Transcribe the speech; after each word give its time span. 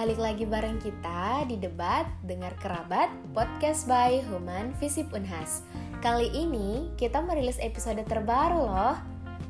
balik 0.00 0.16
lagi 0.16 0.48
bareng 0.48 0.80
kita 0.80 1.44
di 1.44 1.60
debat 1.60 2.08
Dengar 2.24 2.56
Kerabat 2.56 3.12
Podcast 3.36 3.84
by 3.84 4.24
Human 4.32 4.72
Visip 4.80 5.12
Unhas. 5.12 5.60
Kali 6.00 6.32
ini 6.32 6.88
kita 6.96 7.20
merilis 7.20 7.60
episode 7.60 8.00
terbaru 8.08 8.64
loh. 8.64 8.96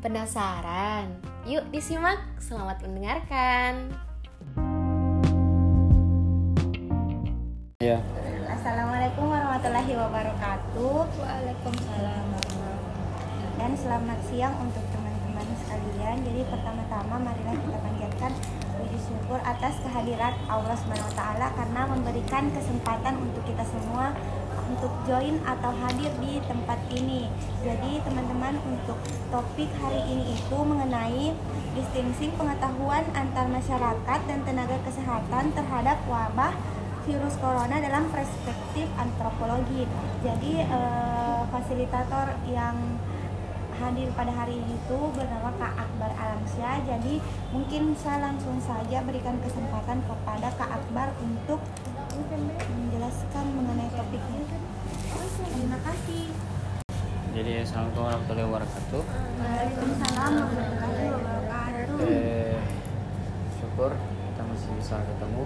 Penasaran? 0.02 1.06
Yuk 1.46 1.70
disimak. 1.70 2.18
Selamat 2.42 2.82
mendengarkan. 2.82 3.94
Ya, 7.78 8.02
Assalamualaikum 8.50 9.30
warahmatullahi 9.30 9.92
wabarakatuh 9.94 10.98
Waalaikumsalam. 11.14 12.26
dan 13.54 13.70
selamat 13.78 14.18
siang 14.26 14.58
untuk 14.58 14.82
teman-teman 14.90 15.46
sekalian. 15.62 16.26
Jadi 16.26 16.42
pertama-tama 16.50 17.22
marilah 17.22 17.54
kita 17.54 17.78
panjatkan 17.78 18.34
puji 18.80 18.96
syukur 18.96 19.36
atas 19.44 19.76
kehadiran 19.84 20.32
Allah 20.48 20.72
SWT 20.72 21.20
karena 21.36 21.82
memberikan 21.84 22.48
kesempatan 22.48 23.20
untuk 23.20 23.44
kita 23.44 23.60
semua 23.68 24.16
untuk 24.72 24.88
join 25.04 25.36
atau 25.44 25.68
hadir 25.84 26.08
di 26.22 26.40
tempat 26.48 26.80
ini. 26.96 27.28
Jadi 27.60 28.00
teman-teman 28.00 28.56
untuk 28.64 28.96
topik 29.28 29.68
hari 29.84 30.00
ini 30.08 30.32
itu 30.32 30.56
mengenai 30.56 31.36
distingsi 31.76 32.32
pengetahuan 32.40 33.04
antar 33.12 33.46
masyarakat 33.52 34.20
dan 34.24 34.40
tenaga 34.48 34.80
kesehatan 34.88 35.52
terhadap 35.52 36.00
wabah 36.08 36.56
virus 37.04 37.36
corona 37.36 37.76
dalam 37.82 38.08
perspektif 38.08 38.88
antropologi. 38.96 39.84
Jadi 40.24 40.64
eh, 40.64 41.40
fasilitator 41.52 42.38
yang 42.48 42.96
hadir 43.80 44.12
pada 44.12 44.28
hari 44.28 44.60
ini 44.60 44.76
itu 44.76 44.98
bernama 45.16 45.48
Kak 45.56 45.72
Akbar 45.88 46.12
Alamsyah. 46.12 46.84
Jadi 46.84 47.16
mungkin 47.48 47.96
saya 47.96 48.28
langsung 48.28 48.60
saja 48.60 49.00
berikan 49.00 49.40
kesempatan 49.40 50.04
kepada 50.04 50.52
Kak 50.60 50.70
Akbar 50.76 51.16
untuk 51.24 51.64
menjelaskan 52.68 53.44
mengenai 53.56 53.88
topiknya. 53.96 54.44
Terima 55.40 55.78
kasih. 55.80 56.28
jadi 57.30 57.62
assalamualaikum 57.62 58.04
warahmatullahi 58.04 58.48
wabarakatuh. 58.50 59.02
Waalaikumsalam 59.40 60.32
warahmatullahi 60.34 61.08
wabarakatuh. 61.14 61.96
Eh, 62.04 62.58
syukur 63.56 63.90
kita 63.96 64.42
masih 64.44 64.70
bisa 64.76 64.96
ketemu 65.00 65.42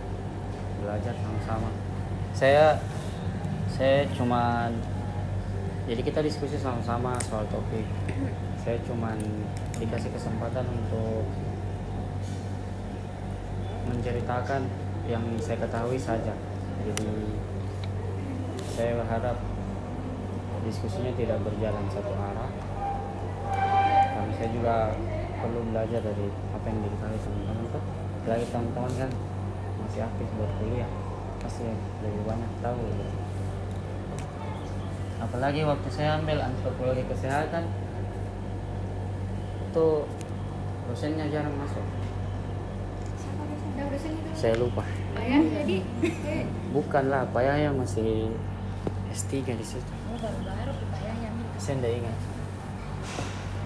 belajar 0.82 1.14
sama-sama. 1.22 1.70
Saya 2.34 2.82
saya 3.70 4.08
cuman 4.16 4.74
jadi 5.84 6.00
kita 6.00 6.24
diskusi 6.24 6.56
sama-sama 6.56 7.12
soal 7.20 7.44
topik. 7.52 7.84
Saya 8.56 8.80
cuman 8.88 9.20
dikasih 9.76 10.08
kesempatan 10.16 10.64
untuk 10.64 11.28
menceritakan 13.92 14.64
yang 15.04 15.20
saya 15.36 15.60
ketahui 15.60 16.00
saja. 16.00 16.32
Jadi 16.80 17.12
saya 18.72 18.96
berharap 18.96 19.36
diskusinya 20.64 21.12
tidak 21.20 21.44
berjalan 21.44 21.84
satu 21.92 22.16
arah. 22.16 22.50
Kami 24.16 24.32
saya 24.40 24.48
juga 24.56 24.96
perlu 25.44 25.68
belajar 25.68 26.00
dari 26.00 26.32
apa 26.56 26.64
yang 26.64 26.80
diketahui 26.80 27.20
teman-teman 27.20 27.66
tuh. 27.68 27.84
Lagi 28.24 28.46
teman-teman 28.48 28.92
kan 28.96 29.10
masih 29.84 30.00
aktif 30.08 30.28
buat 30.40 30.48
kuliah, 30.56 30.88
pasti 31.44 31.68
lebih 32.00 32.24
banyak 32.24 32.52
tahu. 32.64 32.80
Gitu. 32.80 33.23
Apalagi 35.22 35.62
waktu 35.62 35.88
saya 35.90 36.18
ambil 36.18 36.42
antropologi 36.42 37.06
kesehatan, 37.06 37.70
itu 39.70 39.86
dosennya 40.90 41.26
jarang 41.30 41.54
masuk. 41.58 41.82
Saya 44.34 44.54
lupa. 44.58 44.82
jadi 45.14 45.78
Bukan 46.74 47.04
lah, 47.10 47.22
Payah 47.30 47.70
masih 47.70 48.34
S3 49.14 49.46
di 49.46 49.66
situ. 49.66 49.92
baru-baru 50.14 50.72
kepayanya. 50.74 51.30
Saya 51.58 51.78
tidak 51.78 51.92
ingat. 52.02 52.16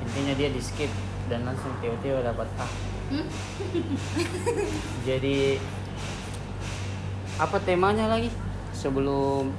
Intinya 0.04 0.34
dia 0.36 0.48
di 0.52 0.60
skip 0.60 0.92
dan 1.28 1.44
langsung 1.44 1.72
tiba-tiba 1.80 2.24
dapat 2.24 2.48
A. 2.60 2.66
Jadi 5.08 5.56
apa 7.38 7.56
temanya 7.62 8.10
lagi 8.10 8.28
sebelum 8.74 9.54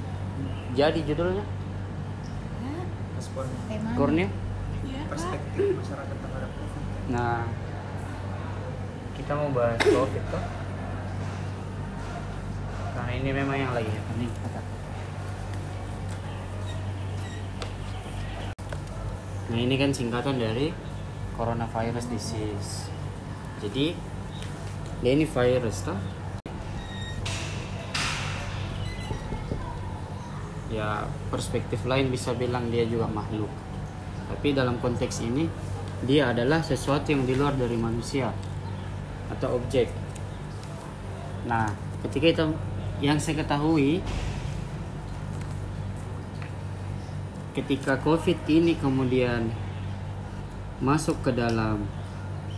jadi 0.76 1.00
judulnya? 1.02 1.42
Tema 3.30 3.90
Kurnia? 3.94 4.28
perspektif 5.10 5.74
masyarakat 5.74 6.16
terhadap 6.22 6.50
COVID. 6.54 6.82
Nah, 7.10 7.42
kita 9.18 9.32
mau 9.34 9.50
bahas 9.50 9.78
COVID 9.82 10.24
tuh. 10.30 10.44
Karena 12.94 13.12
ini 13.14 13.30
memang 13.34 13.56
yang 13.58 13.72
lagi 13.74 13.90
happening. 13.90 14.30
Nah, 19.50 19.58
ini 19.58 19.74
kan 19.74 19.90
singkatan 19.90 20.38
dari 20.38 20.70
coronavirus 21.34 22.06
disease. 22.06 22.86
Jadi, 23.58 23.98
dia 25.02 25.10
ini 25.10 25.26
virus 25.26 25.82
toh. 25.82 25.98
Ya, 30.80 31.04
perspektif 31.28 31.84
lain 31.84 32.08
bisa 32.08 32.32
bilang 32.32 32.72
dia 32.72 32.88
juga 32.88 33.04
makhluk. 33.04 33.52
Tapi 34.32 34.56
dalam 34.56 34.80
konteks 34.80 35.20
ini, 35.20 35.44
dia 36.08 36.32
adalah 36.32 36.64
sesuatu 36.64 37.12
yang 37.12 37.28
di 37.28 37.36
luar 37.36 37.52
dari 37.52 37.76
manusia 37.76 38.32
atau 39.28 39.60
objek. 39.60 39.92
Nah, 41.44 41.68
ketika 42.08 42.26
itu 42.32 42.46
yang 43.04 43.20
saya 43.20 43.44
ketahui 43.44 44.00
ketika 47.52 48.00
COVID 48.00 48.40
ini 48.48 48.72
kemudian 48.80 49.52
masuk 50.80 51.20
ke 51.20 51.30
dalam 51.36 51.84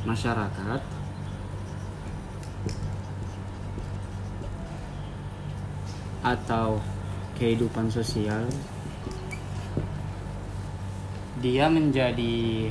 masyarakat 0.07 0.79
atau 6.23 6.79
kehidupan 7.37 7.89
sosial. 7.93 8.45
Dia 11.43 11.67
menjadi 11.67 12.71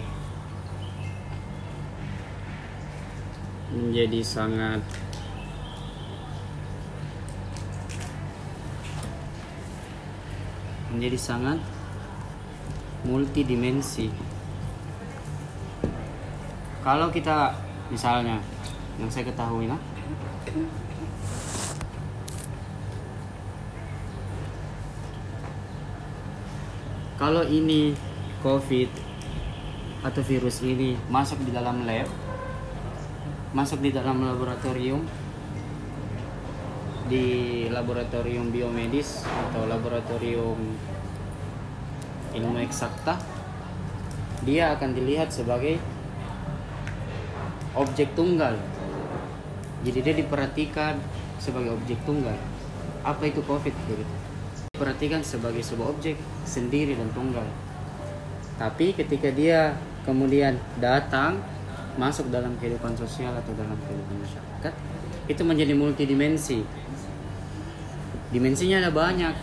menjadi 3.71 4.19
sangat 4.23 4.83
menjadi 10.91 11.17
sangat 11.19 11.59
multidimensi. 13.07 14.11
Kalau 16.83 17.07
kita 17.09 17.55
misalnya 17.87 18.43
yang 18.99 19.07
saya 19.07 19.25
ketahui 19.27 19.71
lah 19.71 19.79
kalau 27.21 27.45
ini 27.45 27.93
covid 28.41 28.89
atau 30.01 30.25
virus 30.25 30.65
ini 30.65 30.97
masuk 31.05 31.37
di 31.45 31.53
dalam 31.53 31.85
lab 31.85 32.09
masuk 33.53 33.77
di 33.85 33.93
dalam 33.93 34.25
laboratorium 34.25 35.05
di 37.05 37.25
laboratorium 37.69 38.49
biomedis 38.49 39.21
atau 39.21 39.69
laboratorium 39.69 40.57
ilmu 42.33 42.57
eksakta 42.65 43.21
dia 44.41 44.73
akan 44.73 44.97
dilihat 44.97 45.29
sebagai 45.29 45.77
objek 47.77 48.17
tunggal. 48.17 48.57
Jadi 49.85 49.99
dia 50.01 50.15
diperhatikan 50.17 50.97
sebagai 51.37 51.77
objek 51.77 52.01
tunggal. 52.09 52.33
Apa 53.05 53.29
itu 53.29 53.45
covid 53.45 53.73
gitu 53.85 54.01
diperhatikan 54.81 55.21
sebagai 55.21 55.61
sebuah 55.61 55.93
objek 55.93 56.17
sendiri 56.41 56.97
dan 56.97 57.05
tunggal. 57.13 57.45
Tapi 58.57 58.97
ketika 58.97 59.29
dia 59.29 59.77
kemudian 60.01 60.57
datang 60.81 61.37
masuk 62.01 62.33
dalam 62.33 62.57
kehidupan 62.57 62.97
sosial 62.97 63.29
atau 63.37 63.53
dalam 63.53 63.77
kehidupan 63.77 64.25
masyarakat 64.25 64.73
itu 65.29 65.41
menjadi 65.45 65.77
multidimensi. 65.77 66.65
Dimensinya 68.33 68.81
ada 68.81 68.89
banyak. 68.89 69.37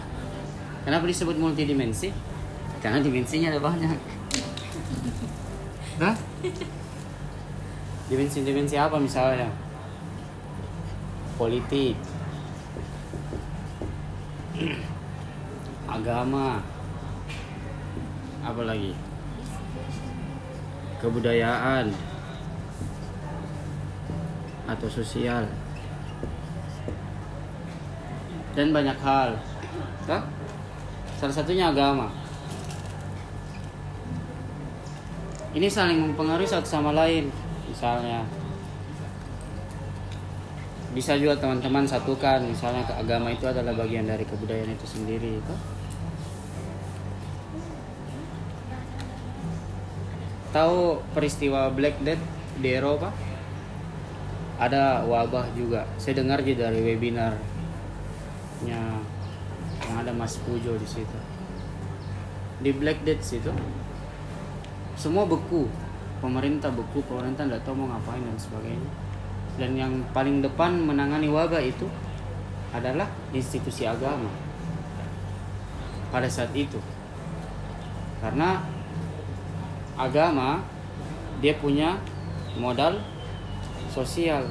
Kenapa 0.83 1.07
disebut 1.07 1.39
multidimensi? 1.39 2.11
Karena 2.83 2.99
dimensinya 2.99 3.55
ada 3.55 3.63
banyak. 3.63 3.99
Hah? 6.03 6.19
dimensi-dimensi 8.11 8.75
apa 8.75 8.99
misalnya? 8.99 9.55
Politik 11.39 11.95
agama. 15.89 16.61
Apa 18.45 18.63
lagi? 18.69 18.93
Kebudayaan. 21.01 21.91
Atau 24.69 24.89
sosial. 24.93 25.49
Dan 28.53 28.77
banyak 28.77 28.99
hal. 29.01 29.41
Toh? 30.05 30.23
salah 31.19 31.35
satunya 31.35 31.75
agama. 31.75 32.07
Ini 35.51 35.67
saling 35.67 35.99
mempengaruhi 35.99 36.47
satu 36.47 36.69
sama 36.71 36.95
lain 36.95 37.27
misalnya. 37.67 38.23
Bisa 40.95 41.19
juga 41.19 41.35
teman-teman 41.35 41.83
satukan 41.83 42.47
misalnya 42.47 42.87
agama 42.95 43.35
itu 43.35 43.51
adalah 43.51 43.75
bagian 43.75 44.07
dari 44.07 44.23
kebudayaan 44.23 44.79
itu 44.79 44.87
sendiri 44.87 45.43
toh? 45.43 45.78
Tahu 50.59 50.99
peristiwa 51.15 51.71
Black 51.71 52.03
Death 52.03 52.23
di 52.59 52.75
Eropa? 52.75 53.15
Ada 54.59 55.07
wabah 55.07 55.55
juga. 55.55 55.87
Saya 56.03 56.19
dengar 56.19 56.43
juga 56.43 56.67
dari 56.67 56.83
webinarnya 56.83 57.39
yang 59.87 59.95
ada 59.95 60.11
Mas 60.11 60.35
Pujo 60.43 60.75
di 60.75 60.89
situ. 60.89 61.19
Di 62.59 62.75
Black 62.75 63.07
Death 63.07 63.23
situ 63.23 63.55
semua 64.99 65.23
beku 65.31 65.71
pemerintah 66.19 66.75
beku 66.75 67.07
pemerintah 67.07 67.47
tidak 67.47 67.63
tahu 67.63 67.87
mau 67.87 67.95
ngapain 67.95 68.19
dan 68.19 68.35
sebagainya. 68.35 68.91
Dan 69.63 69.71
yang 69.79 69.93
paling 70.11 70.43
depan 70.43 70.75
menangani 70.75 71.31
wabah 71.31 71.63
itu 71.63 71.87
adalah 72.75 73.07
institusi 73.31 73.87
agama 73.87 74.31
pada 76.11 76.27
saat 76.27 76.51
itu. 76.59 76.83
Karena 78.19 78.59
agama 79.99 80.63
dia 81.43 81.59
punya 81.59 81.99
modal 82.57 83.03
sosial. 83.91 84.47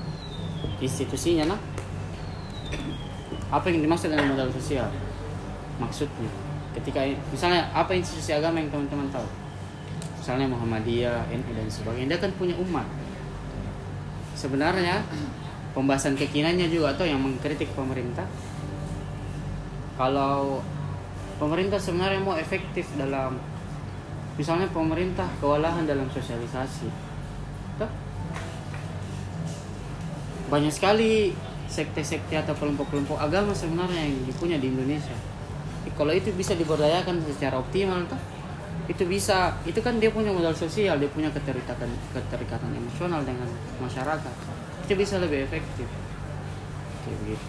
Institusinya 0.77 1.55
nah 1.55 1.59
apa 3.47 3.71
yang 3.71 3.79
dimaksud 3.79 4.11
dengan 4.11 4.35
modal 4.35 4.51
sosial? 4.51 4.91
Maksudnya 5.79 6.27
ketika 6.75 7.01
misalnya 7.31 7.65
apa 7.71 7.95
institusi 7.95 8.35
agama 8.35 8.59
yang 8.59 8.69
teman-teman 8.69 9.07
tahu? 9.09 9.25
Misalnya 10.19 10.51
Muhammadiyah 10.51 11.31
NU 11.31 11.51
dan 11.55 11.67
sebagainya 11.71 12.19
dia 12.19 12.19
kan 12.19 12.31
punya 12.35 12.53
umat. 12.59 12.83
Sebenarnya 14.35 15.01
pembahasan 15.71 16.19
kekinannya 16.19 16.67
juga 16.67 16.93
atau 16.93 17.07
yang 17.07 17.23
mengkritik 17.23 17.71
pemerintah. 17.73 18.27
Kalau 19.95 20.61
pemerintah 21.41 21.79
sebenarnya 21.79 22.21
mau 22.21 22.35
efektif 22.37 22.85
dalam 22.99 23.39
misalnya 24.37 24.69
pemerintah 24.69 25.25
kewalahan 25.41 25.83
dalam 25.83 26.07
sosialisasi. 26.13 26.87
Tuh. 27.77 27.91
banyak 30.47 30.71
sekali 30.71 31.35
sekte-sekte 31.67 32.39
atau 32.39 32.55
kelompok-kelompok 32.55 33.19
agama 33.19 33.51
sebenarnya 33.51 34.07
yang 34.07 34.23
dipunya 34.23 34.57
di 34.57 34.71
Indonesia. 34.71 35.13
Kalau 35.91 36.13
itu 36.15 36.31
bisa 36.31 36.55
diberdayakan 36.55 37.19
secara 37.25 37.59
optimal 37.59 38.05
tuh 38.07 38.21
itu 38.87 39.03
bisa. 39.03 39.51
Itu 39.67 39.83
kan 39.83 39.99
dia 39.99 40.07
punya 40.07 40.31
modal 40.31 40.55
sosial 40.55 40.95
dia 40.95 41.11
punya 41.11 41.27
keterikatan 41.33 41.91
keterikatan 42.15 42.71
emosional 42.71 43.19
dengan 43.27 43.49
masyarakat. 43.83 44.35
Itu 44.87 44.93
bisa 44.95 45.19
lebih 45.19 45.43
efektif. 45.43 45.87
Kayak 47.03 47.17
begitu. 47.27 47.47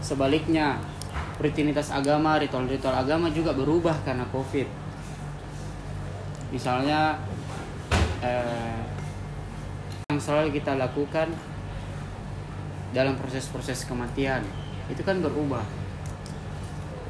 Sebaliknya 0.00 0.80
rutinitas 1.36 1.92
agama 1.92 2.40
ritual-ritual 2.40 2.94
agama 2.94 3.28
juga 3.28 3.52
berubah 3.52 3.96
karena 4.06 4.24
covid 4.30 4.83
misalnya 6.54 7.18
eh, 8.22 8.78
yang 10.06 10.22
selalu 10.22 10.54
kita 10.54 10.78
lakukan 10.78 11.34
dalam 12.94 13.18
proses-proses 13.18 13.82
kematian 13.90 14.46
itu 14.86 15.02
kan 15.02 15.18
berubah. 15.18 15.66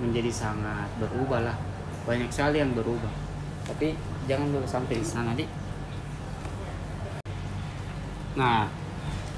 Menjadi 0.01 0.33
sangat 0.33 0.89
berubah 0.97 1.45
lah. 1.45 1.57
Banyak 2.09 2.33
sekali 2.33 2.65
yang 2.65 2.73
berubah. 2.73 3.13
Tapi 3.69 3.93
jangan 4.25 4.49
dulu 4.49 4.65
sampai 4.65 4.97
di 4.97 5.07
sana 5.07 5.37
di 5.37 5.45
nah 8.35 8.67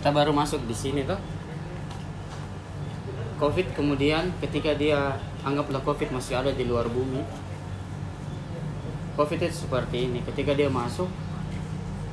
kita 0.01 0.09
baru 0.09 0.33
masuk 0.33 0.65
di 0.65 0.73
sini 0.73 1.05
tuh 1.05 1.21
covid 3.37 3.77
kemudian 3.77 4.33
ketika 4.41 4.73
dia 4.73 5.21
anggaplah 5.45 5.85
covid 5.85 6.09
masih 6.09 6.41
ada 6.41 6.49
di 6.49 6.65
luar 6.65 6.89
bumi 6.89 7.21
covid 9.17 9.41
itu 9.41 9.67
seperti 9.67 10.13
ini 10.13 10.21
ketika 10.23 10.53
dia 10.53 10.69
masuk 10.69 11.09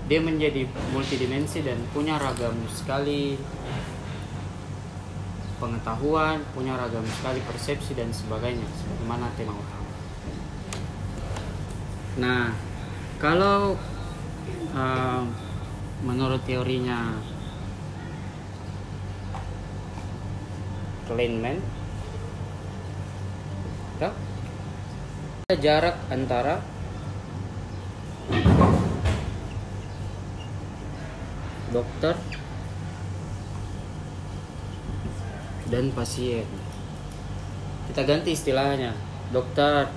dia 0.07 0.19
menjadi 0.19 0.67
multidimensi 0.91 1.63
dan 1.63 1.79
punya 1.95 2.19
ragam 2.19 2.55
sekali 2.67 3.39
pengetahuan, 5.63 6.43
punya 6.51 6.75
ragam 6.75 7.07
sekali 7.07 7.39
persepsi 7.47 7.95
dan 7.95 8.11
sebagainya, 8.11 8.67
sebagaimana 8.83 9.31
tema 9.39 9.55
utama. 9.55 9.89
Nah, 12.19 12.51
kalau 13.15 13.79
uh, 14.75 15.23
menurut 16.03 16.43
teorinya 16.43 17.15
Kleinman, 21.07 21.63
ada 24.03 24.11
jarak 25.55 25.95
antara 26.11 26.72
dokter 31.73 32.15
dan 35.67 35.89
pasien. 35.91 36.45
Kita 37.89 38.05
ganti 38.05 38.37
istilahnya. 38.37 38.93
Dokter 39.33 39.89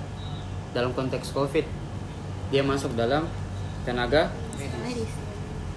dalam 0.73 0.91
konteks 0.97 1.29
COVID 1.31 1.65
dia 2.49 2.65
masuk 2.65 2.97
dalam 2.97 3.29
tenaga 3.85 4.33
medis 4.57 5.27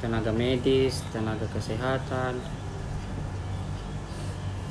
tenaga 0.00 0.32
medis, 0.32 1.04
tenaga 1.12 1.44
kesehatan 1.52 2.40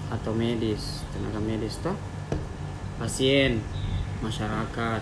atau 0.09 0.33
medis, 0.33 1.05
tenaga 1.13 1.37
medis 1.37 1.77
toh 1.85 1.93
pasien, 2.97 3.63
masyarakat. 4.19 5.01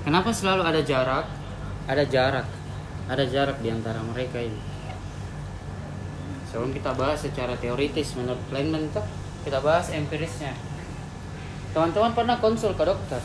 Kenapa 0.00 0.30
selalu 0.32 0.62
ada 0.64 0.80
jarak? 0.80 1.26
Ada 1.84 2.04
jarak. 2.08 2.46
Ada 3.10 3.26
jarak 3.26 3.58
di 3.58 3.74
antara 3.74 3.98
mereka 4.06 4.38
ini. 4.38 4.62
Sebelum 6.46 6.70
kita 6.70 6.94
bahas 6.94 7.18
secara 7.18 7.58
teoritis 7.58 8.14
menurut 8.14 8.38
Kleinman 8.46 8.86
toh, 8.94 9.02
kita 9.42 9.58
bahas 9.58 9.90
empirisnya. 9.90 10.54
Teman-teman 11.74 12.14
pernah 12.14 12.38
konsul 12.38 12.70
ke 12.78 12.86
dokter? 12.86 13.18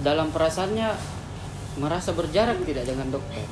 Dalam 0.00 0.32
perasaannya 0.32 0.88
merasa 1.76 2.16
berjarak 2.16 2.64
tidak 2.64 2.88
dengan 2.88 3.12
dokter? 3.12 3.44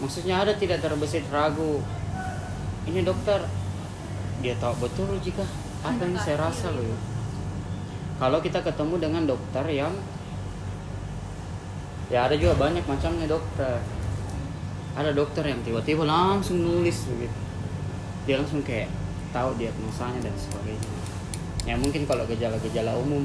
Maksudnya 0.00 0.40
ada 0.40 0.56
tidak 0.56 0.80
terbesit 0.80 1.28
ragu. 1.28 1.84
Ini 2.88 3.04
dokter 3.04 3.44
dia 4.40 4.56
tahu 4.56 4.88
betul 4.88 5.20
jika 5.20 5.44
apa 5.84 6.00
yang 6.00 6.16
saya 6.16 6.40
rasa 6.40 6.72
loh. 6.72 6.96
Kalau 8.18 8.40
kita 8.40 8.64
ketemu 8.64 8.98
dengan 8.98 9.22
dokter 9.28 9.62
yang 9.70 9.94
ya 12.12 12.28
ada 12.28 12.36
juga 12.36 12.52
banyak 12.60 12.84
macamnya 12.84 13.24
dokter. 13.24 13.80
Ada 14.92 15.16
dokter 15.16 15.48
yang 15.48 15.64
tiba-tiba 15.64 16.04
langsung 16.04 16.60
nulis 16.60 17.08
begitu. 17.08 17.38
Dia 18.28 18.36
langsung 18.36 18.60
kayak 18.60 18.92
tahu 19.32 19.56
diagnosanya 19.56 20.20
dan 20.20 20.36
sebagainya. 20.36 20.92
Ya 21.64 21.74
mungkin 21.80 22.04
kalau 22.04 22.28
gejala-gejala 22.28 22.92
umum 23.00 23.24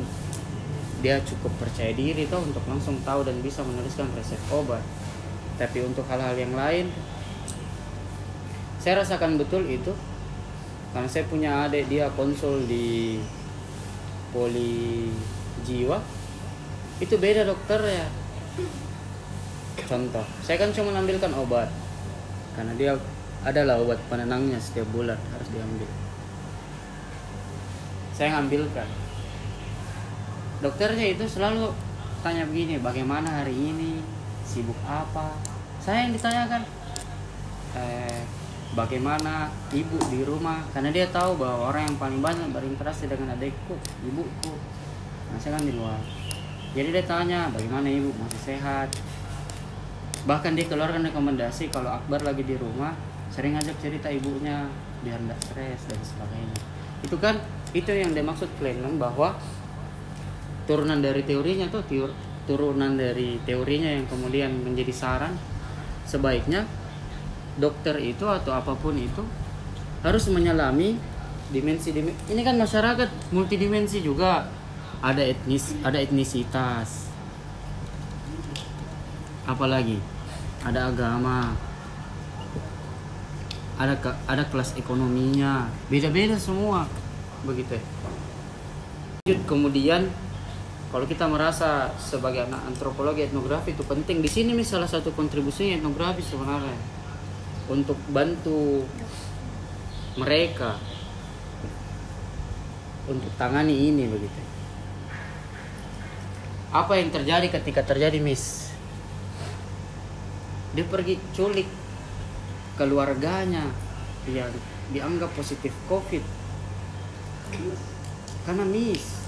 dia 1.04 1.20
cukup 1.22 1.52
percaya 1.60 1.92
diri 1.92 2.26
toh 2.32 2.40
untuk 2.42 2.64
langsung 2.66 2.98
tahu 3.04 3.28
dan 3.28 3.36
bisa 3.44 3.60
menuliskan 3.68 4.08
resep 4.16 4.40
obat. 4.48 4.82
Tapi 5.60 5.84
untuk 5.84 6.08
hal-hal 6.08 6.40
yang 6.40 6.56
lain 6.56 6.88
saya 8.80 9.04
rasakan 9.04 9.36
betul 9.36 9.68
itu. 9.68 9.92
Karena 10.96 11.12
saya 11.12 11.28
punya 11.28 11.68
adik 11.68 11.92
dia 11.92 12.08
konsul 12.16 12.64
di 12.64 13.20
poli 14.32 15.12
jiwa. 15.68 16.00
Itu 17.04 17.20
beda 17.20 17.44
dokter 17.44 17.84
ya 17.84 18.08
contoh 19.88 20.26
saya 20.44 20.60
kan 20.60 20.70
cuma 20.76 20.92
ambilkan 20.94 21.32
obat. 21.34 21.72
Karena 22.54 22.74
dia 22.74 22.92
adalah 23.46 23.78
obat 23.80 24.02
penenangnya 24.10 24.58
setiap 24.58 24.90
bulan 24.92 25.18
harus 25.32 25.48
diambil. 25.54 25.90
Saya 28.18 28.34
ngambilkan. 28.34 28.90
Dokternya 30.58 31.14
itu 31.14 31.24
selalu 31.30 31.70
tanya 32.26 32.50
begini 32.50 32.82
bagaimana 32.82 33.46
hari 33.46 33.54
ini? 33.54 34.02
Sibuk 34.42 34.78
apa? 34.90 35.38
Saya 35.78 36.10
yang 36.10 36.18
ditanyakan 36.18 36.66
eh, 37.78 38.26
bagaimana 38.74 39.54
ibu 39.70 40.02
di 40.10 40.26
rumah? 40.26 40.66
Karena 40.74 40.90
dia 40.90 41.06
tahu 41.14 41.38
bahwa 41.38 41.70
orang 41.70 41.86
yang 41.86 41.98
paling 42.02 42.20
banyak 42.26 42.50
berinteraksi 42.50 43.06
dengan 43.06 43.38
adikku 43.38 43.78
ibuku. 44.02 44.54
Nah 45.30 45.38
saya 45.38 45.62
kan 45.62 45.64
di 45.64 45.78
luar. 45.78 46.02
Jadi 46.74 46.90
dia 46.90 47.06
tanya 47.06 47.54
bagaimana 47.54 47.86
ibu? 47.86 48.10
Masih 48.18 48.58
sehat 48.58 48.90
bahkan 50.28 50.54
dia 50.60 50.68
keluarkan 50.68 51.08
rekomendasi 51.08 51.72
kalau 51.72 51.88
Akbar 51.88 52.20
lagi 52.20 52.44
di 52.44 52.60
rumah 52.60 52.92
sering 53.32 53.56
ngajak 53.56 53.80
cerita 53.80 54.12
ibunya 54.12 54.68
biar 55.00 55.24
nggak 55.24 55.40
stres 55.40 55.88
dan 55.88 56.00
sebagainya. 56.04 56.58
Itu 57.00 57.16
kan 57.16 57.40
itu 57.72 57.88
yang 57.96 58.12
dimaksud 58.12 58.52
Klemen 58.60 59.00
bahwa 59.00 59.40
turunan 60.68 61.00
dari 61.00 61.24
teorinya 61.24 61.72
tuh 61.72 61.80
teor- 61.88 62.18
turunan 62.44 63.00
dari 63.00 63.40
teorinya 63.48 63.88
yang 63.88 64.04
kemudian 64.12 64.52
menjadi 64.68 64.92
saran 64.92 65.32
sebaiknya 66.04 66.68
dokter 67.56 67.96
itu 68.04 68.28
atau 68.28 68.52
apa 68.52 68.76
pun 68.76 69.00
itu 69.00 69.24
harus 70.04 70.28
menyelami 70.28 71.00
dimensi 71.52 71.96
dimensi 71.96 72.36
ini 72.36 72.44
kan 72.44 72.60
masyarakat 72.60 73.32
multidimensi 73.32 74.04
juga. 74.04 74.52
Ada 74.98 75.24
etnis 75.24 75.72
ada 75.86 76.02
etnisitas. 76.02 77.08
Apalagi 79.48 80.17
ada 80.68 80.92
agama 80.92 81.56
ada 83.78 83.94
ke- 84.02 84.20
ada 84.26 84.44
kelas 84.50 84.74
ekonominya. 84.74 85.70
Beda-beda 85.88 86.34
semua. 86.36 86.90
Begitu. 87.46 87.78
Ya. 89.30 89.38
Kemudian 89.46 90.10
kalau 90.90 91.06
kita 91.06 91.30
merasa 91.30 91.94
sebagai 92.02 92.50
anak 92.50 92.74
antropologi 92.74 93.30
etnografi 93.30 93.78
itu 93.78 93.86
penting. 93.86 94.26
Di 94.26 94.30
sini 94.30 94.58
misalnya 94.58 94.90
satu 94.90 95.14
kontribusinya 95.14 95.78
etnografi 95.78 96.26
sebenarnya. 96.26 96.74
Untuk 97.70 98.02
bantu 98.10 98.82
mereka 100.18 100.82
untuk 103.06 103.30
tangani 103.38 103.94
ini 103.94 104.10
begitu. 104.10 104.42
Apa 106.74 106.98
yang 106.98 107.14
terjadi 107.14 107.48
ketika 107.48 107.86
terjadi 107.86 108.18
miss 108.20 108.67
dia 110.78 110.86
pergi 110.86 111.18
culik 111.34 111.66
keluarganya. 112.78 113.66
Yang 114.30 114.62
dianggap 114.94 115.34
positif 115.34 115.74
covid. 115.90 116.22
Karena 118.46 118.62
miss. 118.62 119.26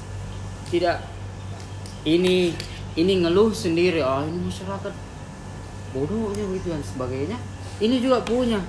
Tidak 0.70 0.98
ini 2.06 2.54
ini 2.94 3.14
ngeluh 3.26 3.50
sendiri. 3.50 4.06
Ah 4.06 4.22
ini 4.30 4.46
masyarakat 4.46 4.94
bodohnya 5.90 6.46
begitu 6.46 6.70
dan 6.70 6.86
sebagainya. 6.86 7.38
Ini 7.82 7.98
juga 7.98 8.22
punya 8.22 8.62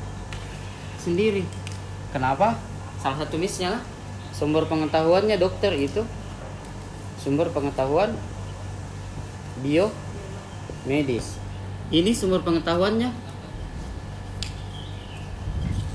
sendiri. 0.96 1.44
Kenapa? 2.16 2.56
Salah 3.04 3.28
satu 3.28 3.36
missnya 3.36 3.76
lah. 3.76 3.82
Sumber 4.32 4.64
pengetahuannya 4.64 5.36
dokter 5.36 5.76
itu. 5.76 6.00
Sumber 7.20 7.52
pengetahuan 7.52 8.16
bio 9.60 9.92
medis 10.88 11.39
ini 11.90 12.14
sumber 12.14 12.38
pengetahuannya? 12.46 13.10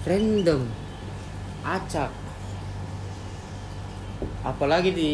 Random. 0.04 0.68
Acak. 1.64 2.12
Apalagi 4.44 4.92
di 4.92 5.12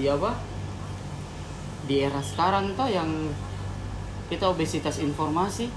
di 0.00 0.04
apa? 0.08 0.34
Di 1.84 2.00
era 2.00 2.24
sekarang 2.24 2.72
tuh 2.72 2.88
yang 2.88 3.28
kita 4.32 4.48
obesitas 4.48 4.96
informasi. 5.04 5.68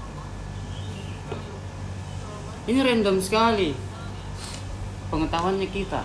Ini 2.66 2.80
random 2.80 3.20
sekali. 3.20 3.76
Pengetahuannya 5.12 5.68
kita. 5.68 6.02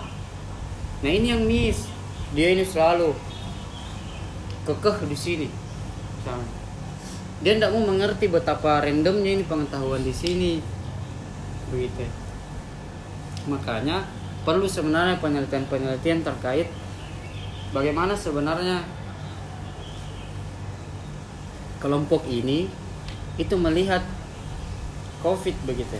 Nah 1.02 1.10
ini 1.10 1.32
yang 1.32 1.42
miss. 1.48 1.88
Dia 2.36 2.52
ini 2.52 2.68
selalu 2.68 3.16
kekeh 4.68 5.08
di 5.08 5.16
sini. 5.16 5.48
Misalnya. 6.20 6.61
Dia 7.42 7.58
tidak 7.58 7.74
mau 7.74 7.82
mengerti 7.82 8.30
betapa 8.30 8.78
randomnya 8.86 9.34
ini 9.34 9.42
pengetahuan 9.42 10.06
di 10.06 10.14
sini. 10.14 10.62
Begitu. 11.74 12.06
Makanya 13.50 14.06
perlu 14.46 14.70
sebenarnya 14.70 15.18
penelitian-penelitian 15.18 16.22
terkait 16.22 16.70
bagaimana 17.74 18.14
sebenarnya 18.14 18.86
kelompok 21.82 22.22
ini 22.30 22.70
itu 23.34 23.54
melihat 23.58 24.06
covid 25.18 25.58
begitu. 25.66 25.98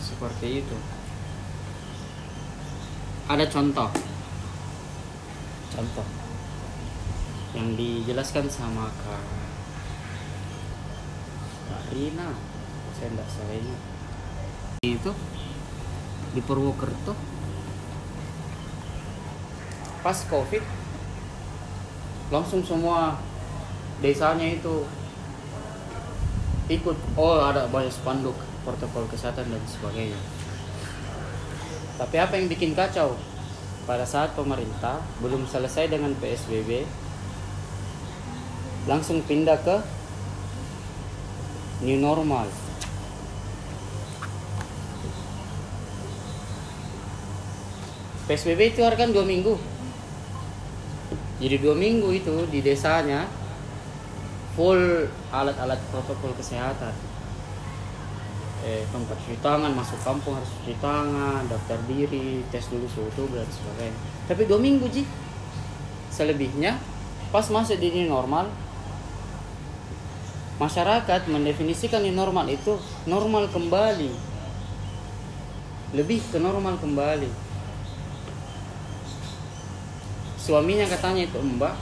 Seperti 0.00 0.64
itu. 0.64 0.76
Ada 3.28 3.44
contoh. 3.52 3.92
Contoh 5.76 6.25
yang 7.56 7.72
dijelaskan 7.72 8.52
sama 8.52 8.92
kak 9.00 9.24
Rina. 11.96 12.28
Saya 12.96 13.12
tidak 13.12 13.28
salah 13.32 13.56
itu 14.84 15.12
di 16.36 16.40
Purwokerto. 16.44 17.16
Pas 20.04 20.18
covid 20.28 20.62
langsung 22.28 22.60
semua 22.60 23.16
desanya 24.04 24.44
itu 24.44 24.84
ikut. 26.68 26.96
Oh 27.16 27.40
ada 27.40 27.64
banyak 27.72 27.92
spanduk 27.92 28.36
protokol 28.66 29.08
kesehatan 29.08 29.48
dan 29.48 29.62
sebagainya. 29.64 30.18
Tapi 31.96 32.16
apa 32.20 32.36
yang 32.36 32.52
bikin 32.52 32.76
kacau? 32.76 33.16
Pada 33.86 34.02
saat 34.02 34.34
pemerintah 34.34 34.98
belum 35.22 35.46
selesai 35.46 35.86
dengan 35.86 36.12
PSBB 36.18 36.84
langsung 38.86 39.18
pindah 39.26 39.58
ke 39.66 39.76
new 41.82 41.98
normal. 41.98 42.46
PSBB 48.26 48.74
itu 48.74 48.82
kan 48.82 49.10
dua 49.14 49.22
minggu. 49.22 49.54
Jadi 51.38 51.56
dua 51.62 51.76
minggu 51.78 52.10
itu 52.10 52.34
di 52.50 52.64
desanya 52.64 53.28
full 54.58 55.06
alat-alat 55.30 55.78
protokol 55.92 56.34
kesehatan. 56.34 56.90
Eh, 58.66 58.82
tempat 58.90 59.14
cuci 59.22 59.38
tangan 59.38 59.70
masuk 59.70 60.00
kampung 60.02 60.34
harus 60.34 60.50
cuci 60.58 60.74
tangan 60.82 61.46
daftar 61.46 61.78
diri 61.86 62.42
tes 62.50 62.66
dulu 62.66 62.88
suhu 62.90 63.06
tubuh 63.14 63.38
dan 63.38 63.46
sebagainya. 63.46 63.98
Tapi 64.26 64.42
dua 64.48 64.58
minggu 64.58 64.90
ji. 64.90 65.06
Selebihnya 66.10 66.80
pas 67.30 67.46
masuk 67.46 67.78
di 67.78 67.92
new 67.94 68.08
normal 68.10 68.50
masyarakat 70.56 71.28
mendefinisikan 71.28 72.00
new 72.00 72.16
normal 72.16 72.48
itu 72.48 72.80
normal 73.04 73.48
kembali. 73.52 74.10
Lebih 75.92 76.20
ke 76.32 76.38
normal 76.40 76.80
kembali. 76.80 77.28
Suaminya 80.40 80.86
katanya 80.86 81.26
itu 81.26 81.38
mbak 81.42 81.74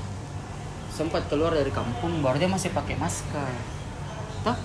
sempat 0.94 1.26
keluar 1.26 1.50
dari 1.50 1.74
kampung 1.74 2.22
baru 2.22 2.38
dia 2.38 2.50
masih 2.50 2.70
pakai 2.70 2.94
masker. 2.96 3.50
Toh? 4.46 4.58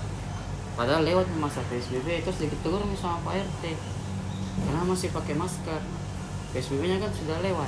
padahal 0.79 1.03
lewat 1.03 1.27
masa 1.43 1.59
PSBB 1.67 2.23
itu 2.23 2.31
sedikit 2.31 2.55
tegur 2.63 2.79
sama 2.95 3.19
Pak 3.27 3.35
RT 3.35 3.75
karena 4.63 4.87
masih 4.87 5.11
pakai 5.11 5.35
masker. 5.35 5.83
PSBB 6.55 6.87
nya 6.87 7.03
kan 7.03 7.11
sudah 7.11 7.35
lewat. 7.43 7.67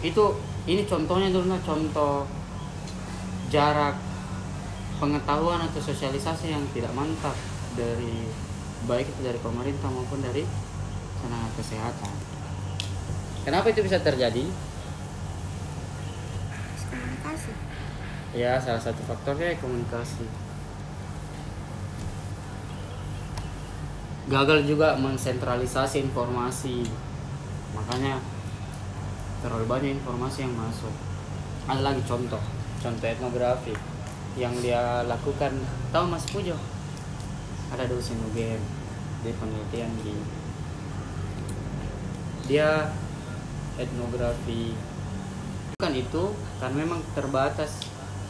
Itu 0.00 0.40
ini 0.64 0.88
contohnya 0.88 1.28
dulu 1.28 1.52
contoh 1.60 2.24
jarak 3.52 4.07
pengetahuan 4.98 5.62
atau 5.62 5.78
sosialisasi 5.78 6.50
yang 6.50 6.62
tidak 6.74 6.90
mantap 6.92 7.34
dari 7.78 8.26
baik 8.86 9.06
itu 9.06 9.20
dari 9.22 9.38
pemerintah 9.38 9.90
maupun 9.90 10.18
dari 10.18 10.42
tenaga 11.22 11.50
kesehatan 11.58 12.12
kenapa 13.46 13.70
itu 13.70 13.80
bisa 13.82 14.02
terjadi 14.02 14.44
komunikasi 16.90 17.50
Ya, 18.36 18.60
salah 18.60 18.76
satu 18.76 19.00
faktornya 19.08 19.56
komunikasi. 19.56 20.28
Gagal 24.28 24.68
juga 24.68 24.92
mensentralisasi 25.00 26.04
informasi. 26.12 26.84
Makanya 27.72 28.20
terlalu 29.40 29.64
banyak 29.64 29.92
informasi 29.96 30.44
yang 30.44 30.52
masuk. 30.60 30.92
Ada 31.72 31.80
lagi 31.80 32.04
contoh, 32.04 32.42
contoh 32.84 33.08
etnografi 33.08 33.72
yang 34.38 34.54
dia 34.62 35.02
lakukan. 35.04 35.52
Tahu 35.90 36.04
Mas 36.06 36.24
Pujo? 36.30 36.54
Ada 37.74 37.84
dosen 37.90 38.16
UGM 38.32 38.62
di 39.26 39.30
penelitian 39.34 39.90
di 40.06 40.14
dia 42.48 42.88
etnografi 43.76 44.72
bukan 45.76 45.94
itu 45.94 46.24
kan 46.58 46.72
memang 46.72 47.04
terbatas 47.12 47.84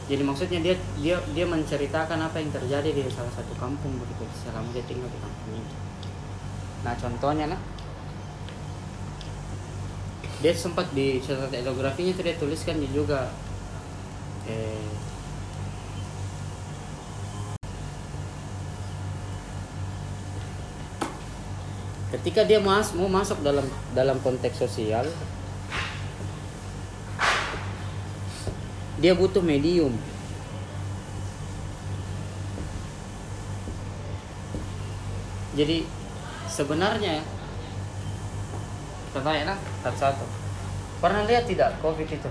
jadi 0.08 0.24
maksudnya 0.24 0.60
dia 0.64 0.74
dia 1.00 1.16
dia 1.32 1.46
menceritakan 1.46 2.18
apa 2.26 2.40
yang 2.40 2.50
terjadi 2.50 2.88
di 2.92 3.02
salah 3.12 3.32
satu 3.32 3.52
kampung 3.56 3.94
begitu 4.00 4.24
selama 4.42 4.68
dia 4.74 4.84
tinggal 4.84 5.08
di 5.08 5.20
kampung 5.20 5.54
itu 5.60 5.76
nah 6.82 6.94
contohnya 6.98 7.46
nah 7.52 7.60
dia 10.38 10.52
sempat 10.54 10.90
di 10.94 11.18
catatan 11.22 11.62
etnografinya 11.62 12.14
itu 12.14 12.22
dia 12.22 12.36
tuliskan 12.38 12.78
dia 12.82 12.90
juga 12.90 13.32
eh, 14.50 14.88
ketika 22.08 22.40
dia 22.44 22.56
mas 22.56 22.96
mau 22.96 23.08
masuk 23.08 23.44
dalam 23.44 23.64
dalam 23.92 24.16
konteks 24.24 24.56
sosial 24.56 25.04
dia 28.98 29.14
butuh 29.14 29.42
medium. 29.42 29.94
Jadi 35.54 35.86
sebenarnya 36.46 37.22
kita 39.10 39.20
tanya 39.22 39.54
lah 39.54 39.58
satu-satu 39.82 40.26
pernah 41.02 41.22
lihat 41.26 41.46
tidak 41.46 41.78
covid 41.82 42.06
itu? 42.06 42.30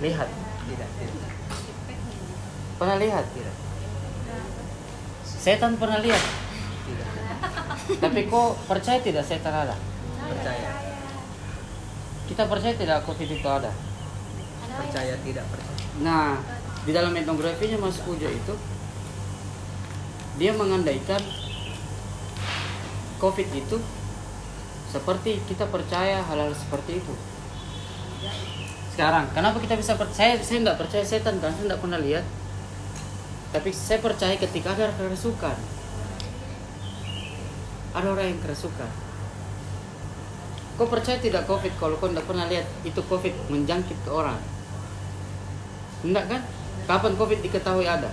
Lihat. 0.00 0.28
Tidak, 0.64 0.90
tidak. 0.96 1.32
pernah 2.80 2.96
lihat? 2.96 3.24
Tidak. 3.36 3.56
Setan 5.24 5.76
pernah 5.76 6.00
lihat. 6.00 6.43
Tapi 8.02 8.26
kok 8.28 8.56
percaya 8.64 8.98
tidak 9.00 9.24
setan 9.24 9.52
ada 9.52 9.76
Percaya. 10.24 10.70
kita 12.24 12.48
percaya 12.48 12.74
tidak 12.76 13.04
covid 13.04 13.28
itu 13.28 13.48
ada 13.48 13.72
Percaya 14.74 15.14
tidak 15.22 15.46
percaya. 15.54 15.78
Nah, 16.02 16.42
di 16.82 16.90
dalam 16.90 17.14
etnografinya 17.14 17.78
Mas 17.78 18.02
Pujo 18.02 18.26
itu 18.26 18.54
dia 20.34 20.50
mengandaikan 20.50 21.22
COVID 23.22 23.48
itu 23.54 23.78
seperti 24.90 25.38
kita 25.46 25.70
percaya 25.70 26.20
hal-hal 26.26 26.50
seperti 26.52 26.98
itu. 26.98 27.14
Sekarang, 28.94 29.30
kenapa 29.30 29.58
kita 29.62 29.78
bisa 29.78 29.94
percaya? 29.94 30.38
Saya 30.42 30.62
nggak 30.66 30.78
percaya 30.78 31.02
setan 31.06 31.38
kan, 31.38 31.54
saya 31.54 31.74
nggak 31.74 31.82
pernah 31.82 31.98
lihat. 32.02 32.26
Tapi 33.54 33.70
saya 33.70 34.02
percaya 34.02 34.34
ketika 34.34 34.74
ada 34.74 34.90
kerasukan. 34.94 35.54
Ada 37.94 38.06
orang 38.10 38.26
yang 38.34 38.40
kerasukan. 38.42 38.90
Kau 40.74 40.90
percaya 40.90 41.22
tidak 41.22 41.46
COVID 41.46 41.78
kalau 41.78 41.94
kau 42.02 42.10
tidak 42.10 42.26
pernah 42.26 42.50
lihat 42.50 42.66
itu 42.82 42.98
COVID 42.98 43.46
menjangkit 43.46 43.94
ke 44.02 44.10
orang? 44.10 44.42
Enggak 46.02 46.26
kan? 46.26 46.40
Kapan 46.90 47.14
COVID 47.14 47.38
diketahui 47.46 47.86
ada? 47.86 48.10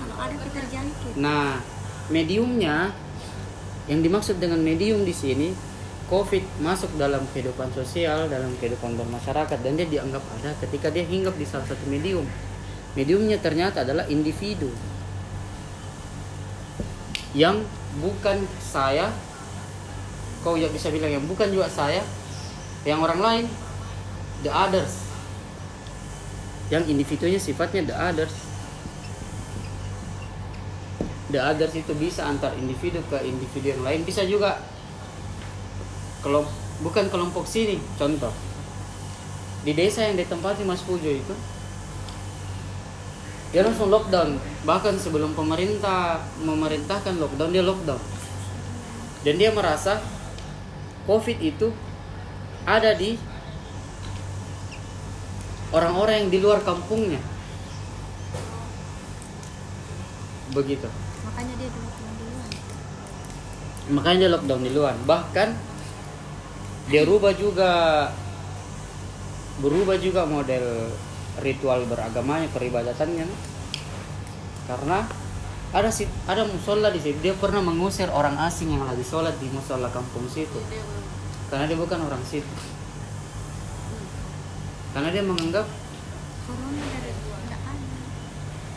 Kalau 0.00 0.16
ada 0.16 0.34
kita 0.40 0.60
jangkit. 0.72 1.12
Nah, 1.20 1.60
mediumnya 2.08 2.96
yang 3.86 4.00
dimaksud 4.00 4.40
dengan 4.40 4.64
medium 4.64 5.04
di 5.04 5.12
sini 5.12 5.52
COVID 6.08 6.64
masuk 6.64 6.96
dalam 6.96 7.24
kehidupan 7.32 7.72
sosial, 7.76 8.32
dalam 8.32 8.52
kehidupan 8.56 8.96
bermasyarakat 8.96 9.58
dan 9.60 9.72
dia 9.76 9.88
dianggap 9.88 10.24
ada 10.40 10.56
ketika 10.64 10.88
dia 10.88 11.04
hinggap 11.04 11.36
di 11.36 11.44
salah 11.44 11.68
satu 11.68 11.84
medium. 11.88 12.24
Mediumnya 12.92 13.40
ternyata 13.40 13.84
adalah 13.84 14.04
individu 14.08 14.68
yang 17.32 17.64
bukan 18.00 18.46
saya, 18.62 19.12
kau 20.40 20.56
ya 20.56 20.70
bisa 20.72 20.88
bilang 20.88 21.12
yang 21.12 21.24
bukan 21.28 21.52
juga 21.52 21.68
saya, 21.68 22.00
yang 22.88 23.02
orang 23.04 23.20
lain, 23.20 23.44
the 24.40 24.48
others. 24.48 25.04
Yang 26.72 26.88
individunya 26.88 27.36
sifatnya 27.36 27.84
the 27.84 27.96
others. 27.96 28.32
The 31.28 31.40
others 31.40 31.72
itu 31.76 31.92
bisa 31.96 32.24
antar 32.28 32.56
individu 32.56 33.04
ke 33.08 33.20
individu 33.24 33.76
yang 33.76 33.82
lain. 33.84 34.00
Bisa 34.08 34.24
juga 34.24 34.60
kalau 36.24 36.48
bukan 36.80 37.12
kelompok 37.12 37.44
sini 37.44 37.76
contoh. 38.00 38.32
Di 39.62 39.76
desa 39.76 40.08
yang 40.08 40.18
ditempati 40.18 40.64
Mas 40.64 40.82
Pujo 40.82 41.06
itu 41.06 41.34
dia 43.52 43.60
langsung 43.60 43.92
lockdown. 43.92 44.40
Bahkan 44.64 44.96
sebelum 44.96 45.36
pemerintah 45.36 46.24
memerintahkan 46.40 47.20
lockdown 47.20 47.52
dia 47.52 47.60
lockdown. 47.60 48.00
Dan 49.22 49.36
dia 49.36 49.52
merasa 49.52 50.00
covid 51.04 51.36
itu 51.38 51.68
ada 52.64 52.96
di 52.96 53.20
orang-orang 55.76 56.26
yang 56.26 56.30
di 56.32 56.38
luar 56.40 56.64
kampungnya. 56.64 57.20
Begitu. 60.56 60.88
Makanya 61.28 61.54
dia 61.60 61.68
dulu 61.68 61.88
pulang 61.92 62.16
duluan. 62.20 62.50
makanya 63.92 64.18
dia 64.24 64.30
lockdown 64.32 64.62
di 64.64 64.72
luar. 64.72 64.94
Bahkan 65.04 65.48
dia 66.88 67.02
rubah 67.04 67.36
juga 67.36 67.72
berubah 69.60 70.00
juga 70.00 70.24
model 70.24 70.88
ritual 71.40 71.88
beragamanya 71.88 72.50
peribadatannya. 72.52 73.24
Karena 74.68 75.08
ada 75.72 75.88
si 75.88 76.04
ada 76.28 76.44
musola 76.44 76.92
di 76.92 77.00
situ. 77.00 77.16
Dia 77.24 77.32
pernah 77.32 77.64
mengusir 77.64 78.12
orang 78.12 78.36
asing 78.44 78.76
yang 78.76 78.84
lagi 78.84 79.00
sholat 79.00 79.32
di 79.40 79.48
musola 79.48 79.88
kampung 79.88 80.28
situ. 80.28 80.60
Karena 81.48 81.64
dia 81.64 81.78
bukan 81.78 82.00
orang 82.04 82.20
situ. 82.28 82.48
Karena 84.92 85.08
dia 85.08 85.24
menganggap 85.24 85.64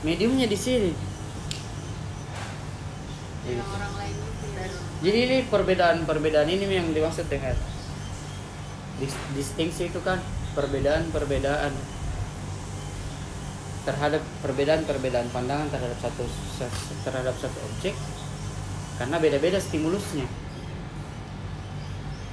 mediumnya 0.02 0.48
di 0.48 0.56
sini. 0.56 0.92
Jadi- 3.46 3.62
Jadi 5.04 5.20
ini 5.22 5.38
perbedaan-perbedaan 5.46 6.50
ini 6.50 6.66
yang 6.66 6.90
dimaksud 6.90 7.30
dengan 7.30 7.54
dis- 8.98 9.22
distingsi 9.36 9.92
itu 9.92 10.00
kan 10.02 10.18
perbedaan-perbedaan 10.56 11.70
terhadap 13.86 14.22
perbedaan-perbedaan 14.42 15.30
pandangan 15.30 15.70
terhadap 15.70 15.98
satu 16.02 16.26
terhadap 17.06 17.38
satu 17.38 17.58
objek 17.70 17.94
karena 18.98 19.22
beda-beda 19.22 19.62
stimulusnya. 19.62 20.26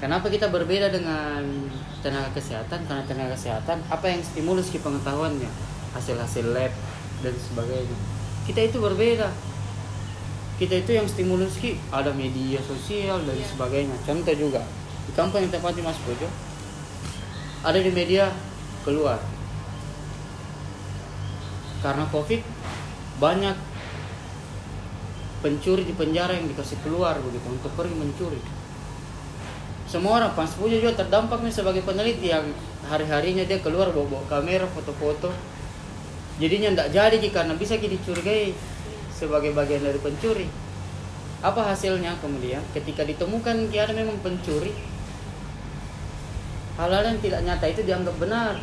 Kenapa 0.03 0.27
kita 0.27 0.51
berbeda 0.51 0.91
dengan 0.91 1.47
tenaga 2.03 2.35
kesehatan? 2.35 2.83
Karena 2.91 3.07
tenaga 3.07 3.39
kesehatan 3.39 3.79
apa 3.87 4.07
yang 4.11 4.19
stimulus 4.25 4.75
ke 4.75 4.83
pengetahuannya, 4.83 5.47
hasil-hasil 5.95 6.51
lab 6.51 6.75
dan 7.23 7.35
sebagainya. 7.39 7.99
Kita 8.51 8.61
itu 8.67 8.83
berbeda 8.83 9.31
kita 10.63 10.79
itu 10.79 10.95
yang 10.95 11.11
stimulus 11.11 11.59
ki 11.59 11.75
ada 11.91 12.15
media 12.15 12.63
sosial 12.63 13.19
dan 13.27 13.35
sebagainya 13.35 13.99
contoh 14.07 14.31
juga 14.31 14.63
di 15.09 15.13
kampung 15.17 15.43
yang 15.43 15.51
tempatnya 15.51 15.83
Mas 15.91 15.99
Bojo 16.07 16.31
ada 17.67 17.79
di 17.83 17.91
media 17.91 18.31
keluar 18.87 19.19
karena 21.83 22.07
covid 22.09 22.41
banyak 23.19 23.57
pencuri 25.43 25.83
di 25.83 25.95
penjara 25.99 26.39
yang 26.39 26.47
dikasih 26.47 26.79
keluar 26.87 27.19
begitu 27.19 27.47
untuk 27.51 27.75
pergi 27.75 27.95
mencuri 27.99 28.41
semua 29.91 30.23
orang 30.23 30.33
Mas 30.33 30.57
Bojo 30.57 30.79
juga 30.79 30.97
terdampak 30.97 31.45
nih 31.45 31.53
sebagai 31.53 31.83
peneliti 31.85 32.33
yang 32.33 32.49
hari-harinya 32.89 33.45
dia 33.45 33.61
keluar 33.61 33.93
bawa-bawa 33.93 34.25
kamera 34.31 34.65
foto-foto 34.71 35.35
jadinya 36.41 36.73
tidak 36.73 36.89
jadi 36.97 37.17
Ki, 37.21 37.29
karena 37.29 37.55
bisa 37.59 37.77
ki 37.77 37.93
dicurigai 37.93 38.57
sebagai 39.23 39.55
bagian 39.55 39.87
dari 39.87 40.03
pencuri. 40.03 40.51
Apa 41.43 41.75
hasilnya 41.75 42.19
kemudian 42.19 42.63
ketika 42.75 43.07
ditemukan 43.07 43.71
ada 43.71 43.95
memang 43.95 44.19
pencuri, 44.23 44.75
hal-hal 46.79 47.03
yang 47.15 47.19
tidak 47.23 47.41
nyata 47.47 47.67
itu 47.71 47.83
dianggap 47.87 48.15
benar. 48.19 48.59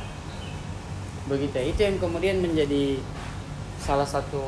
Begitu, 1.30 1.62
itu 1.62 1.80
yang 1.86 2.02
kemudian 2.02 2.42
menjadi 2.42 2.98
salah 3.78 4.10
satu 4.10 4.42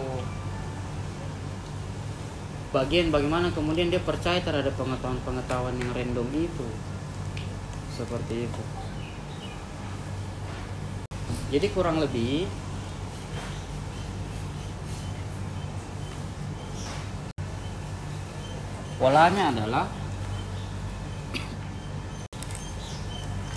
bagian 2.73 3.13
bagaimana 3.13 3.53
kemudian 3.53 3.93
dia 3.93 4.01
percaya 4.01 4.41
terhadap 4.41 4.73
pengetahuan-pengetahuan 4.73 5.77
yang 5.77 5.93
random 5.93 6.25
itu. 6.33 6.67
Seperti 7.93 8.49
itu. 8.49 8.63
Jadi 11.51 11.67
kurang 11.69 12.01
lebih 12.01 12.49
polanya 18.97 19.51
adalah 19.51 19.85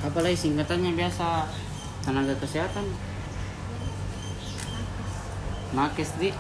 apalagi 0.03 0.37
singkatannya 0.37 0.93
biasa 0.99 1.49
tenaga 2.03 2.35
kesehatan 2.43 3.14
nakes 5.75 6.15
di. 6.23 6.31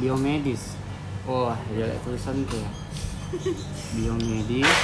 Biomedis. 0.00 0.74
Wah 1.28 1.60
jelek 1.70 2.00
tulisan 2.02 2.42
tuh 2.48 2.58
ya. 2.58 2.70
Biomedis. 3.94 4.74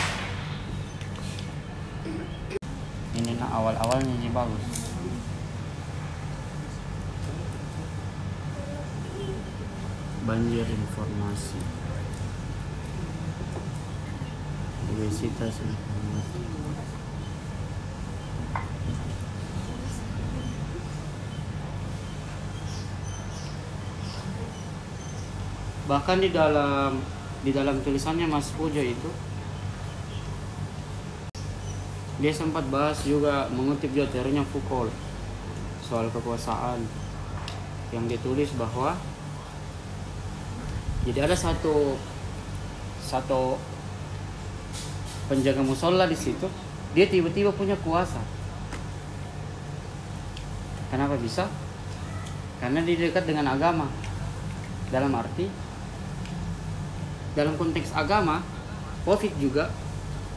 Ini 3.17 3.33
nah 3.41 3.51
awal-awalnya 3.51 4.15
sih 4.23 4.31
bagus. 4.31 4.65
Banjir 10.27 10.67
informasi 10.69 11.86
obesitas 14.97 15.61
bahkan 25.87 26.19
di 26.19 26.33
dalam 26.33 26.99
di 27.45 27.53
dalam 27.53 27.79
tulisannya 27.85 28.27
Mas 28.27 28.51
Puja 28.57 28.81
itu 28.81 29.11
dia 32.17 32.33
sempat 32.33 32.65
bahas 32.73 32.97
juga 33.05 33.47
mengutip 33.53 33.93
juga 33.93 34.09
teorinya 34.09 34.43
Foucault 34.49 34.91
soal 35.85 36.09
kekuasaan 36.11 36.81
yang 37.95 38.09
ditulis 38.09 38.51
bahwa 38.57 38.97
jadi 41.07 41.29
ada 41.29 41.37
satu 41.39 41.95
satu 42.99 43.61
penjaga 45.27 45.63
musola 45.63 46.07
di 46.07 46.19
situ 46.19 46.47
dia 46.95 47.05
tiba-tiba 47.11 47.53
punya 47.53 47.77
kuasa. 47.83 48.23
Kenapa 50.89 51.19
bisa? 51.19 51.51
Karena 52.63 52.81
dia 52.81 52.97
dekat 52.97 53.29
dengan 53.29 53.53
agama. 53.53 53.91
Dalam 54.89 55.13
arti 55.13 55.51
dalam 57.37 57.53
konteks 57.61 57.93
agama 57.93 58.41
covid 59.05 59.29
juga 59.37 59.69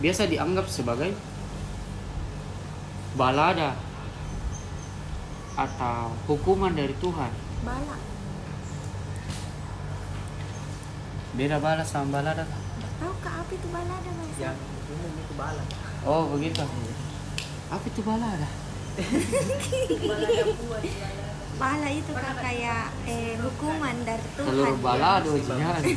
biasa 0.04 0.28
dianggap 0.28 0.67
sebagai 0.67 1.15
balada 3.15 3.80
atau 5.56 6.12
hukuman 6.28 6.75
dari 6.75 6.91
Tuhan. 6.99 7.32
Bala. 7.63 7.95
Beda 11.39 11.58
bala 11.63 11.84
sama 11.88 12.19
balada. 12.19 12.43
Tahu 12.99 13.13
kak 13.23 13.47
apa 13.47 13.52
itu 13.56 13.67
balada 13.71 14.10
mas? 14.19 14.32
Yang 14.39 14.58
umum 14.89 15.12
itu 15.21 15.34
bala 15.38 15.63
oh 16.06 16.23
begitu. 16.34 16.65
Apa 17.69 17.86
itu 17.86 18.02
balada 18.02 18.49
bala 21.60 21.89
itu 21.91 22.12
kan 22.15 22.36
kayak 22.39 22.89
eh, 23.04 23.36
hukuman 23.39 23.95
dari 24.08 24.28
Tuhan. 24.36 24.47
Telur 24.47 24.75
balado 24.80 25.36
jihad 25.36 25.84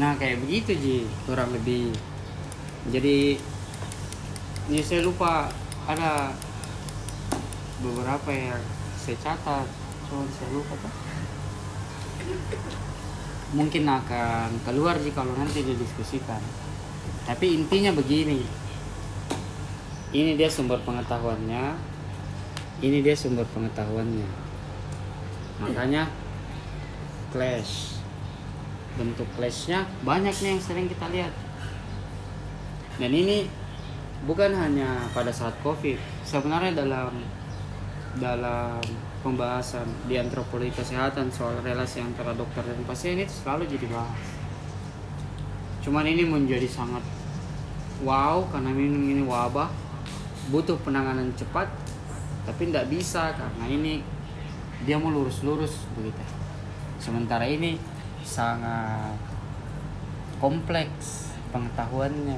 nah 0.00 0.18
kayak 0.18 0.42
begitu 0.42 0.74
ji. 0.74 0.98
Kurang 1.22 1.54
lebih. 1.54 1.94
Jadi 2.90 3.38
ya 4.70 4.82
saya 4.82 5.06
lupa. 5.06 5.50
Ada 5.84 6.32
beberapa 7.84 8.32
yang 8.32 8.64
saya 8.96 9.20
catat. 9.20 9.68
Cuma 10.08 10.24
saya 10.32 10.48
lupa 10.50 10.74
tuh 10.80 10.94
mungkin 13.54 13.86
akan 13.86 14.50
keluar 14.66 14.98
sih 14.98 15.14
kalau 15.14 15.32
nanti 15.38 15.62
didiskusikan. 15.62 16.42
Tapi 17.24 17.54
intinya 17.56 17.94
begini. 17.94 18.42
Ini 20.14 20.34
dia 20.34 20.50
sumber 20.50 20.82
pengetahuannya. 20.82 21.78
Ini 22.82 22.98
dia 23.00 23.14
sumber 23.14 23.46
pengetahuannya. 23.54 24.28
Makanya 25.62 26.10
clash. 27.30 27.96
Bentuk 28.94 29.26
clashnya 29.38 29.86
banyak 30.02 30.34
nih 30.34 30.50
yang 30.58 30.62
sering 30.62 30.86
kita 30.90 31.06
lihat. 31.10 31.34
Dan 32.98 33.10
ini 33.10 33.50
bukan 34.26 34.54
hanya 34.54 35.10
pada 35.14 35.30
saat 35.34 35.54
covid. 35.62 35.98
Sebenarnya 36.22 36.78
dalam 36.78 37.10
dalam 38.18 38.78
pembahasan 39.24 39.88
di 40.04 40.20
antropologi 40.20 40.76
kesehatan 40.76 41.32
soal 41.32 41.56
relasi 41.64 42.04
antara 42.04 42.36
dokter 42.36 42.60
dan 42.60 42.84
pasien 42.84 43.16
itu 43.16 43.32
selalu 43.32 43.64
jadi 43.72 43.88
bahas. 43.88 44.20
Cuman 45.80 46.04
ini 46.04 46.28
menjadi 46.28 46.68
sangat 46.68 47.00
wow 48.04 48.44
karena 48.52 48.76
ini, 48.76 49.16
ini 49.16 49.22
wabah 49.24 49.72
butuh 50.52 50.76
penanganan 50.84 51.32
cepat 51.32 51.72
tapi 52.44 52.68
tidak 52.68 52.92
bisa 52.92 53.32
karena 53.32 53.64
ini 53.64 54.04
dia 54.84 55.00
mau 55.00 55.08
lurus-lurus 55.08 55.88
begitu. 55.96 56.20
Sementara 57.00 57.48
ini 57.48 57.80
sangat 58.20 59.16
kompleks 60.36 61.32
pengetahuannya. 61.48 62.36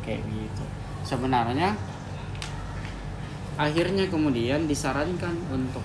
Kayak 0.00 0.24
gitu. 0.24 0.64
Sebenarnya 1.04 1.76
akhirnya 3.58 4.06
kemudian 4.06 4.70
disarankan 4.70 5.34
untuk 5.50 5.82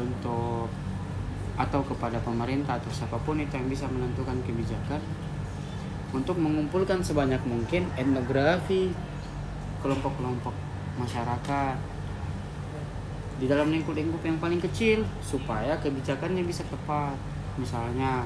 untuk 0.00 0.72
atau 1.56 1.80
kepada 1.84 2.16
pemerintah 2.24 2.80
atau 2.80 2.88
siapa 2.88 3.20
pun 3.20 3.40
itu 3.40 3.52
yang 3.52 3.68
bisa 3.68 3.84
menentukan 3.88 4.40
kebijakan 4.44 5.00
untuk 6.16 6.40
mengumpulkan 6.40 7.04
sebanyak 7.04 7.40
mungkin 7.44 7.88
etnografi 7.96 8.92
kelompok-kelompok 9.84 10.52
masyarakat 10.96 11.76
di 13.36 13.44
dalam 13.44 13.68
lingkup-lingkup 13.68 14.24
yang 14.24 14.40
paling 14.40 14.60
kecil 14.64 15.04
supaya 15.20 15.76
kebijakannya 15.76 16.40
bisa 16.40 16.64
tepat. 16.72 17.12
Misalnya 17.60 18.24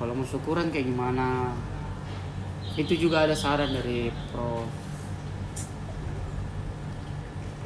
kalau 0.00 0.16
mau 0.16 0.24
syukuran 0.24 0.72
kayak 0.72 0.88
gimana? 0.88 1.52
Itu 2.72 2.96
juga 2.96 3.28
ada 3.28 3.36
saran 3.36 3.68
dari 3.74 4.08
Prof 4.32 4.87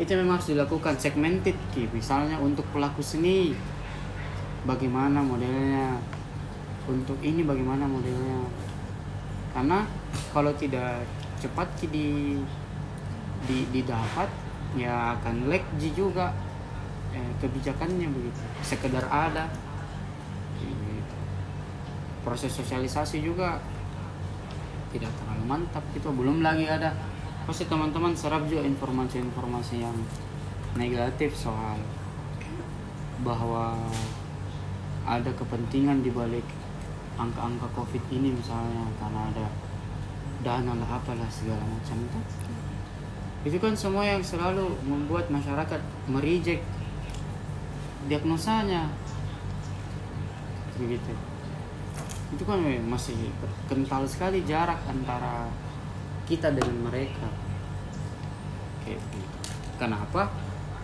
itu 0.02 0.18
memang 0.18 0.34
harus 0.42 0.50
dilakukan 0.50 0.98
segmented 0.98 1.54
Ki. 1.70 1.86
misalnya 1.94 2.34
untuk 2.42 2.66
pelaku 2.74 2.98
seni 2.98 3.54
bagaimana 4.66 5.22
modelnya 5.22 6.02
untuk 6.90 7.14
ini 7.22 7.46
bagaimana 7.46 7.86
modelnya 7.86 8.42
karena 9.54 9.86
kalau 10.34 10.50
tidak 10.58 11.06
cepat 11.38 11.70
Ki 11.78 11.86
di, 11.86 12.08
di 13.46 13.58
didapat 13.70 14.26
ya 14.74 15.14
akan 15.14 15.46
lag 15.46 15.62
juga 15.78 16.34
eh, 17.14 17.32
kebijakannya 17.38 18.10
begitu 18.10 18.42
sekedar 18.66 19.06
ada 19.06 19.46
gitu. 20.58 21.16
proses 22.26 22.50
sosialisasi 22.50 23.22
juga 23.22 23.62
tidak 24.90 25.14
terlalu 25.14 25.44
mantap 25.46 25.84
gitu 25.94 26.10
belum 26.10 26.42
lagi 26.42 26.66
ada 26.66 26.90
pasti 27.42 27.66
teman-teman 27.66 28.14
serap 28.14 28.46
juga 28.46 28.62
informasi-informasi 28.62 29.82
yang 29.82 29.96
negatif 30.78 31.34
soal 31.34 31.76
bahwa 33.22 33.74
ada 35.02 35.30
kepentingan 35.34 36.02
di 36.02 36.10
balik 36.14 36.46
angka-angka 37.18 37.66
covid 37.74 38.02
ini 38.14 38.32
misalnya 38.32 38.86
karena 38.96 39.28
ada 39.34 39.46
dana 40.42 40.72
lah 40.74 40.90
apalah 40.98 41.30
segala 41.30 41.62
macam 41.62 41.98
itu. 42.02 42.20
Itu 43.42 43.58
kan 43.58 43.74
semua 43.74 44.06
yang 44.06 44.22
selalu 44.22 44.70
membuat 44.86 45.30
masyarakat 45.30 45.78
merijek 46.06 46.62
diagnosanya. 48.06 48.90
Begitu. 50.78 51.14
Itu 52.34 52.42
kan 52.46 52.58
masih 52.86 53.30
kental 53.70 54.06
sekali 54.06 54.42
jarak 54.46 54.78
antara 54.86 55.46
kita 56.26 56.54
dengan 56.54 56.90
mereka. 56.90 57.28
Kayak 58.82 58.98
gitu. 59.14 59.38
kenapa? 59.78 60.30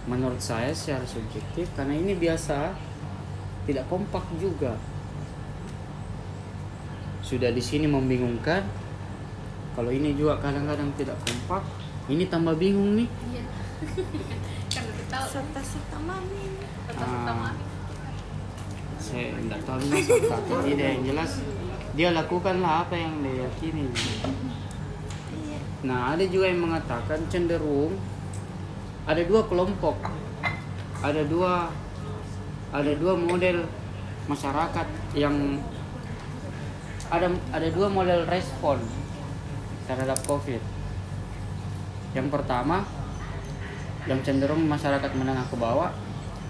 Menurut 0.08 0.40
saya 0.40 0.72
secara 0.72 1.04
subjektif 1.04 1.68
karena 1.76 1.92
ini 1.94 2.16
biasa 2.16 2.72
tidak 3.68 3.84
kompak 3.92 4.24
juga. 4.40 4.78
Sudah 7.20 7.52
di 7.52 7.60
sini 7.60 7.84
membingungkan 7.84 8.64
kalau 9.76 9.92
ini 9.92 10.16
juga 10.16 10.40
kadang-kadang 10.40 10.90
tidak 10.96 11.14
kompak 11.22 11.62
ini 12.08 12.24
tambah 12.26 12.56
bingung 12.56 12.96
nih. 12.96 13.08
Iya. 13.30 13.44
Karena 14.72 14.90
kita 14.96 15.04
tahu. 15.12 15.26
Serta-serta 15.28 15.98
mami. 16.02 16.44
Serta-serta 16.88 17.32
Ah. 17.36 17.54
saya 18.98 19.30
tidak 19.38 19.60
tahu 19.62 19.78
ini 19.86 20.00
tidak 20.72 20.86
yang 20.90 21.04
jelas. 21.06 21.30
Dia 21.94 22.08
lakukanlah 22.16 22.88
apa 22.88 22.94
yang 22.98 23.22
dia 23.22 23.46
yakini 23.46 23.88
nah 25.78 26.14
ada 26.14 26.26
juga 26.26 26.50
yang 26.50 26.66
mengatakan 26.66 27.22
cenderung 27.30 27.94
ada 29.08 29.24
dua 29.24 29.42
kelompok. 29.48 29.96
Ada 31.00 31.24
dua 31.24 31.72
ada 32.68 32.92
dua 33.00 33.16
model 33.16 33.64
masyarakat 34.28 34.86
yang 35.16 35.56
ada 37.08 37.32
ada 37.48 37.68
dua 37.72 37.88
model 37.88 38.28
respon 38.28 38.76
terhadap 39.88 40.20
covid. 40.28 40.60
Yang 42.12 42.28
pertama 42.28 42.84
yang 44.04 44.20
cenderung 44.20 44.68
masyarakat 44.68 45.08
menengah 45.16 45.48
ke 45.48 45.56
bawah 45.56 45.88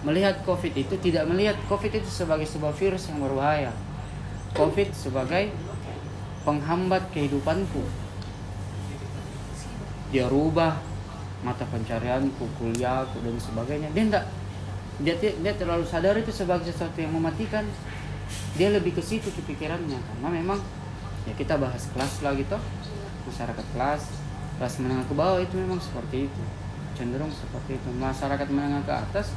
melihat 0.02 0.42
covid 0.42 0.74
itu 0.74 0.94
tidak 0.98 1.26
melihat 1.30 1.58
covid 1.70 1.90
itu 1.94 2.10
sebagai 2.10 2.46
sebuah 2.50 2.74
virus 2.74 3.06
yang 3.06 3.22
berbahaya. 3.22 3.70
Covid 4.58 4.90
sebagai 4.90 5.54
penghambat 6.42 7.06
kehidupanku 7.14 8.07
dia 10.08 10.24
rubah 10.26 10.80
mata 11.44 11.62
pencarianku 11.68 12.44
kuliahku 12.58 13.22
dan 13.22 13.36
sebagainya. 13.38 13.88
Dia 13.94 14.04
enggak 14.08 14.24
dia, 14.98 15.14
dia 15.14 15.54
terlalu 15.54 15.86
sadar 15.86 16.18
itu 16.18 16.34
sebagai 16.34 16.66
sesuatu 16.72 16.98
yang 16.98 17.14
mematikan. 17.14 17.62
Dia 18.58 18.74
lebih 18.74 18.98
ke 18.98 19.02
situ 19.04 19.30
ke 19.30 19.40
pikirannya 19.46 19.96
karena 19.96 20.28
memang 20.28 20.58
ya 21.24 21.32
kita 21.36 21.56
bahas 21.56 21.88
kelas 21.92 22.20
lah 22.24 22.32
gitu 22.36 22.56
masyarakat 23.28 23.66
kelas 23.76 24.02
kelas 24.56 24.74
menengah 24.80 25.04
ke 25.04 25.14
bawah 25.14 25.40
itu 25.40 25.54
memang 25.56 25.80
seperti 25.80 26.28
itu 26.28 26.42
cenderung 26.98 27.30
seperti 27.30 27.78
itu. 27.78 27.88
Masyarakat 27.94 28.48
menengah 28.50 28.82
ke 28.84 28.92
atas 28.92 29.32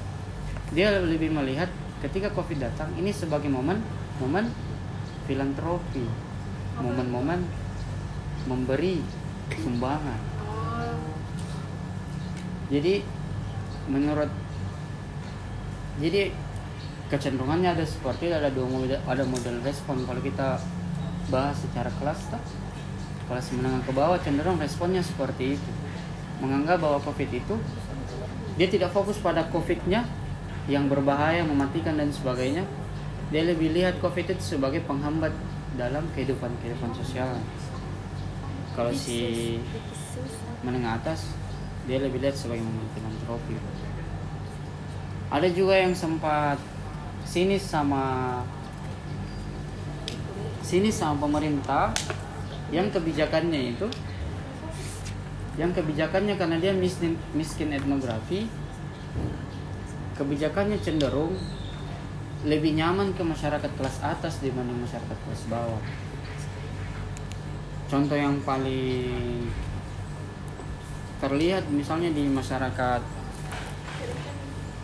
dia 0.72 0.92
lebih 0.98 1.30
melihat 1.36 1.68
ketika 2.02 2.34
covid 2.34 2.64
datang 2.64 2.90
ini 2.98 3.14
sebagai 3.14 3.52
momen 3.52 3.78
momen 4.18 4.50
filantropi 5.30 6.08
momen-momen 6.82 7.46
memberi 8.50 9.04
sumbangan 9.62 10.31
jadi 12.72 13.04
menurut 13.92 14.32
jadi 16.00 16.32
kecenderungannya 17.12 17.76
ada 17.76 17.84
seperti 17.84 18.32
ada 18.32 18.48
dua 18.48 18.64
model 18.72 18.96
ada 19.04 19.24
model 19.28 19.60
respon. 19.68 20.08
Kalau 20.08 20.24
kita 20.24 20.56
bahas 21.28 21.60
secara 21.60 21.92
kelas 22.00 22.32
tak? 22.32 22.40
Kelas 23.28 23.52
menengah 23.52 23.84
ke 23.84 23.92
bawah 23.92 24.16
cenderung 24.24 24.56
responnya 24.56 25.04
seperti 25.04 25.60
itu. 25.60 25.72
Menganggap 26.40 26.80
bahwa 26.80 27.04
covid 27.04 27.28
itu 27.28 27.60
dia 28.56 28.68
tidak 28.72 28.96
fokus 28.96 29.20
pada 29.20 29.44
covidnya 29.52 30.08
yang 30.72 30.88
berbahaya 30.88 31.44
mematikan 31.44 32.00
dan 32.00 32.08
sebagainya. 32.16 32.64
Dia 33.36 33.44
lebih 33.44 33.76
lihat 33.76 34.00
covid 34.00 34.32
itu 34.32 34.56
sebagai 34.56 34.80
penghambat 34.88 35.36
dalam 35.76 36.08
kehidupan 36.16 36.52
kehidupan 36.64 36.96
sosial. 36.96 37.36
Kalau 38.72 38.96
si 38.96 39.60
menengah 40.64 40.96
atas 40.96 41.36
dia 41.89 41.98
lebih 41.98 42.22
lihat 42.22 42.38
sebagai 42.38 42.62
momen 42.62 42.88
filantropi. 42.94 43.56
Ada 45.32 45.48
juga 45.50 45.80
yang 45.80 45.96
sempat 45.96 46.60
sinis 47.24 47.63
sama 47.63 48.39
sinis 50.62 50.96
sama 51.00 51.28
pemerintah 51.28 51.91
yang 52.72 52.88
kebijakannya 52.91 53.76
itu 53.76 53.88
yang 55.60 55.76
kebijakannya 55.76 56.39
karena 56.39 56.58
dia 56.63 56.72
miskin, 56.72 57.20
miskin 57.36 57.76
etnografi 57.76 58.48
kebijakannya 60.15 60.80
cenderung 60.80 61.36
lebih 62.48 62.74
nyaman 62.74 63.13
ke 63.13 63.22
masyarakat 63.22 63.72
kelas 63.78 64.02
atas 64.02 64.41
dibanding 64.41 64.82
masyarakat 64.82 65.17
kelas 65.28 65.44
bawah. 65.46 65.82
Contoh 67.86 68.17
yang 68.17 68.39
paling 68.41 69.46
terlihat 71.22 71.70
misalnya 71.70 72.10
di 72.10 72.26
masyarakat 72.26 73.02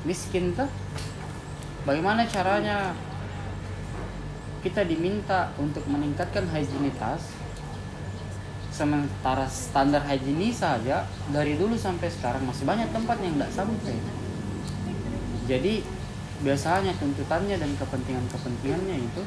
miskin 0.05 0.53
tuh 0.53 0.69
bagaimana 1.83 2.29
caranya 2.29 2.93
kita 4.61 4.85
diminta 4.85 5.49
untuk 5.57 5.81
meningkatkan 5.89 6.45
higienitas? 6.53 7.33
Sementara 8.69 9.49
standar 9.49 10.05
higienis 10.05 10.61
saja 10.61 11.09
dari 11.33 11.57
dulu 11.57 11.73
sampai 11.73 12.13
sekarang 12.13 12.45
masih 12.45 12.69
banyak 12.69 12.93
tempat 12.93 13.17
yang 13.25 13.33
tidak 13.33 13.51
sampai. 13.57 13.97
Jadi 15.49 15.81
biasanya 16.45 16.93
tuntutannya 17.01 17.57
dan 17.57 17.71
kepentingan-kepentingannya 17.73 18.97
itu 19.01 19.21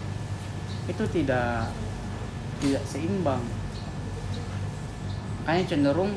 itu 0.86 1.04
tidak 1.10 1.74
tidak 2.62 2.82
seimbang. 2.86 3.42
Makanya 5.42 5.64
cenderung 5.66 6.14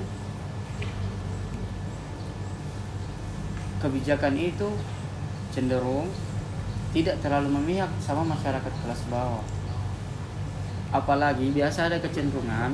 kebijakan 3.84 4.39
itu 4.39 4.72
cenderung 5.52 6.08
tidak 6.96 7.19
terlalu 7.19 7.52
memihak 7.60 7.91
sama 8.00 8.24
masyarakat 8.24 8.72
kelas 8.72 9.02
bawah. 9.12 9.43
Apalagi 10.93 11.52
biasa 11.52 11.91
ada 11.91 12.00
kecenderungan, 12.00 12.72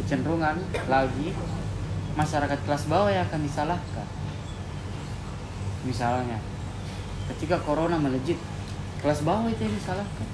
kecenderungan 0.00 0.56
lagi 0.88 1.36
masyarakat 2.16 2.58
kelas 2.64 2.86
bawah 2.88 3.10
yang 3.10 3.26
akan 3.26 3.42
disalahkan. 3.42 4.08
Misalnya, 5.84 6.38
ketika 7.34 7.60
corona 7.60 7.98
melejit, 8.00 8.38
kelas 9.02 9.20
bawah 9.26 9.50
itu 9.50 9.60
yang 9.66 9.74
disalahkan. 9.76 10.28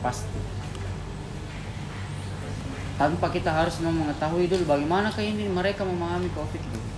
Pasti. 0.00 0.40
Tanpa 2.96 3.26
kita 3.28 3.52
harus 3.52 3.76
mengetahui 3.84 4.48
dulu 4.48 4.64
bagaimana 4.64 5.12
ini 5.20 5.46
mereka 5.52 5.84
memahami 5.84 6.32
COVID 6.32 6.62
gitu. 6.64 6.93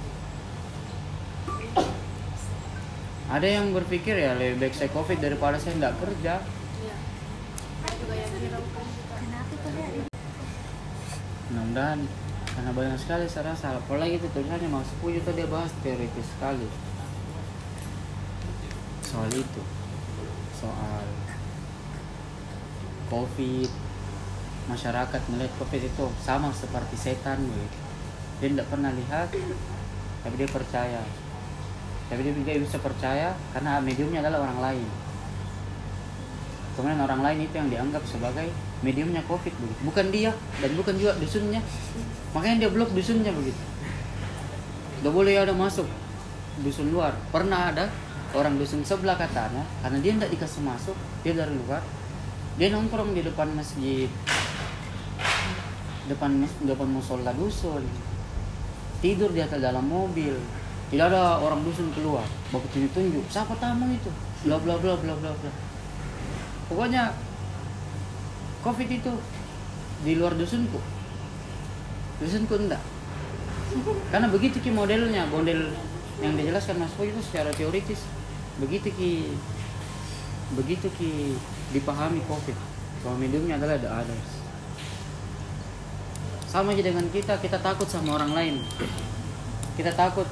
Ada 3.26 3.46
yang 3.46 3.74
berpikir 3.74 4.14
ya 4.14 4.38
lebih 4.38 4.62
baik 4.62 4.74
saya 4.74 4.90
covid 4.94 5.18
daripada 5.18 5.58
saya 5.58 5.74
tidak 5.78 5.94
kerja. 5.98 6.34
Iya. 6.82 6.94
Ya? 6.94 6.96
mudah-mudahan 11.46 12.00
karena 12.56 12.70
banyak 12.74 12.98
sekali 12.98 13.24
saya 13.30 13.54
rasa 13.54 13.78
apalagi 13.78 14.18
itu 14.18 14.26
tulisannya 14.34 14.66
Mas 14.66 14.90
Puyo 14.98 15.22
itu 15.22 15.30
dia 15.34 15.46
bahas 15.46 15.70
teoritis 15.82 16.26
sekali. 16.36 16.66
Soal 19.06 19.30
itu. 19.30 19.62
Soal 20.58 21.06
covid. 23.10 23.70
Masyarakat 24.66 25.20
melihat 25.30 25.52
covid 25.62 25.82
itu 25.86 26.04
sama 26.22 26.50
seperti 26.50 26.98
setan 26.98 27.38
begitu 27.46 27.86
dia 28.36 28.52
tidak 28.52 28.68
pernah 28.68 28.92
lihat 28.92 29.32
tapi 30.20 30.34
dia 30.36 30.48
percaya 30.50 31.00
tapi 32.06 32.22
dia 32.22 32.32
juga 32.32 32.50
bisa 32.62 32.78
percaya 32.78 33.34
karena 33.50 33.82
mediumnya 33.82 34.22
adalah 34.22 34.46
orang 34.46 34.58
lain. 34.62 34.88
Kemudian 36.78 37.00
orang 37.00 37.20
lain 37.24 37.38
itu 37.48 37.54
yang 37.56 37.68
dianggap 37.72 38.04
sebagai 38.04 38.52
mediumnya 38.84 39.24
covid 39.24 39.50
begitu. 39.50 39.80
Bukan 39.82 40.06
dia 40.12 40.30
dan 40.60 40.70
bukan 40.76 40.94
juga 41.00 41.16
dusunnya. 41.18 41.60
Makanya 42.36 42.56
dia 42.62 42.70
blok 42.70 42.92
dusunnya 42.92 43.32
begitu. 43.32 43.62
Gak 45.02 45.12
boleh 45.12 45.34
ada 45.40 45.56
masuk 45.56 45.88
dusun 46.62 46.92
luar. 46.92 47.16
Pernah 47.32 47.72
ada 47.72 47.90
orang 48.36 48.60
dusun 48.60 48.84
sebelah 48.84 49.16
katanya 49.16 49.64
karena 49.80 49.98
dia 50.04 50.12
tidak 50.20 50.30
dikasih 50.36 50.62
masuk 50.62 50.96
dia 51.24 51.32
dari 51.32 51.56
luar. 51.56 51.82
Dia 52.60 52.68
nongkrong 52.70 53.16
di 53.16 53.24
depan 53.24 53.50
masjid. 53.56 54.06
Depan 56.06 56.44
depan 56.44 56.88
musola 56.92 57.34
dusun. 57.34 57.82
Tidur 59.00 59.32
di 59.32 59.40
atas 59.40 59.58
dalam 59.58 59.84
mobil 59.88 60.36
tidak 60.86 61.10
ada 61.10 61.42
orang 61.42 61.66
dusun 61.66 61.90
keluar 61.98 62.22
baku 62.54 62.66
tunjuk 62.70 62.92
tunjuk 62.94 63.24
siapa 63.26 63.58
tamu 63.58 63.90
itu? 63.90 64.10
Bla 64.46 64.56
bla 64.62 64.78
bla 64.78 64.94
bla 64.94 65.14
bla 65.18 65.30
bla. 65.34 65.50
Pokoknya 66.70 67.10
covid 68.62 68.88
itu 68.90 69.12
di 70.06 70.12
luar 70.14 70.38
dusunku. 70.38 70.78
Dusunku 72.22 72.54
enggak. 72.54 72.82
Karena 74.14 74.30
begitu 74.30 74.62
ki 74.62 74.70
modelnya 74.70 75.26
model 75.26 75.74
yang 76.22 76.32
dijelaskan 76.38 76.80
Mas 76.80 76.94
Boy 76.94 77.10
itu 77.10 77.20
secara 77.22 77.50
teoritis. 77.50 78.06
Begitu 78.62 78.88
ki 78.94 79.10
begitu 80.54 80.86
ki 80.94 81.34
dipahami 81.74 82.22
covid 82.30 82.54
bahwa 83.02 83.16
mediumnya 83.18 83.58
adalah 83.58 83.76
the 83.82 83.90
others. 83.90 84.30
Sama 86.46 86.72
aja 86.72 86.82
dengan 86.86 87.10
kita 87.10 87.42
kita 87.42 87.58
takut 87.58 87.90
sama 87.90 88.22
orang 88.22 88.32
lain. 88.32 88.54
Kita 89.74 89.92
takut 89.92 90.24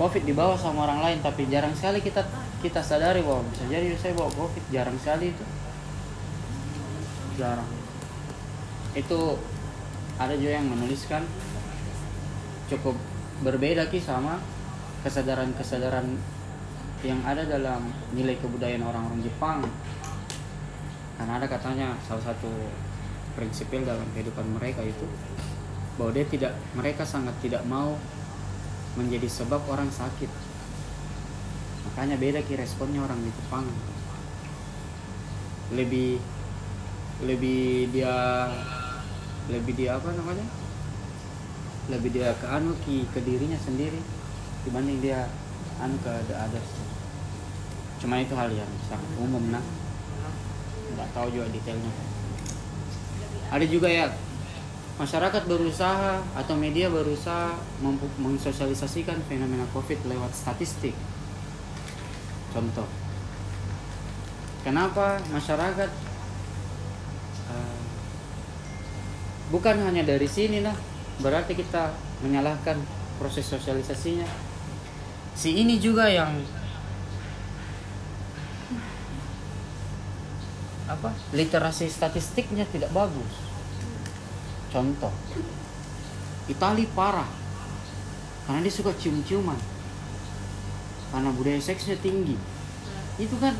covid 0.00 0.24
dibawa 0.24 0.56
sama 0.56 0.88
orang 0.88 1.04
lain 1.04 1.18
tapi 1.20 1.44
jarang 1.52 1.76
sekali 1.76 2.00
kita 2.00 2.24
kita 2.64 2.80
sadari 2.80 3.20
bahwa 3.20 3.44
bisa 3.52 3.68
jadi 3.68 3.92
saya 4.00 4.16
bawa 4.16 4.32
covid 4.32 4.64
jarang 4.72 4.96
sekali 4.96 5.28
itu. 5.28 5.44
Jarang. 7.36 7.68
Itu 8.96 9.36
ada 10.16 10.32
juga 10.40 10.56
yang 10.56 10.72
menuliskan 10.72 11.20
cukup 12.72 12.96
berbeda 13.44 13.92
ki 13.92 14.00
sama 14.00 14.40
kesadaran-kesadaran 15.04 16.16
yang 17.04 17.20
ada 17.24 17.44
dalam 17.44 17.92
nilai 18.16 18.40
kebudayaan 18.40 18.80
orang-orang 18.80 19.20
Jepang. 19.20 19.60
Karena 21.20 21.36
ada 21.36 21.44
katanya 21.44 21.92
salah 22.08 22.32
satu 22.32 22.48
prinsipil 23.36 23.84
dalam 23.84 24.08
kehidupan 24.16 24.48
mereka 24.56 24.80
itu 24.80 25.04
bahwa 26.00 26.16
dia 26.16 26.24
tidak 26.24 26.56
mereka 26.72 27.04
sangat 27.04 27.36
tidak 27.44 27.60
mau 27.68 28.00
menjadi 28.98 29.28
sebab 29.30 29.62
orang 29.70 29.90
sakit. 29.90 30.30
Makanya 31.86 32.16
beda 32.18 32.40
ki 32.42 32.58
responnya 32.58 33.02
orang 33.02 33.20
di 33.22 33.30
Jepang. 33.30 33.66
Lebih 35.74 36.18
lebih 37.26 37.92
dia 37.94 38.48
lebih 39.50 39.72
dia 39.78 39.98
apa 39.98 40.10
namanya? 40.14 40.46
Lebih 41.90 42.10
dia 42.10 42.34
ke 42.38 42.46
anu 42.46 42.74
ki 42.82 43.06
ke 43.14 43.22
dirinya 43.22 43.58
sendiri 43.58 43.98
dibanding 44.66 44.98
dia 45.02 45.30
anu 45.78 45.94
ke 46.02 46.12
the 46.26 46.34
others. 46.34 46.70
Cuma 48.00 48.18
itu 48.18 48.32
hal 48.34 48.50
yang 48.50 48.70
sangat 48.88 49.10
umum 49.20 49.52
nah 49.52 49.62
nggak 50.90 51.08
tahu 51.14 51.30
juga 51.30 51.46
detailnya. 51.54 51.92
Ada 53.50 53.66
juga 53.66 53.90
ya 53.90 54.10
masyarakat 55.00 55.48
berusaha 55.48 56.20
atau 56.36 56.52
media 56.60 56.92
berusaha 56.92 57.56
mensosialisasikan 58.20 59.16
fenomena 59.24 59.64
covid 59.72 59.96
lewat 60.04 60.28
statistik. 60.36 60.92
Contoh. 62.52 62.84
Kenapa 64.60 65.16
masyarakat 65.32 65.88
eh, 67.48 67.80
bukan 69.48 69.76
hanya 69.88 70.04
dari 70.04 70.28
sini 70.28 70.60
nah 70.60 70.76
berarti 71.24 71.56
kita 71.56 71.96
menyalahkan 72.20 72.76
proses 73.16 73.48
sosialisasinya. 73.48 74.28
Si 75.32 75.56
ini 75.56 75.80
juga 75.80 76.12
yang 76.12 76.44
apa? 80.92 81.08
Literasi 81.32 81.88
statistiknya 81.88 82.68
tidak 82.68 82.92
bagus 82.92 83.49
contoh. 84.70 85.12
Itali 86.46 86.86
parah. 86.94 87.28
Karena 88.46 88.66
dia 88.66 88.72
suka 88.72 88.94
cium-ciuman. 88.96 89.58
Karena 91.10 91.30
budaya 91.34 91.58
seksnya 91.58 91.98
tinggi. 91.98 92.38
Itu 93.18 93.36
kan 93.36 93.54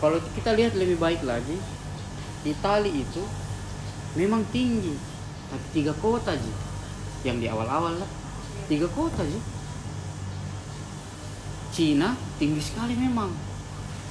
kalau 0.00 0.16
kita 0.32 0.56
lihat 0.56 0.72
lebih 0.80 0.96
baik 0.96 1.20
lagi 1.28 1.60
Itali 2.40 3.04
itu 3.04 3.20
memang 4.16 4.46
tinggi. 4.48 4.96
Tapi 5.50 5.66
tiga 5.76 5.92
kota 5.98 6.32
aja 6.32 6.54
yang 7.26 7.36
di 7.36 7.50
awal-awal 7.50 8.00
lah. 8.00 8.10
Tiga 8.70 8.88
kota 8.88 9.20
aja 9.26 9.40
Cina 11.74 12.16
tinggi 12.40 12.62
sekali 12.64 12.96
memang. 12.96 13.28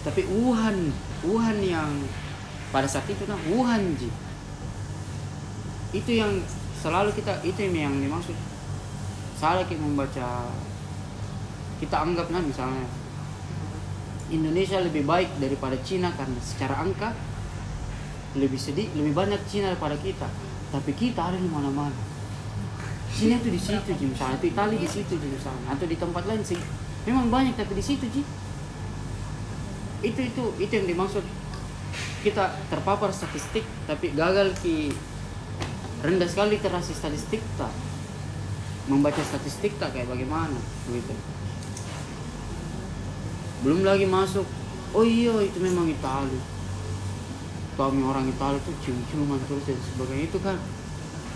Tapi 0.05 0.23
Wuhan 0.29 0.93
Wuhan 1.25 1.57
yang 1.59 1.91
pada 2.69 2.85
saat 2.85 3.09
itu 3.09 3.25
nah 3.25 3.39
Wuhan 3.49 3.97
ji 3.97 4.07
itu 5.89 6.11
yang 6.21 6.31
selalu 6.79 7.11
kita 7.17 7.41
itu 7.41 7.65
yang 7.65 7.97
dimaksud. 7.97 8.37
Salah 9.39 9.65
kita 9.65 9.81
membaca 9.81 10.47
kita 11.79 11.95
anggap 11.95 12.27
nah 12.27 12.43
misalnya 12.43 12.83
Indonesia 14.29 14.77
lebih 14.83 15.07
baik 15.07 15.39
daripada 15.41 15.79
Cina 15.81 16.11
karena 16.13 16.37
secara 16.43 16.83
angka 16.83 17.15
lebih 18.37 18.59
sedikit 18.61 18.93
lebih 18.93 19.17
banyak 19.17 19.41
Cina 19.49 19.73
daripada 19.73 19.97
kita. 19.97 20.29
Tapi 20.69 20.91
kita 20.93 21.33
ada 21.33 21.37
di 21.39 21.49
mana-mana. 21.49 21.95
Cina 23.09 23.41
itu 23.41 23.49
di 23.49 23.57
situ 23.57 23.89
Ji 23.97 24.05
misalnya 24.05 24.37
itu 24.37 24.53
Italia 24.53 24.77
di 24.77 24.89
situ 24.89 25.13
Ji 25.17 25.27
misalnya. 25.33 25.73
Atau 25.73 25.89
di 25.89 25.97
tempat 25.97 26.29
lain 26.29 26.45
sih. 26.45 26.61
Memang 27.09 27.33
banyak 27.33 27.57
tapi 27.57 27.73
di 27.73 27.81
situ 27.81 28.05
Ji 28.13 28.21
itu 29.99 30.19
itu 30.21 30.43
itu 30.61 30.71
yang 30.77 30.87
dimaksud. 30.87 31.25
Kita 32.21 32.53
terpapar 32.69 33.09
statistik 33.09 33.65
tapi 33.89 34.13
gagal 34.13 34.53
ki 34.61 34.93
rendah 35.99 36.29
sekali 36.31 36.55
literasi 36.55 36.95
statistik 36.95 37.43
tak 37.59 37.71
membaca 38.87 39.21
statistik 39.21 39.75
tak 39.77 39.93
kayak 39.93 40.09
bagaimana 40.09 40.55
begitu. 40.89 41.13
Belum 43.61 43.83
lagi 43.85 44.07
masuk. 44.07 44.47
Oh 44.95 45.05
iya 45.05 45.35
itu 45.45 45.59
memang 45.61 45.85
Itali. 45.85 46.39
Kami 47.77 48.01
orang 48.01 48.25
Itali 48.31 48.57
tuh 48.65 48.73
cium-ciuman 48.81 49.37
terus 49.45 49.63
dan 49.67 49.77
sebagainya 49.93 50.25
itu 50.25 50.39
kan. 50.41 50.57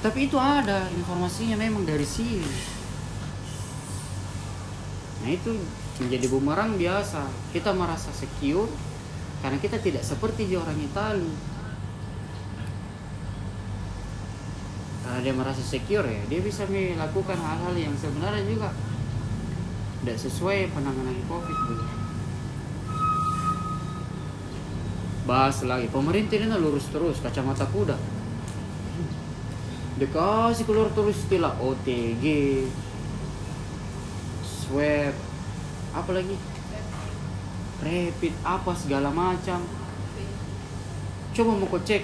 Tapi 0.02 0.28
itu 0.28 0.36
ada 0.40 0.90
informasinya 0.92 1.60
memang 1.60 1.86
dari 1.86 2.08
sini. 2.08 2.52
Nah 5.24 5.30
itu 5.32 5.52
menjadi 6.02 6.26
bumerang 6.32 6.76
biasa. 6.80 7.28
Kita 7.54 7.76
merasa 7.76 8.10
secure 8.16 8.68
karena 9.44 9.60
kita 9.60 9.78
tidak 9.78 10.02
seperti 10.02 10.48
di 10.48 10.56
orang 10.56 10.80
Itali 10.80 11.53
karena 15.14 15.30
dia 15.30 15.38
merasa 15.38 15.62
secure 15.62 16.10
ya 16.10 16.26
dia 16.26 16.42
bisa 16.42 16.66
melakukan 16.66 17.38
hal-hal 17.38 17.78
yang 17.78 17.94
sebenarnya 17.94 18.50
juga 18.50 18.74
tidak 20.02 20.18
sesuai 20.18 20.74
penanganan 20.74 21.14
covid 21.30 21.54
begitu. 21.70 21.96
Bahas 25.30 25.62
lagi 25.70 25.86
pemerintah 25.94 26.34
ini 26.34 26.50
lurus 26.58 26.90
terus 26.90 27.22
kacamata 27.22 27.62
kuda. 27.70 27.94
Dikasih 30.02 30.66
keluar 30.66 30.90
terus 30.98 31.22
istilah 31.22 31.62
OTG 31.62 32.26
swab 34.42 35.14
apa 35.94 36.10
lagi? 36.10 36.42
Rapid 37.86 38.34
apa 38.42 38.72
segala 38.74 39.14
macam. 39.14 39.62
Coba 41.38 41.52
mau 41.54 41.70
kau 41.70 41.78
cek 41.86 42.02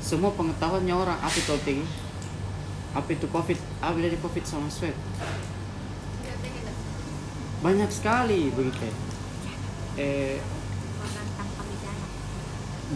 semua 0.00 0.32
pengetahuannya 0.34 0.94
orang 0.96 1.18
apa 1.20 1.36
itu 1.36 1.52
OTG 1.52 1.80
apa 2.90 3.06
itu 3.14 3.26
covid? 3.30 3.58
Apa 3.78 3.96
dari 4.02 4.18
covid 4.18 4.42
sama 4.42 4.66
swab? 4.66 4.94
Banyak 7.60 7.90
sekali 7.92 8.50
begitu 8.50 8.88
eh 10.00 10.40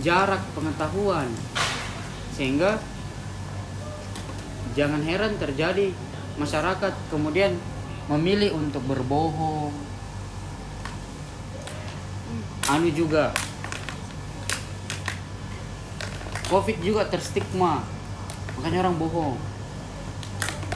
jarak 0.02 0.42
pengetahuan. 0.56 1.30
Sehingga 2.34 2.82
jangan 4.74 5.06
heran 5.06 5.38
terjadi 5.38 5.94
masyarakat 6.34 6.92
kemudian 7.14 7.54
memilih 8.10 8.58
untuk 8.58 8.82
berbohong. 8.90 9.70
Anu 12.66 12.88
juga 12.90 13.30
covid 16.54 16.78
juga 16.78 17.02
terstigma. 17.10 17.82
Makanya 18.54 18.86
orang 18.86 18.94
bohong. 18.94 19.34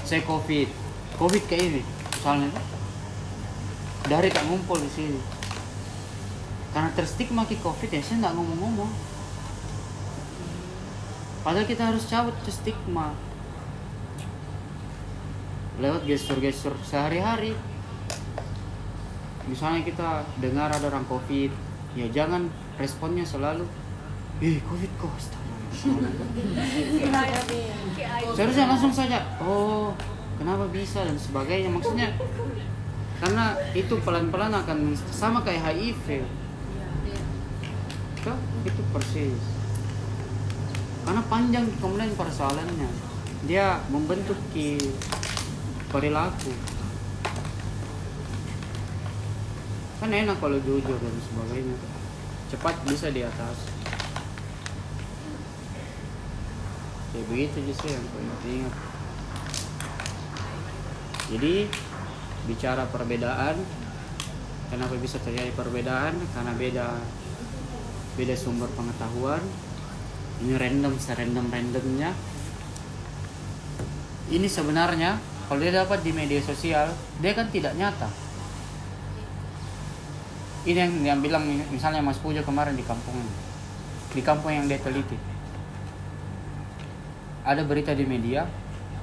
Saya 0.02 0.26
covid. 0.26 0.66
Covid 1.14 1.42
kayak 1.46 1.70
ini 1.70 1.82
misalnya. 1.86 2.50
Dari 4.10 4.26
tak 4.34 4.42
ngumpul 4.50 4.82
di 4.82 4.90
sini. 4.90 5.22
Karena 6.74 6.90
terstigma 6.98 7.46
ki 7.46 7.62
covid 7.62 7.94
ya 7.94 8.02
saya 8.02 8.26
nggak 8.26 8.34
ngomong-ngomong. 8.34 8.90
Padahal 11.46 11.70
kita 11.70 11.94
harus 11.94 12.10
cabut 12.10 12.34
ke 12.42 12.50
stigma 12.50 13.14
lewat 15.78 16.02
gestur-gestur 16.10 16.74
sehari-hari. 16.82 17.54
Misalnya 19.46 19.86
kita 19.86 20.26
dengar 20.42 20.74
ada 20.74 20.90
orang 20.90 21.06
covid 21.06 21.54
ya 21.94 22.10
jangan 22.10 22.50
responnya 22.82 23.22
selalu 23.22 23.62
eh 24.42 24.58
covid 24.66 24.90
kok 24.98 25.14
seharusnya 28.34 28.66
langsung 28.66 28.92
saja. 28.94 29.22
Oh 29.42 29.94
kenapa 30.38 30.66
bisa 30.70 31.02
dan 31.06 31.18
sebagainya. 31.18 31.70
Maksudnya 31.70 32.14
karena 33.18 33.58
itu 33.74 33.98
pelan-pelan 34.02 34.54
akan 34.54 34.94
sama 35.10 35.42
kayak 35.42 35.74
HIV. 35.74 36.22
Kah? 38.22 38.38
itu 38.66 38.82
persis. 38.90 39.42
Karena 41.06 41.22
panjang 41.30 41.66
kemudian 41.78 42.12
persoalannya. 42.18 42.90
Dia 43.46 43.78
membentuk 43.90 44.36
ki 44.50 44.78
perilaku. 45.94 46.52
Kan 49.98 50.10
enak 50.14 50.38
kalau 50.38 50.58
jujur 50.62 50.98
dan 50.98 51.14
sebagainya. 51.22 51.76
Cepat 52.48 52.74
bisa 52.86 53.10
di 53.10 53.22
atas 53.22 53.78
ya 57.18 57.22
begitu 57.26 57.56
justru 57.66 57.90
yang 57.90 58.04
diingat 58.46 58.74
jadi 61.28 61.66
bicara 62.46 62.88
perbedaan 62.88 63.58
kenapa 64.68 64.94
bisa 65.00 65.16
terjadi 65.20 65.50
perbedaan? 65.56 66.16
Karena 66.36 66.52
beda 66.54 66.86
beda 68.16 68.34
sumber 68.36 68.68
pengetahuan. 68.76 69.42
Ini 70.38 70.54
random 70.54 70.94
serandom 70.96 71.50
randomnya. 71.50 72.14
Ini 74.28 74.46
sebenarnya 74.46 75.18
kalau 75.48 75.64
dia 75.64 75.72
dapat 75.72 76.04
di 76.04 76.12
media 76.12 76.38
sosial 76.44 76.92
dia 77.18 77.32
kan 77.32 77.48
tidak 77.48 77.74
nyata. 77.74 78.08
Ini 80.68 80.78
yang 80.78 80.92
yang 81.16 81.18
bilang 81.24 81.48
misalnya 81.72 82.04
Mas 82.04 82.20
Pujo 82.20 82.44
kemarin 82.44 82.76
di 82.76 82.84
kampung 82.84 83.16
di 84.12 84.20
kampung 84.20 84.52
yang 84.52 84.68
dia 84.68 84.80
teliti 84.80 85.16
ada 87.48 87.64
berita 87.64 87.96
di 87.96 88.04
media 88.04 88.44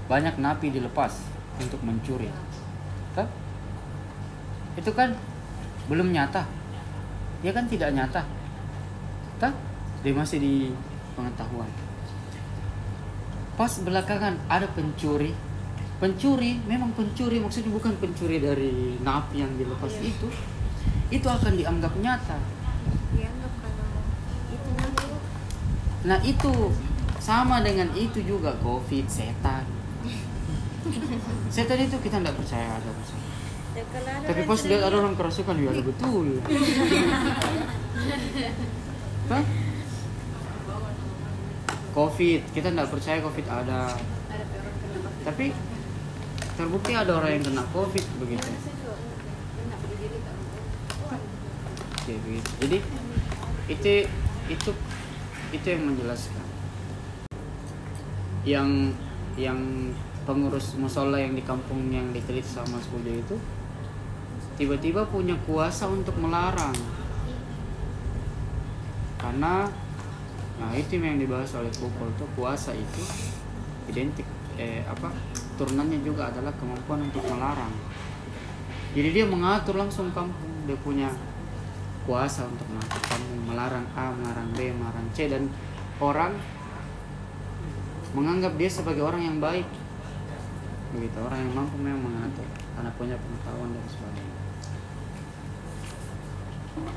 banyak 0.06 0.38
napi 0.38 0.70
dilepas 0.70 1.18
untuk 1.58 1.82
mencuri. 1.82 2.30
Kan 3.18 3.26
itu 4.78 4.92
kan 4.94 5.18
belum 5.90 6.14
nyata. 6.14 6.46
Dia 7.42 7.52
kan 7.58 7.66
tidak 7.66 7.90
nyata. 7.90 8.22
Kan 9.42 9.58
dia 10.06 10.14
masih 10.14 10.38
di 10.38 10.54
pengetahuan. 11.18 11.66
Pas 13.58 13.74
belakangan 13.82 14.38
ada 14.46 14.70
pencuri. 14.70 15.34
Pencuri 15.98 16.62
memang 16.70 16.94
pencuri 16.94 17.42
maksudnya 17.42 17.74
bukan 17.74 17.98
pencuri 17.98 18.38
dari 18.38 19.02
napi 19.02 19.42
yang 19.42 19.58
dilepas 19.58 19.98
itu. 20.06 20.30
Itu 21.10 21.26
akan 21.26 21.58
dianggap 21.58 21.98
nyata. 21.98 22.38
Dianggap 23.18 23.54
kalau 23.58 23.90
itu 24.54 24.70
nanti 24.78 25.06
nah 26.06 26.22
itu 26.22 26.54
sama 27.26 27.66
dengan 27.66 27.90
itu 27.98 28.22
juga 28.22 28.54
covid 28.62 29.10
setan. 29.10 29.66
Setan 31.50 31.82
itu 31.82 31.98
kita 31.98 32.22
tidak 32.22 32.38
percaya 32.38 32.78
ada 32.78 32.90
percaya 32.94 33.26
ya 33.76 34.24
tapi 34.24 34.42
pas 34.48 34.56
lihat 34.64 34.88
ada 34.88 34.96
orang 35.04 35.20
kerasukan 35.20 35.56
ya 35.60 35.72
betul. 35.84 36.40
Hah? 39.26 39.44
covid 41.96 42.42
kita 42.54 42.68
tidak 42.72 42.88
percaya 42.94 43.18
covid 43.26 43.46
ada. 43.50 43.98
Tapi 45.26 45.52
terbukti 46.56 46.92
ada 46.94 47.12
orang 47.20 47.42
yang 47.42 47.44
kena 47.44 47.66
covid 47.74 48.06
begitu. 48.22 48.48
Oke, 52.06 52.14
begitu. 52.22 52.50
jadi 52.62 52.78
itu 53.66 53.94
itu 54.46 54.72
itu 55.52 55.66
yang 55.66 55.90
menjelaskan 55.90 56.45
yang 58.46 58.94
yang 59.36 59.58
pengurus 60.24 60.78
musola 60.78 61.18
yang 61.18 61.34
di 61.34 61.42
kampung 61.42 61.90
yang 61.90 62.14
ditelit 62.14 62.46
sama 62.46 62.78
Sujo 62.82 63.10
itu 63.10 63.36
tiba-tiba 64.56 65.04
punya 65.10 65.36
kuasa 65.44 65.90
untuk 65.90 66.16
melarang. 66.22 66.74
Karena 69.20 69.68
nah 70.56 70.72
itu 70.72 70.96
yang 70.96 71.20
dibahas 71.20 71.52
oleh 71.60 71.74
Pukul 71.76 72.08
tuh 72.16 72.30
kuasa 72.40 72.72
itu 72.72 73.04
identik 73.92 74.24
eh 74.56 74.80
apa 74.88 75.12
turunannya 75.60 76.00
juga 76.00 76.32
adalah 76.32 76.54
kemampuan 76.56 77.04
untuk 77.10 77.26
melarang. 77.28 77.74
Jadi 78.96 79.10
dia 79.12 79.26
mengatur 79.28 79.76
langsung 79.76 80.14
kampung 80.16 80.64
dia 80.64 80.78
punya 80.80 81.12
kuasa 82.08 82.48
untuk 82.48 82.64
mengatur 82.72 83.02
kampung 83.04 83.42
melarang 83.50 83.86
A 83.98 84.14
melarang 84.16 84.50
B 84.56 84.72
melarang 84.72 85.06
C 85.12 85.28
dan 85.28 85.52
orang 86.00 86.38
menganggap 88.16 88.56
dia 88.56 88.72
sebagai 88.72 89.04
orang 89.04 89.22
yang 89.22 89.38
baik. 89.44 89.68
Begitu 90.96 91.18
orang 91.20 91.44
yang 91.44 91.52
mampu 91.52 91.76
memang 91.76 92.08
mengatur 92.08 92.48
karena 92.48 92.92
punya 92.96 93.16
pengetahuan 93.20 93.76
dan 93.76 93.86
sebagainya. 93.92 94.38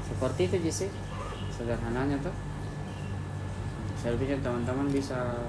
Seperti 0.06 0.40
itu 0.46 0.56
Jesse. 0.62 0.86
Sederhananya 1.50 2.22
tuh. 2.22 2.34
Selebihnya 3.98 4.38
teman-teman 4.38 4.86
bisa. 4.94 5.42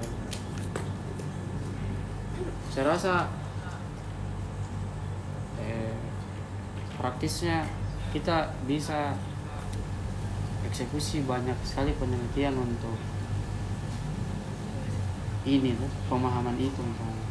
Saya 2.70 2.90
rasa 2.90 3.30
eh, 5.62 5.94
praktisnya 6.98 7.66
kita 8.10 8.50
bisa 8.66 9.14
eksekusi 10.66 11.22
banyak 11.26 11.54
sekali 11.66 11.94
penelitian 11.98 12.54
untuk 12.58 12.94
ini 15.48 15.72
tuh 15.72 15.90
pemahaman 16.12 16.56
itu 16.60 16.80
misalnya. 16.84 17.24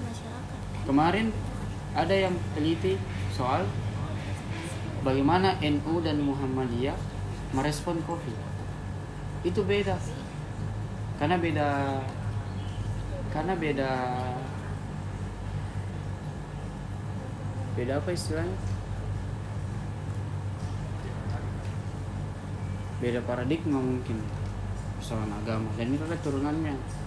Masyarakat. 0.00 0.60
kemarin 0.88 1.26
ada 1.92 2.14
yang 2.16 2.34
teliti 2.56 2.96
soal 3.36 3.68
bagaimana 5.04 5.60
NU 5.60 5.94
dan 6.00 6.16
Muhammadiyah 6.24 6.96
merespon 7.52 8.00
COVID. 8.08 8.36
Itu 9.44 9.64
beda. 9.68 10.00
Karena 11.20 11.36
beda 11.36 11.68
karena 13.30 13.54
beda 13.54 13.90
beda 17.76 17.92
apa 18.00 18.10
istilahnya? 18.16 18.56
Beda 23.00 23.20
paradigma 23.24 23.80
mungkin 23.80 24.24
persoalan 25.00 25.32
agama. 25.40 25.68
Dan 25.76 25.96
itu 25.96 26.04
ada 26.04 26.16
turunannya 26.20 26.99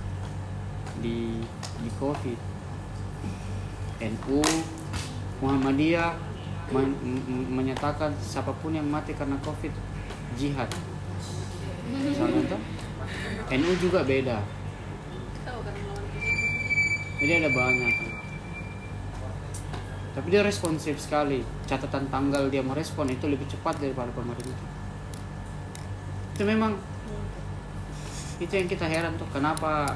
di 0.99 1.41
di 1.81 1.89
COVID. 1.97 2.39
NU 4.03 4.43
Muhammadiyah 5.39 6.11
men- 6.75 6.99
menyatakan 7.51 8.11
siapa 8.19 8.51
pun 8.59 8.75
yang 8.75 8.85
mati 8.87 9.15
karena 9.15 9.39
COVID 9.41 9.71
jihad. 10.35 10.69
Misalnya 11.93 12.41
tuh 12.51 12.61
NU 13.53 13.71
juga 13.79 14.03
beda. 14.03 14.43
Jadi 17.23 17.31
ada 17.39 17.49
banyak. 17.55 17.93
Tapi 20.13 20.27
dia 20.29 20.43
responsif 20.45 20.99
sekali. 20.99 21.41
Catatan 21.65 22.11
tanggal 22.11 22.51
dia 22.51 22.61
merespon 22.61 23.09
itu 23.09 23.25
lebih 23.31 23.47
cepat 23.47 23.79
daripada 23.79 24.11
pemerintah. 24.11 24.59
Itu 26.35 26.43
memang 26.43 26.75
itu 28.41 28.53
yang 28.53 28.67
kita 28.67 28.85
heran 28.89 29.15
tuh 29.15 29.29
kenapa 29.31 29.95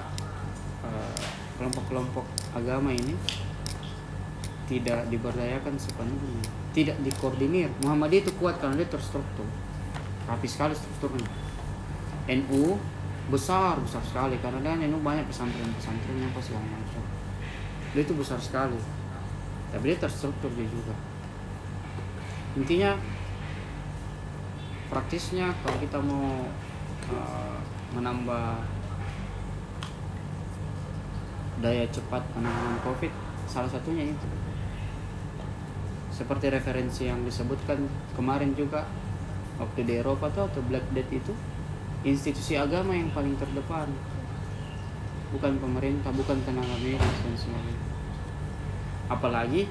kelompok-kelompok 1.57 2.25
agama 2.53 2.93
ini 2.93 3.17
tidak 4.69 5.09
diberdayakan 5.09 5.75
sepenuhnya 5.79 6.67
tidak 6.77 6.97
dikoordinir. 7.01 7.73
Muhammadiyah 7.81 8.21
itu 8.21 8.31
kuat 8.37 8.61
karena 8.61 8.77
dia 8.77 8.85
terstruktur 8.85 9.49
rapi 10.29 10.45
sekali 10.45 10.77
strukturnya. 10.77 11.25
NU 12.29 12.77
besar 13.33 13.81
besar 13.81 14.03
sekali 14.05 14.37
karena 14.37 14.61
kan 14.61 14.77
NU 14.85 15.01
banyak 15.01 15.25
pesantren 15.25 15.73
pesantren 15.73 16.21
apa 16.21 16.37
segala 16.37 16.69
macam. 16.69 17.01
Dia 17.97 18.05
itu 18.05 18.13
besar 18.13 18.37
sekali 18.37 18.77
tapi 19.73 19.83
dia 19.89 19.97
terstruktur 19.97 20.53
dia 20.53 20.69
juga. 20.69 20.93
Intinya 22.53 22.93
praktisnya 24.93 25.49
kalau 25.65 25.77
kita 25.81 25.97
mau 25.97 26.45
uh, 27.09 27.57
menambah 27.97 28.76
daya 31.63 31.85
cepat 31.89 32.21
penanganan 32.33 32.77
covid 32.85 33.11
salah 33.49 33.69
satunya 33.69 34.11
itu. 34.11 34.27
Seperti 36.13 36.49
referensi 36.49 37.05
yang 37.05 37.21
disebutkan 37.21 37.85
kemarin 38.17 38.53
juga 38.57 38.85
waktu 39.61 39.85
di 39.85 39.93
Eropa 40.01 40.29
tuh 40.33 40.49
atau 40.49 40.61
Black 40.65 40.85
Death 40.93 41.11
itu 41.13 41.33
institusi 42.05 42.57
agama 42.57 42.93
yang 42.93 43.09
paling 43.13 43.37
terdepan. 43.37 43.89
Bukan 45.33 45.59
pemerintah 45.59 46.09
bukan 46.15 46.39
tenaga 46.47 46.77
medis 46.79 47.17
dan 47.21 47.35
sebagainya. 47.35 47.85
Apalagi 49.11 49.67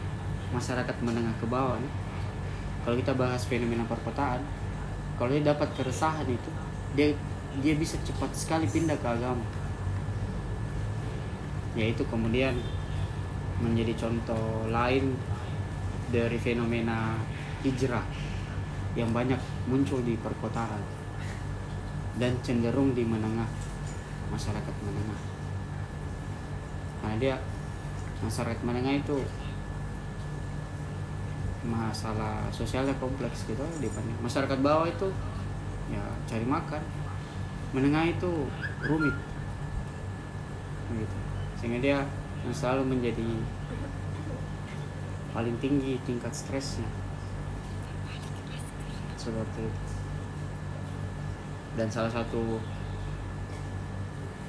masyarakat 0.55 0.97
menengah 1.03 1.35
ke 1.43 1.47
bawah 1.49 1.79
nih. 1.81 1.95
kalau 2.87 2.95
kita 3.03 3.19
bahas 3.19 3.43
fenomena 3.43 3.83
perkotaan 3.83 4.39
kalau 5.19 5.35
dia 5.35 5.43
dapat 5.51 5.67
keresahan 5.75 6.23
itu 6.31 6.51
dia 6.95 7.11
dia 7.59 7.75
bisa 7.75 7.99
cepat 8.07 8.31
sekali 8.31 8.71
pindah 8.71 8.95
ke 8.95 9.09
agama 9.11 9.43
yaitu 11.77 12.03
kemudian 12.09 12.57
menjadi 13.61 13.93
contoh 14.09 14.65
lain 14.73 15.13
dari 16.09 16.41
fenomena 16.41 17.21
hijrah 17.61 18.05
yang 18.97 19.13
banyak 19.13 19.39
muncul 19.69 20.01
di 20.01 20.17
perkotaan 20.17 20.81
dan 22.17 22.33
cenderung 22.41 22.97
di 22.97 23.05
menengah 23.05 23.49
masyarakat 24.33 24.75
menengah. 24.81 25.21
Karena 27.05 27.17
dia 27.21 27.37
masyarakat 28.25 28.65
menengah 28.65 28.97
itu 28.97 29.17
masalah 31.67 32.49
sosialnya 32.55 32.95
kompleks 32.97 33.43
gitu 33.45 33.67
dibanding 33.83 34.15
masyarakat 34.23 34.59
bawah 34.65 34.89
itu 34.89 35.13
ya 35.93 36.05
cari 36.25 36.47
makan. 36.49 36.81
Menengah 37.77 38.09
itu 38.09 38.49
rumit. 38.89 39.17
Gitu 40.97 41.26
sehingga 41.67 41.83
dia 41.83 41.99
selalu 42.55 42.95
menjadi 42.95 43.27
paling 45.35 45.59
tinggi 45.59 45.99
tingkat 46.07 46.31
stresnya. 46.31 46.87
Seperti 49.19 49.67
itu. 49.67 49.95
Dan 51.75 51.91
salah 51.91 52.15
satu 52.15 52.63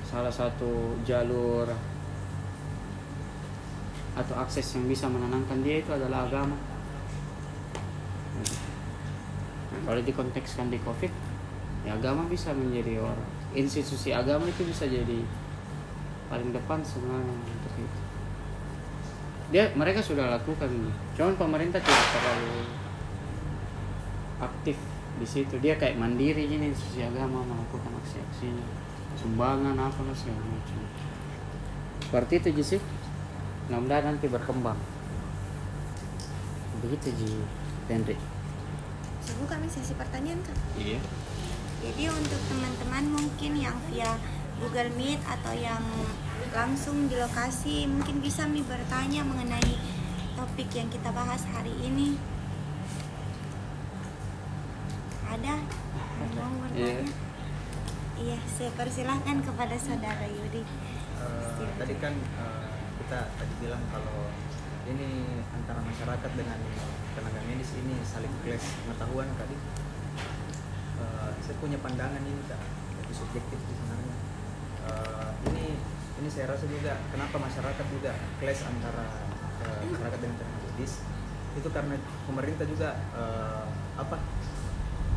salah 0.06 0.30
satu 0.30 0.94
jalur 1.10 1.66
atau 4.14 4.36
akses 4.38 4.78
yang 4.78 4.86
bisa 4.86 5.10
menenangkan 5.10 5.66
dia 5.66 5.82
itu 5.82 5.90
adalah 5.90 6.30
agama. 6.30 6.54
Kalau 9.90 10.02
dikontekskan 10.06 10.70
di 10.70 10.78
covid 10.86 11.10
ya 11.82 11.98
agama 11.98 12.30
bisa 12.30 12.54
menjadi 12.54 13.02
orang. 13.02 13.26
Institusi 13.58 14.14
agama 14.14 14.46
itu 14.46 14.62
bisa 14.70 14.86
jadi 14.86 15.47
paling 16.28 16.52
depan 16.52 16.80
sebenarnya 16.84 17.34
untuk 17.34 17.74
itu. 17.80 18.00
Dia 19.52 19.72
mereka 19.76 20.04
sudah 20.04 20.28
lakukan. 20.40 20.68
Cuman 21.16 21.36
pemerintah 21.40 21.80
tidak 21.80 22.08
terlalu 22.12 22.68
aktif 24.44 24.78
di 25.18 25.28
situ. 25.28 25.56
Dia 25.64 25.80
kayak 25.80 25.98
mandiri 25.98 26.46
ini 26.46 26.72
institusi 26.72 27.02
agama 27.04 27.42
melakukan 27.48 27.96
aksi-aksi 28.04 28.52
sumbangan 29.18 29.74
apa 29.74 30.00
lah 30.04 30.16
segala 30.16 30.44
macam. 30.46 30.80
Seperti 32.04 32.34
itu 32.44 32.50
Ji 32.60 32.64
sih. 32.78 32.82
Mudah-mudahan 33.68 34.16
nanti 34.16 34.28
berkembang. 34.32 34.80
Begitu 36.84 37.10
Ji 37.18 37.32
Henry 37.90 38.16
Sebu 39.28 39.44
kami 39.44 39.68
sesi 39.68 39.92
pertanyaan 39.98 40.40
kan. 40.40 40.56
iya. 40.80 41.00
Jadi 41.84 42.10
untuk 42.10 42.42
teman-teman 42.48 43.06
mungkin 43.12 43.52
yang 43.60 43.76
via 43.92 44.16
Google 44.58 44.92
Meet 44.98 45.22
atau 45.24 45.54
yang 45.54 45.84
langsung 46.54 47.06
di 47.06 47.16
lokasi 47.18 47.86
mungkin 47.86 48.24
bisa 48.24 48.50
mi 48.50 48.66
bertanya 48.66 49.22
mengenai 49.22 49.78
topik 50.34 50.70
yang 50.74 50.90
kita 50.90 51.10
bahas 51.14 51.42
hari 51.54 51.74
ini. 51.82 52.18
Ada? 55.28 55.56
Mau 56.34 56.54
bertanya? 56.66 57.06
Iya. 57.06 57.06
Iya, 58.18 58.40
saya 58.50 58.74
persilahkan 58.74 59.46
kepada 59.46 59.78
saudara 59.78 60.26
Yudi. 60.26 60.66
Eh, 60.66 61.70
tadi 61.78 61.94
kan 62.02 62.14
eh, 62.18 62.70
kita 63.06 63.20
tadi 63.38 63.54
bilang 63.62 63.84
kalau 63.94 64.34
ini 64.90 65.42
antara 65.54 65.86
masyarakat 65.86 66.32
dengan 66.34 66.58
tenaga 67.14 67.42
medis 67.46 67.78
ini 67.78 67.94
saling 68.02 68.34
kelas 68.42 68.66
pengetahuan 68.82 69.30
tadi 69.38 69.58
Eh, 70.98 71.32
saya 71.46 71.56
punya 71.62 71.78
pandangan 71.78 72.22
ini 72.26 72.42
kak 72.50 72.58
lebih 72.98 73.16
subjektif 73.16 73.60
sebenarnya 73.70 74.07
Eh, 74.88 75.30
ini 75.52 75.66
ini 76.18 76.30
saya 76.32 76.56
rasa 76.56 76.66
juga 76.66 76.98
kenapa 77.12 77.36
masyarakat 77.38 77.86
juga 77.92 78.12
kelas 78.40 78.60
antara 78.66 79.06
eh, 79.64 79.82
masyarakat 79.92 80.20
dengan 80.24 80.36
tenaga 80.40 80.60
medis? 80.64 80.94
Itu 81.58 81.70
karena 81.74 81.96
pemerintah 82.26 82.66
juga 82.66 82.90
eh, 83.18 83.66
apa 84.00 84.16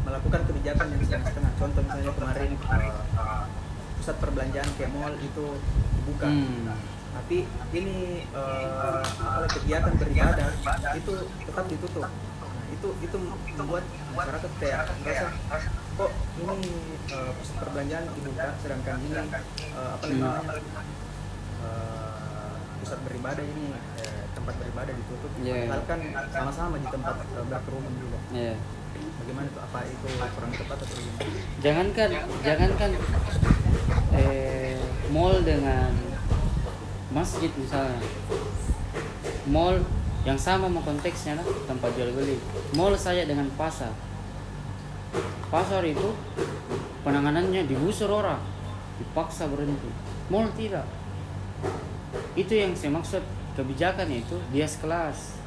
melakukan 0.01 0.41
kebijakan 0.49 0.87
yang 0.97 1.01
setengah-setengah 1.05 1.53
contoh 1.61 1.83
misalnya 1.85 2.13
kemarin 2.17 2.51
eh, 2.57 3.45
pusat 4.01 4.17
perbelanjaan 4.19 4.71
kayak 4.81 4.91
mall 4.97 5.15
itu 5.21 5.47
dibuka. 6.01 6.29
Hmm. 6.29 6.73
tapi 7.11 7.43
ini 7.75 8.23
apa 8.31 9.03
kegiatan 9.51 9.99
beribadah 9.99 10.47
itu 10.95 11.13
tetap 11.43 11.67
ditutup. 11.67 12.07
Nah, 12.07 12.67
itu 12.71 12.89
itu 13.03 13.17
membuat 13.59 13.83
masyarakat 14.15 14.51
kayak 14.63 14.87
merasa 15.03 15.27
kok 16.01 16.13
ini 16.41 16.57
eh, 17.13 17.31
pusat 17.37 17.55
perbelanjaan 17.61 18.05
dibuka 18.17 18.47
sedangkan 18.57 18.97
ini 19.05 19.13
eh, 19.13 19.91
apa 19.93 20.05
namanya 20.09 20.57
eh, 21.61 22.55
pusat 22.81 22.99
beribadah 23.05 23.45
ini 23.45 23.65
eh, 24.01 24.23
tempat 24.33 24.55
beribadah 24.57 24.93
ditutup 24.97 25.31
Yeah. 25.41 25.69
padahal 25.69 25.85
kan 25.85 26.01
sama-sama 26.33 26.75
di 26.81 26.89
tempat 26.89 27.15
eh, 27.21 27.45
berkerumun 27.45 27.93
juga 28.01 28.19
Iya. 28.33 28.55
bagaimana 29.21 29.47
tuh 29.53 29.63
apa 29.63 29.79
itu 29.85 30.07
kurang 30.09 30.53
tepat 30.53 30.77
atau 30.81 30.97
gimana 30.97 31.25
Jangankan 31.61 32.09
jangankan 32.41 32.91
eh, 34.13 34.77
mall 35.13 35.37
dengan 35.43 35.93
masjid 37.11 37.51
misalnya. 37.53 38.01
Mall 39.51 39.83
yang 40.23 40.39
sama 40.39 40.69
mau 40.69 40.79
konteksnya 40.81 41.35
lah 41.35 41.47
tempat 41.67 41.91
jual 41.97 42.13
beli. 42.13 42.37
Mall 42.73 42.95
saja 42.95 43.25
dengan 43.25 43.51
pasar. 43.59 43.91
Pasar 45.51 45.83
itu 45.83 46.15
penanganannya 47.03 47.67
digusur 47.67 48.07
orang, 48.07 48.39
dipaksa 49.03 49.51
berhenti. 49.51 49.91
Mall 50.31 50.47
tidak. 50.55 50.87
Itu 52.39 52.55
yang 52.55 52.71
saya 52.79 52.95
maksud 52.95 53.19
kebijakan 53.59 54.07
itu 54.15 54.39
bias 54.55 54.79
kelas 54.79 55.43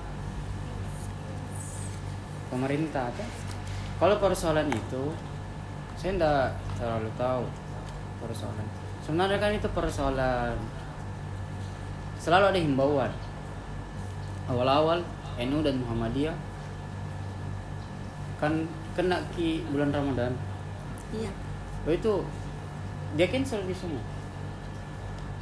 pemerintah 2.51 3.07
kan? 3.15 3.29
Kalau 3.97 4.19
persoalan 4.19 4.67
itu 4.67 5.03
saya 5.95 6.19
tidak 6.19 6.59
terlalu 6.75 7.09
tahu 7.15 7.47
persoalan. 8.19 8.67
Sebenarnya 9.07 9.39
kan 9.39 9.55
itu 9.55 9.67
persoalan 9.71 10.59
selalu 12.19 12.45
ada 12.51 12.59
himbauan. 12.59 13.11
Awal-awal 14.51 14.99
NU 15.39 15.59
dan 15.63 15.79
Muhammadiyah 15.79 16.35
kan 18.43 18.67
kena 18.93 19.17
ki 19.33 19.65
bulan 19.73 19.89
Ramadan. 19.89 20.33
Iya. 21.13 21.31
Oh 21.85 21.93
itu 21.93 22.13
dia 23.17 23.27
cancel 23.29 23.65
di 23.65 23.75
semua. 23.75 24.01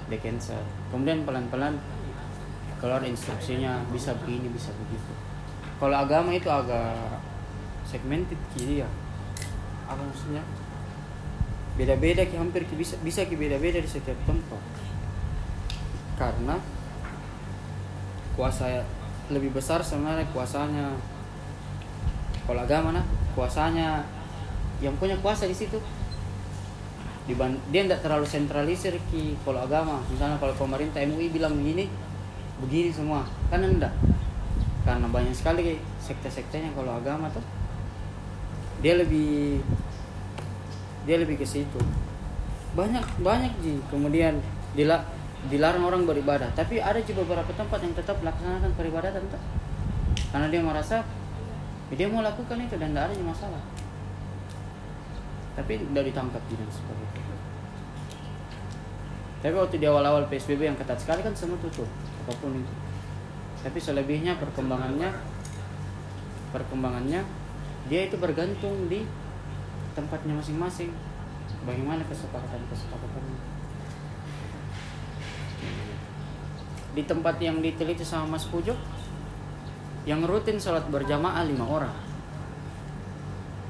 Dia 0.08 0.20
cancel. 0.20 0.60
Kemudian 0.91 1.24
pelan-pelan 1.28 1.76
keluar 2.82 3.04
instruksinya 3.06 3.84
bisa 3.93 4.16
begini 4.24 4.49
bisa 4.49 4.74
begitu. 4.74 5.14
Kalau 5.78 5.95
agama 5.95 6.34
itu 6.34 6.49
agak 6.49 7.22
segmented 7.86 8.39
ki 8.56 8.62
dia. 8.80 8.88
Apa 9.86 10.02
maksudnya? 10.02 10.43
Beda-beda 11.76 12.26
ki 12.26 12.36
hampir 12.39 12.66
ki 12.66 12.76
bisa 12.80 12.95
bisa 13.04 13.28
ki 13.28 13.36
beda-beda 13.36 13.80
di 13.84 13.89
setiap 13.89 14.18
tempat. 14.26 14.64
Karena 16.18 16.56
kuasa 18.36 18.84
lebih 19.32 19.52
besar 19.56 19.80
sebenarnya 19.84 20.28
kuasanya 20.36 20.91
kalau 22.47 22.68
agama 22.68 22.91
nah 22.91 23.06
kuasanya. 23.34 24.03
Yang 24.82 24.95
punya 24.97 25.15
kuasa 25.21 25.45
di 25.45 25.55
situ. 25.55 25.77
Dia 27.71 27.82
tidak 27.86 28.01
terlalu 28.01 28.25
sentralisir 28.25 28.97
ki 29.13 29.38
kalau 29.45 29.61
agama. 29.61 30.01
Misalnya 30.09 30.36
kalau 30.41 30.51
pemerintah 30.57 30.99
MUI 31.05 31.29
bilang 31.32 31.55
begini 31.55 31.88
begini 32.61 32.89
semua. 32.91 33.25
Kan 33.49 33.63
enggak 33.63 33.93
karena 34.82 35.05
banyak 35.13 35.38
sekali 35.38 35.77
sekte-sektenya 36.01 36.73
kalau 36.73 36.97
agama 36.97 37.29
tuh. 37.29 37.45
Dia 38.82 38.97
lebih 38.97 39.61
dia 41.05 41.17
lebih 41.21 41.38
ke 41.38 41.45
situ. 41.45 41.79
Banyak 42.73 43.21
banyak 43.21 43.53
ji. 43.61 43.77
Kemudian 43.93 44.41
dila, 44.73 45.05
dilarang 45.53 45.86
orang 45.86 46.03
beribadah. 46.09 46.49
Tapi 46.57 46.82
ada 46.82 46.97
juga 47.05 47.21
beberapa 47.23 47.53
tempat 47.53 47.79
yang 47.86 47.93
tetap 47.93 48.17
melaksanakan 48.25 48.73
peribadatan 48.73 49.21
tuh 49.29 49.41
karena 50.32 50.47
dia 50.47 50.61
merasa 50.63 51.03
dia 51.96 52.08
mau 52.08 52.24
lakukan 52.24 52.58
itu 52.60 52.76
dan 52.80 52.96
tidak 52.96 53.12
ada 53.12 53.24
masalah. 53.24 53.64
Tapi 55.56 55.84
tidak 55.84 56.04
ditangkap 56.12 56.42
seperti 56.48 57.04
itu 57.20 57.32
tapi 59.42 59.58
waktu 59.58 59.82
di 59.82 59.89
awal-awal 59.89 60.30
PSBB 60.30 60.70
yang 60.70 60.78
ketat 60.78 61.02
sekali 61.02 61.26
kan 61.26 61.34
semua 61.34 61.58
tutup 61.58 61.89
apa 62.22 62.34
pun 62.38 62.54
itu. 62.54 62.74
Tapi 63.66 63.78
selebihnya 63.82 64.38
perkembangannya 64.38 65.10
perkembangannya 66.54 67.26
dia 67.89 68.02
itu 68.06 68.22
bergantung 68.22 68.86
di 68.86 69.02
tempatnya 69.98 70.38
masing-masing. 70.38 70.94
Bagaimana 71.66 72.06
kesepakatan 72.06 72.62
kesepakatannya 72.70 73.38
di 76.92 77.04
tempat 77.08 77.36
yang 77.42 77.64
diteliti 77.66 78.06
sama 78.06 78.38
Mas 78.38 78.46
Pujo 78.46 78.78
yang 80.06 80.26
rutin 80.26 80.58
sholat 80.58 80.86
berjamaah 80.89 81.45
lima 81.45 81.66
orang. 81.66 81.93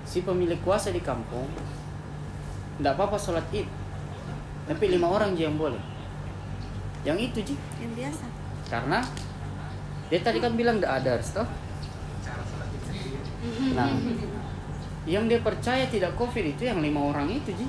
Si 0.08 0.24
pemilik 0.24 0.60
kuasa 0.64 0.92
di 0.92 1.00
kampung 1.04 1.48
tidak 2.80 2.96
apa-apa 3.00 3.18
sholat 3.20 3.46
id 3.52 3.68
tapi 4.68 4.88
lima 4.88 5.12
orang 5.12 5.36
aja 5.36 5.48
yang 5.52 5.58
boleh. 5.60 5.80
Yang 7.04 7.18
itu 7.32 7.40
ji. 7.52 7.56
Yang 7.82 7.94
biasa. 7.98 8.26
karena 8.72 9.04
dia 10.08 10.20
tadi 10.24 10.40
kan 10.40 10.56
bilang 10.56 10.80
the 10.80 10.88
others 10.88 11.36
toh. 11.36 11.44
Nah 13.76 13.92
yang 15.04 15.28
dia 15.28 15.44
percaya 15.44 15.90
tidak 15.92 16.16
covid 16.16 16.56
itu 16.56 16.64
yang 16.64 16.80
lima 16.80 17.12
orang 17.12 17.28
itu 17.28 17.52
ji. 17.52 17.68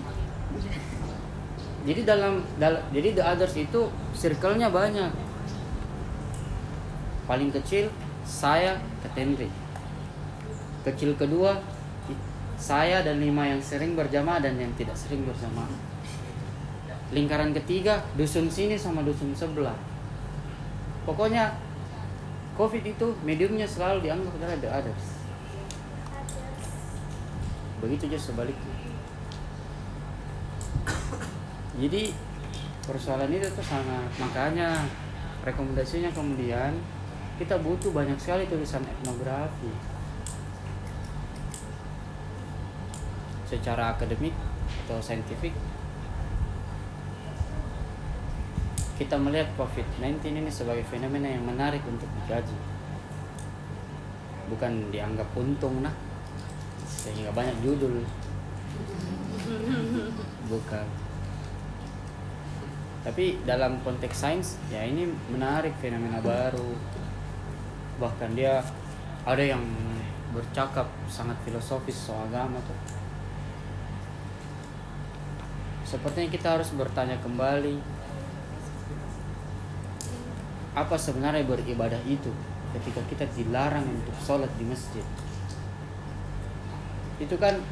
Jadi 1.82 2.06
dalam, 2.06 2.46
dal- 2.62 2.86
jadi 2.94 3.18
the 3.18 3.24
others 3.26 3.58
itu 3.58 3.90
circle-nya 4.14 4.70
banyak. 4.70 5.10
Paling 7.26 7.50
kecil 7.50 7.90
saya 8.42 8.74
ke 8.98 9.08
Tenri. 9.14 9.46
Kecil 10.82 11.14
kedua 11.14 11.62
saya 12.58 13.06
dan 13.06 13.22
lima 13.22 13.46
yang 13.46 13.62
sering 13.62 13.94
berjamaah 13.94 14.42
dan 14.42 14.58
yang 14.58 14.74
tidak 14.74 14.98
sering 14.98 15.22
berjamaah. 15.22 15.70
Lingkaran 17.14 17.54
ketiga 17.54 18.02
dusun 18.18 18.50
sini 18.50 18.74
sama 18.74 19.06
dusun 19.06 19.30
sebelah. 19.30 19.78
Pokoknya 21.06 21.54
covid 22.58 22.82
itu 22.82 23.14
mediumnya 23.22 23.66
selalu 23.66 24.10
dianggap 24.10 24.34
adalah 24.34 24.58
the 24.58 24.70
others. 24.74 25.06
Begitu 27.78 28.10
juga 28.10 28.18
sebaliknya. 28.18 28.74
Jadi 31.78 32.10
persoalan 32.90 33.30
itu 33.30 33.46
tuh 33.54 33.66
sangat 33.66 34.10
makanya 34.18 34.82
rekomendasinya 35.46 36.10
kemudian 36.10 36.74
kita 37.42 37.58
butuh 37.58 37.90
banyak 37.90 38.14
sekali 38.22 38.46
tulisan 38.46 38.86
etnografi. 38.86 39.66
Secara 43.50 43.98
akademik 43.98 44.30
atau 44.86 45.02
saintifik 45.02 45.50
kita 48.94 49.18
melihat 49.18 49.50
COVID-19 49.58 50.22
ini 50.38 50.46
sebagai 50.46 50.86
fenomena 50.86 51.26
yang 51.26 51.42
menarik 51.42 51.82
untuk 51.82 52.06
dikaji. 52.22 52.54
Bukan 54.46 54.94
dianggap 54.94 55.26
untung 55.34 55.82
nah 55.82 55.90
sehingga 56.86 57.34
banyak 57.34 57.58
judul. 57.66 58.06
Bukan. 60.46 60.86
Tapi 63.02 63.42
dalam 63.42 63.82
konteks 63.82 64.14
sains 64.14 64.62
ya 64.70 64.86
ini 64.86 65.10
menarik 65.34 65.74
fenomena 65.82 66.22
baru 66.22 66.91
bahkan 68.02 68.34
dia 68.34 68.58
ada 69.22 69.38
yang 69.38 69.62
bercakap 70.34 70.90
sangat 71.06 71.38
filosofis 71.46 71.94
soal 71.94 72.26
agama 72.26 72.58
tuh. 72.66 72.74
Sepertinya 75.86 76.26
kita 76.26 76.58
harus 76.58 76.74
bertanya 76.74 77.14
kembali 77.22 77.78
apa 80.72 80.96
sebenarnya 80.96 81.44
beribadah 81.44 82.00
itu 82.08 82.32
ketika 82.74 83.04
kita 83.06 83.24
dilarang 83.38 83.86
untuk 83.86 84.16
sholat 84.18 84.50
di 84.58 84.64
masjid? 84.66 85.04
Itu 87.22 87.38
kan 87.38 87.62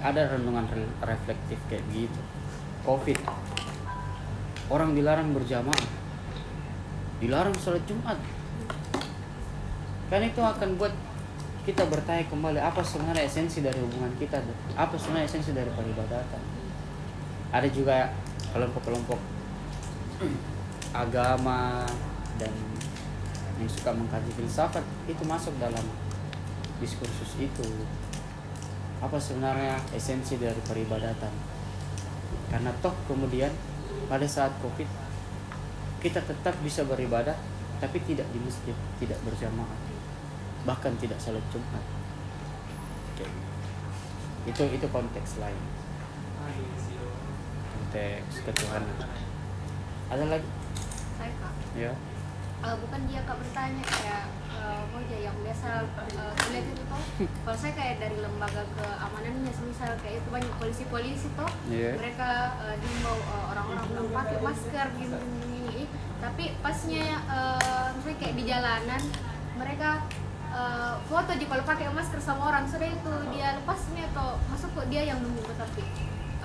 ada 0.00 0.32
renungan 0.32 0.64
re- 0.70 0.96
reflektif 1.04 1.58
kayak 1.68 1.84
gitu. 1.92 2.20
Covid. 2.86 3.18
Orang 4.70 4.96
dilarang 4.96 5.34
berjamaah. 5.34 5.84
Di 7.18 7.26
dilarang 7.26 7.58
sholat 7.58 7.82
Jumat 7.84 8.16
kan 10.12 10.20
itu 10.20 10.40
akan 10.40 10.76
buat 10.76 10.92
kita 11.64 11.88
bertanya 11.88 12.28
kembali 12.28 12.60
apa 12.60 12.84
sebenarnya 12.84 13.24
esensi 13.24 13.64
dari 13.64 13.80
hubungan 13.80 14.12
kita 14.20 14.36
apa 14.76 14.92
sebenarnya 15.00 15.24
esensi 15.24 15.56
dari 15.56 15.72
peribadatan? 15.72 16.42
Ada 17.48 17.68
juga 17.72 18.12
kelompok-kelompok 18.52 19.16
agama 20.92 21.88
dan 22.36 22.52
yang 23.56 23.70
suka 23.70 23.96
mengkaji 23.96 24.30
filsafat 24.36 24.84
itu 25.08 25.24
masuk 25.24 25.56
dalam 25.56 25.86
diskursus 26.84 27.40
itu. 27.40 27.64
Apa 29.00 29.16
sebenarnya 29.16 29.80
esensi 29.96 30.36
dari 30.36 30.60
peribadatan? 30.68 31.32
Karena 32.52 32.70
toh 32.84 32.92
kemudian 33.08 33.50
pada 34.04 34.28
saat 34.28 34.52
covid 34.60 34.86
kita 36.04 36.20
tetap 36.20 36.52
bisa 36.60 36.84
beribadah 36.84 37.34
tapi 37.80 37.96
tidak 38.04 38.28
di 38.36 38.38
masjid 38.44 38.76
tidak 39.00 39.16
berjamaah 39.24 39.83
bahkan 40.64 40.92
tidak 40.96 41.20
salat 41.20 41.44
jumat. 41.52 41.84
Oke. 43.14 43.28
itu 44.44 44.62
itu 44.76 44.86
konteks 44.92 45.40
lain. 45.40 45.60
Konteks 47.72 48.34
ketuhanan. 48.44 48.96
Ada 50.12 50.24
lagi? 50.28 50.48
Saya 51.16 51.32
kak. 51.40 51.52
Ya. 51.76 51.92
Eh, 52.64 52.76
bukan 52.80 53.00
dia 53.08 53.20
kak 53.28 53.36
bertanya 53.36 53.84
kayak 53.84 54.24
uh, 54.56 54.84
yang 55.12 55.36
biasa 55.44 55.84
uh, 55.84 56.32
itu 56.56 56.84
toh? 56.88 57.02
Kalau 57.44 57.56
saya 57.60 57.72
kayak 57.76 58.00
dari 58.00 58.16
lembaga 58.24 58.64
keamanannya 58.72 59.52
misal 59.68 59.92
kayak 60.00 60.24
itu 60.24 60.28
banyak 60.32 60.52
polisi-polisi 60.56 61.28
toh? 61.36 61.50
Iya. 61.68 61.92
mereka 62.00 62.56
uh, 62.56 62.76
diimbau 62.80 63.20
uh, 63.20 63.52
orang-orang 63.52 63.84
bilang 63.92 64.08
pakai 64.16 64.38
masker 64.40 64.86
gini 64.96 65.12
gini, 65.12 65.36
gini, 65.44 65.60
gini. 65.60 65.84
tapi 66.24 66.44
pasnya 66.64 67.04
uh, 67.28 67.88
misalnya 68.00 68.16
kayak 68.16 68.34
di 68.36 68.44
jalanan 68.48 69.02
mereka 69.60 69.90
uh, 70.54 70.94
foto 71.10 71.34
di 71.34 71.44
kalau 71.50 71.66
pakai 71.66 71.90
masker 71.90 72.22
sama 72.22 72.54
orang. 72.54 72.64
Sudah 72.70 72.86
itu 72.86 73.12
dia 73.34 73.58
lepasnya 73.58 74.06
atau 74.14 74.38
masuk 74.48 74.70
kok 74.72 74.86
dia 74.88 75.02
yang 75.02 75.18
nunggu 75.20 75.50
tapi 75.58 75.82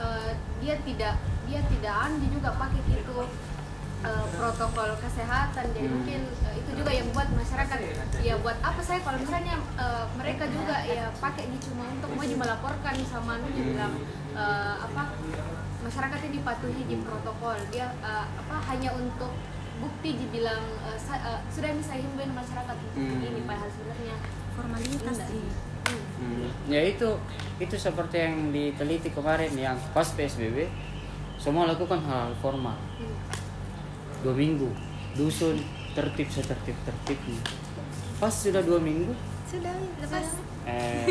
uh, 0.02 0.34
dia 0.60 0.76
tidak 0.82 1.16
dia 1.46 1.62
tidak 1.70 1.94
andi 2.10 2.28
juga 2.34 2.50
pakai 2.58 2.82
itu 2.90 3.18
uh, 4.04 4.26
protokol 4.34 4.90
kesehatan. 5.00 5.66
Jadi 5.72 5.88
Hmm. 5.88 5.96
mungkin 6.02 6.22
uh, 6.44 6.56
itu 6.58 6.72
juga 6.74 6.92
yang 6.92 7.08
buat 7.14 7.30
masyarakat 7.30 7.80
ya 8.26 8.36
buat 8.42 8.58
apa 8.66 8.82
saya 8.82 9.00
kalau 9.06 9.22
misalnya 9.22 9.56
uh, 9.78 10.06
mereka 10.18 10.50
juga 10.50 10.82
ya 10.84 11.14
pakai 11.22 11.48
ini 11.48 11.58
cuma 11.62 11.86
untuk 11.88 12.10
mau 12.18 12.26
melaporkan 12.26 12.96
sama 13.08 13.38
dia 13.54 13.64
bilang 13.64 13.94
uh, 14.34 14.76
apa 14.84 15.14
masyarakat 15.80 16.20
ini 16.28 16.38
patuhi 16.44 16.82
di 16.90 16.96
protokol. 17.00 17.56
Dia 17.72 17.94
uh, 18.04 18.26
apa 18.28 18.56
hanya 18.74 18.92
untuk 18.98 19.32
bukti 19.80 20.10
dibilang 20.14 20.60
uh, 20.80 20.96
sa- 20.96 21.20
uh, 21.20 21.40
sudah 21.48 21.72
bisa 21.74 21.96
himbauin 21.96 22.32
masyarakat 22.32 22.76
untuk 22.76 23.00
Hmm. 23.18 23.24
ini 23.26 23.42
padahal 23.44 23.68
sebenarnya. 23.68 24.16
Formalitas 24.52 25.18
sih. 25.26 25.44
Hmm, 25.90 26.04
Hmm, 26.20 26.48
ya 26.68 26.82
itu 26.86 27.10
itu 27.58 27.76
seperti 27.76 28.20
yang 28.20 28.52
diteliti 28.52 29.10
kemarin 29.10 29.50
yang 29.52 29.74
pas 29.90 30.06
PSBB 30.06 30.68
semua 31.36 31.66
lakukan 31.66 31.98
hal 32.00 32.36
formal. 32.38 32.76
Hmm. 33.00 33.16
dua 34.20 34.36
minggu. 34.36 34.68
Dusun 35.12 35.64
tertib 35.90 36.28
setertib 36.28 36.76
tertibnya. 36.84 37.40
Pas 38.18 38.30
sudah 38.30 38.60
dua 38.60 38.78
minggu 38.78 39.16
sudah 39.46 39.72
lepas. 39.98 40.28
Eh, 40.64 41.08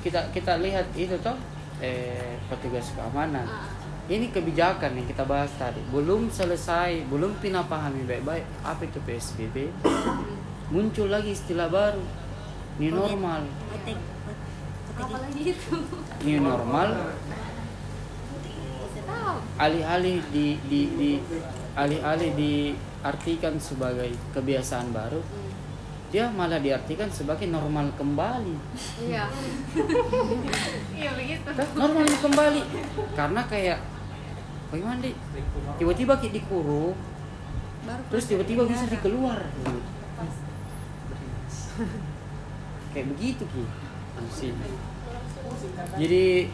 kita 0.00 0.32
kita 0.32 0.58
lihat 0.58 0.88
itu 0.94 1.14
toh 1.20 1.36
eh, 1.78 2.34
petugas 2.48 2.90
keamanan. 2.90 3.44
Ah, 3.44 3.68
ini 4.10 4.26
kebijakan 4.34 4.98
yang 4.98 5.06
kita 5.06 5.22
bahas 5.22 5.54
tadi. 5.54 5.78
Belum 5.94 6.26
selesai 6.26 7.06
belum 7.06 7.38
pina 7.38 7.62
pahami 7.62 8.02
baik-baik 8.02 8.42
apa 8.66 8.82
itu 8.82 8.98
PSBB 9.06 9.70
muncul 10.74 11.06
lagi 11.06 11.30
istilah 11.30 11.70
baru. 11.70 12.02
New 12.82 12.90
normal. 12.90 13.46
New 16.26 16.40
normal. 16.42 16.88
Alih-alih 19.60 20.18
di, 20.34 20.58
di, 20.66 20.80
di 20.98 21.10
alih-alih 21.78 22.34
diartikan 22.34 23.62
sebagai 23.62 24.10
kebiasaan 24.34 24.90
baru 24.90 25.22
dia 26.10 26.26
malah 26.26 26.58
diartikan 26.58 27.06
sebagai 27.06 27.46
normal 27.46 27.94
kembali. 27.94 28.58
Iya. 28.98 29.30
Iya 30.98 31.10
begitu. 31.14 31.48
Normal 31.78 32.06
kembali. 32.18 32.62
Karena 33.14 33.46
kayak 33.46 33.78
bagaimana 34.70 35.02
di 35.02 35.12
tiba-tiba 35.76 36.14
kita 36.22 36.32
dikurung 36.38 36.94
baru 37.84 38.02
terus 38.12 38.24
tiba-tiba 38.30 38.62
bisa 38.68 38.86
dikeluar. 38.86 39.40
Kayak 42.92 43.06
begitu 43.14 43.44
ki. 43.46 43.64
Ansi. 44.10 44.52
jadi 45.96 46.44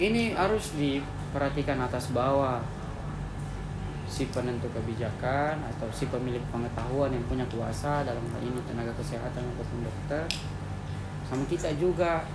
ini 0.00 0.32
harus 0.34 0.72
diperhatikan 0.74 1.78
atas 1.84 2.10
bawah. 2.10 2.58
Si 4.12 4.28
penentu 4.28 4.68
kebijakan 4.68 5.56
atau 5.72 5.88
si 5.88 6.04
pemilik 6.12 6.42
pengetahuan 6.52 7.08
yang 7.08 7.24
punya 7.24 7.48
kuasa 7.48 8.04
dalam 8.04 8.20
hal 8.36 8.42
ini 8.44 8.60
tenaga 8.68 8.92
kesehatan 9.00 9.40
ataupun 9.40 9.88
dokter. 9.88 10.28
Sama 11.30 11.48
kita 11.48 11.72
juga 11.80 12.28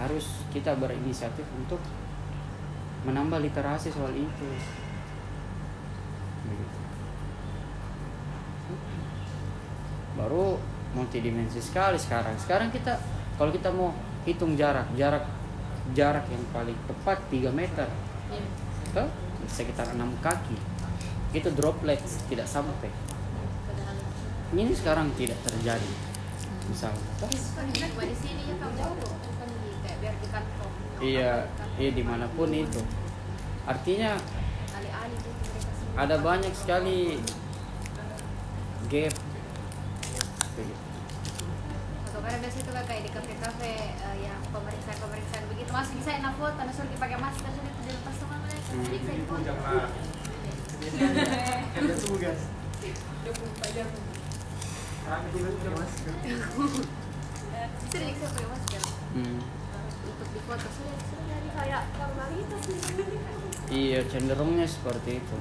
harus 0.00 0.40
kita 0.48 0.72
berinisiatif 0.80 1.44
untuk 1.52 1.80
menambah 3.04 3.40
literasi 3.40 3.88
soal 3.92 4.12
itu. 4.12 4.48
Baru 10.18 10.60
multidimensi 10.92 11.62
sekali 11.64 11.96
sekarang. 11.96 12.36
Sekarang 12.36 12.68
kita 12.68 13.00
kalau 13.40 13.48
kita 13.54 13.72
mau 13.72 13.94
hitung 14.28 14.52
jarak 14.58 14.90
jarak 14.98 15.24
jarak 15.96 16.28
yang 16.28 16.44
paling 16.52 16.76
tepat 16.84 17.18
3 17.32 17.50
meter. 17.54 17.88
Iya. 18.30 18.46
ke 18.90 19.04
sekitar 19.46 19.94
6 19.94 20.02
kaki. 20.22 20.58
Itu 21.30 21.50
droplets 21.54 22.26
tidak 22.26 22.46
sampai. 22.50 22.90
Ini 24.50 24.74
sekarang 24.74 25.14
tidak 25.14 25.38
terjadi. 25.46 25.92
Misalnya 26.66 26.98
iya 31.00 31.48
iya 31.74 31.90
di 31.90 32.02
mana 32.02 32.28
pun 32.30 32.48
itu 32.48 32.80
artinya 33.64 34.16
ada 35.96 36.16
banyak 36.18 36.52
sekali 36.52 37.18
gap 38.86 39.14
Begitu. 40.52 40.82
atau 42.04 42.20
kadang 42.20 42.40
biasa 42.40 42.56
itu 42.58 42.70
kayak 42.70 43.02
di 43.02 43.10
kafe-kafe 43.10 43.72
eh, 43.96 44.16
yang 44.20 44.40
pemeriksaan-pemeriksaan 44.50 45.44
begitu 45.48 45.70
masih 45.70 45.94
bisa 45.96 46.10
enak 46.14 46.34
foto 46.36 46.58
nah 46.58 46.70
suruh 46.70 46.90
dipakai 46.90 47.16
masker 47.16 47.48
sudah 47.48 47.64
itu 47.66 47.80
dilepas 47.86 48.14
sama 48.16 48.36
mereka 48.38 48.58
Hmm. 48.70 48.86
jadi 48.86 48.96
bisa 49.00 49.12
Kerja 51.74 51.94
tugas. 51.98 52.38
bisa 57.80 57.96
diperiksa 57.98 58.26
pakai 58.30 58.46
masker 58.46 58.82
Hmm. 59.10 59.38
untuk 59.42 59.50
di 59.50 59.59
jadi 60.20 61.48
kayak 61.56 61.82
formalitas 61.96 62.62
iya 63.70 64.00
cenderungnya 64.06 64.66
seperti 64.66 65.22
itu. 65.22 65.36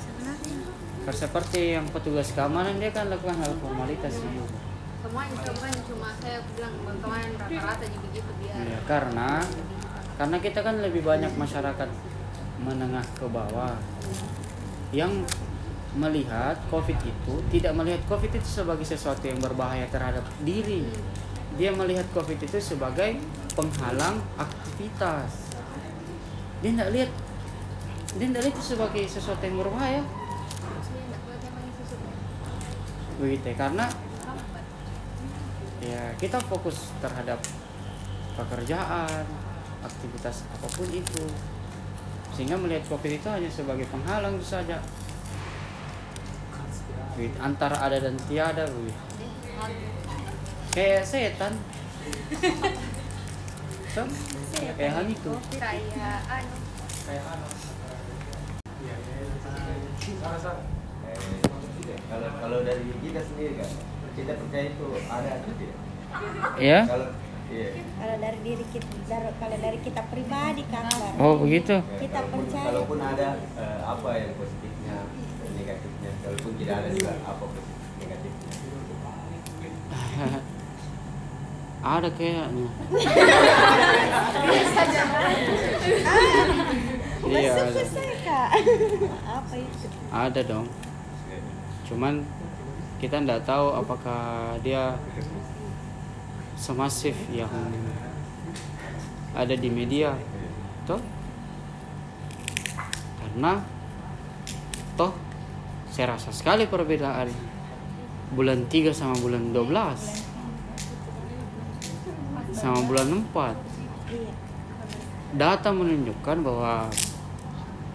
Sebenarnya. 0.00 0.56
Karena 1.02 1.18
seperti 1.18 1.60
yang 1.78 1.86
petugas 1.90 2.30
keamanan 2.34 2.78
dia 2.78 2.90
kan 2.94 3.10
lakukan 3.10 3.38
hal 3.38 3.52
formalitas 3.58 4.14
juga 4.18 4.72
semuanya 5.02 5.34
semuanya 5.42 5.80
cuma 5.82 6.08
saya 6.22 6.38
bilang 6.54 6.74
kemarin 6.78 7.34
rata-rata 7.34 7.84
jadi 7.84 7.98
begitu 8.06 8.30
biar 8.38 8.54
Iya, 8.62 8.78
karena 8.86 9.30
karena 10.14 10.36
kita 10.38 10.60
kan 10.62 10.74
lebih 10.78 11.02
banyak 11.02 11.32
masyarakat 11.34 11.88
menengah 12.62 13.02
ke 13.18 13.26
bawah. 13.26 13.74
Yang 14.94 15.26
melihat 15.98 16.56
COVID 16.70 16.98
itu 17.02 17.34
tidak 17.50 17.72
melihat 17.74 18.00
COVID 18.06 18.30
itu 18.38 18.48
sebagai 18.62 18.86
sesuatu 18.86 19.26
yang 19.26 19.42
berbahaya 19.42 19.84
terhadap 19.90 20.22
diri. 20.46 20.86
Dia 21.58 21.74
melihat 21.74 22.06
COVID 22.14 22.38
itu 22.38 22.56
sebagai 22.62 23.18
penghalang 23.52 24.18
aktivitas. 24.36 25.52
Dia 26.64 26.70
tidak 26.72 26.90
lihat 26.94 27.10
dia 28.12 28.26
tidak 28.28 28.42
lihat 28.44 28.54
itu 28.54 28.64
sebagai 28.76 29.04
sesuatu 29.08 29.42
yang 29.44 29.56
berbahaya. 29.60 30.02
Begitu 33.20 33.54
karena 33.54 33.86
ya 35.82 36.14
kita 36.18 36.38
fokus 36.46 36.94
terhadap 37.02 37.42
pekerjaan 38.38 39.26
aktivitas 39.82 40.46
apa 40.54 40.66
pun 40.70 40.88
itu 40.94 41.26
sehingga 42.32 42.56
melihat 42.56 42.86
covid 42.88 43.18
itu 43.18 43.28
hanya 43.28 43.50
sebagai 43.50 43.84
penghalang 43.90 44.38
saja 44.40 44.78
Begitu, 47.12 47.36
antara 47.44 47.76
ada 47.76 48.00
dan 48.00 48.16
tiada 48.24 48.64
begitu. 48.64 49.00
kayak 50.72 51.04
setan 51.04 51.52
Tuh, 53.92 54.08
kayak 54.54 54.88
hal 54.90 55.04
itu 55.06 55.32
kayak 55.52 55.84
anu 56.26 56.56
Kayak 57.04 57.24
anu. 57.28 57.46
Iya, 58.80 58.94
iya, 58.96 59.20
iya. 61.12 61.96
kalau 62.08 62.28
kalau 62.34 62.58
dari 62.62 62.88
kita 62.98 63.20
sendiri 63.22 63.52
kan 63.54 63.68
kita 64.12 64.32
percaya 64.34 64.66
itu 64.66 64.86
ada 65.06 65.30
atau 65.34 65.52
tidak 65.54 65.76
ya 66.58 66.80
kalau 66.84 67.08
iya 67.48 67.68
Kalau 67.94 68.16
dari 68.18 68.38
diri 68.42 68.64
kita, 68.66 68.88
dari- 69.06 69.36
kalau 69.36 69.56
dari 69.58 69.78
kita 69.78 70.02
pribadi 70.06 70.62
kabar. 70.66 71.12
oh 71.18 71.34
begitu 71.38 71.76
Kita 71.96 72.18
Kalaupun- 72.18 72.40
percaya. 72.42 72.64
kalaupun 72.66 72.98
ada 72.98 73.28
eh, 73.54 73.80
apa 73.82 74.08
yang 74.14 74.32
positifnya 74.34 74.96
negatifnya 75.52 76.10
kalaupun 76.22 76.52
tidak 76.56 76.74
ada 76.78 76.88
juga 76.90 77.12
apa 77.22 77.44
positif 77.46 77.76
negatifnya 77.98 78.52
ada 81.82 82.08
kayaknya 82.14 82.46
iya 87.26 87.52
Masuk 87.52 87.66
ada. 87.66 87.80
selesai 87.82 88.10
kak. 88.22 88.48
Apa 89.26 89.54
itu? 89.58 89.86
ada 90.10 90.40
dong 90.46 90.66
cuman 91.90 92.14
kita 93.02 93.18
nggak 93.18 93.42
tahu 93.42 93.74
apakah 93.74 94.54
dia 94.62 94.94
semasif 96.54 97.18
yang 97.34 97.50
ada 99.34 99.54
di 99.58 99.66
media 99.66 100.14
toh 100.86 101.02
karena 103.18 103.58
toh 104.94 105.12
saya 105.90 106.14
rasa 106.14 106.30
sekali 106.30 106.70
perbedaan 106.70 107.28
bulan 108.32 108.64
3 108.70 108.94
sama 108.94 109.18
bulan 109.18 109.50
12 109.50 110.31
sama 112.62 112.78
bulan 112.86 113.10
4 113.10 113.82
Iya. 114.12 114.30
data 115.34 115.72
menunjukkan 115.72 116.36
bahwa 116.44 116.86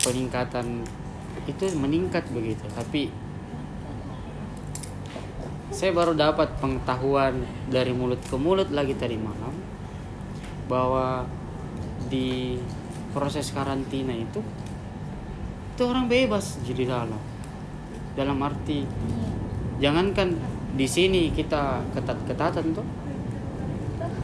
peningkatan 0.01 0.81
itu 1.45 1.63
meningkat 1.77 2.25
begitu 2.33 2.65
tapi 2.73 3.13
saya 5.69 5.93
baru 5.93 6.17
dapat 6.17 6.57
pengetahuan 6.57 7.45
dari 7.69 7.93
mulut 7.93 8.17
ke 8.25 8.33
mulut 8.33 8.73
lagi 8.73 8.97
tadi 8.97 9.13
malam 9.15 9.53
bahwa 10.65 11.29
di 12.09 12.57
proses 13.13 13.53
karantina 13.53 14.11
itu 14.17 14.41
itu 15.77 15.81
orang 15.85 16.09
bebas 16.09 16.57
jadi 16.65 16.89
dalam 16.89 17.21
dalam 18.17 18.37
arti 18.41 18.81
jangankan 19.77 20.33
di 20.73 20.87
sini 20.89 21.29
kita 21.29 21.85
ketat-ketatan 21.93 22.73
tuh 22.73 22.87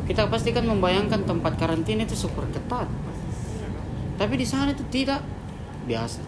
kita 0.03 0.27
pasti 0.27 0.51
kan 0.51 0.67
membayangkan 0.67 1.23
tempat 1.23 1.55
karantina 1.55 2.03
itu 2.03 2.15
super 2.15 2.43
ketat. 2.51 2.91
Tapi 4.19 4.33
di 4.35 4.43
sana 4.43 4.75
itu 4.75 4.83
tidak. 4.91 5.23
Biasa. 5.87 6.19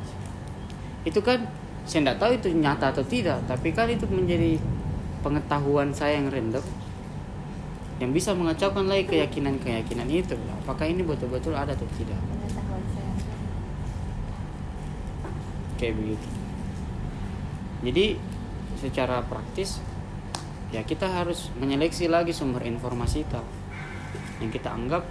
Itu 1.04 1.20
kan 1.20 1.44
saya 1.84 2.02
tidak 2.02 2.18
tahu 2.18 2.32
itu 2.40 2.48
nyata 2.56 2.90
atau 2.90 3.06
tidak 3.06 3.46
tapi 3.46 3.70
kan 3.70 3.86
itu 3.86 4.10
menjadi 4.10 4.58
pengetahuan 5.22 5.92
saya 5.92 6.20
yang 6.24 6.32
random. 6.32 6.64
Yang 8.00 8.12
bisa 8.12 8.32
mengacaukan 8.36 8.88
lagi 8.88 9.12
keyakinan-keyakinan 9.12 10.08
itu. 10.08 10.36
Apakah 10.64 10.88
ini 10.88 11.04
betul-betul 11.04 11.56
ada 11.56 11.76
atau 11.76 11.88
tidak? 12.00 12.20
Kayak 15.76 16.00
begitu. 16.00 16.28
Jadi 17.84 18.06
secara 18.80 19.24
praktis 19.24 19.84
ya 20.72 20.84
kita 20.84 21.08
harus 21.08 21.52
menyeleksi 21.56 22.12
lagi 22.12 22.36
sumber 22.36 22.68
informasi 22.68 23.24
kita 23.24 23.65
yang 24.40 24.52
kita 24.52 24.70
anggap 24.72 25.04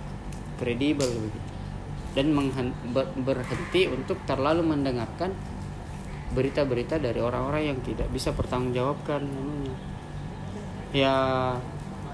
kredibel 0.60 1.08
begitu. 1.08 1.50
Dan 2.14 2.30
berhenti 3.26 3.90
untuk 3.90 4.22
terlalu 4.22 4.62
mendengarkan 4.62 5.34
berita-berita 6.34 6.98
dari 7.02 7.18
orang-orang 7.18 7.74
yang 7.74 7.78
tidak 7.82 8.10
bisa 8.10 8.34
pertanggungjawabkan 8.34 9.22
anunya. 9.22 9.76
ya 10.94 11.16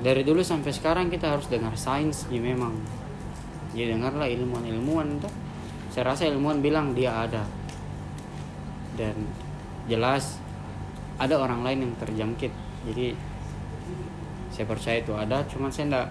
dari 0.00 0.24
dulu 0.24 0.40
sampai 0.40 0.72
sekarang 0.72 1.12
kita 1.12 1.36
harus 1.36 1.48
dengar 1.52 1.76
sains 1.76 2.24
ya 2.32 2.40
memang. 2.40 2.72
Ya 3.76 3.86
dengarlah 3.92 4.26
ilmuwan-ilmuwan 4.26 5.20
saya 5.92 6.16
rasa 6.16 6.30
ilmuwan 6.30 6.64
bilang 6.64 6.96
dia 6.96 7.12
ada. 7.28 7.44
Dan 8.96 9.28
jelas 9.84 10.40
ada 11.20 11.36
orang 11.36 11.60
lain 11.60 11.78
yang 11.84 11.94
terjangkit. 12.00 12.52
Jadi 12.88 13.12
saya 14.48 14.64
percaya 14.64 14.96
itu 15.04 15.12
ada 15.12 15.44
cuman 15.46 15.70
saya 15.70 15.84
enggak 15.92 16.08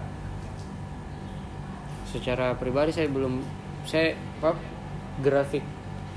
secara 2.10 2.58
pribadi 2.58 2.90
saya 2.90 3.06
belum 3.06 3.38
saya 3.86 4.18
apa 4.42 4.58
grafik 5.22 5.62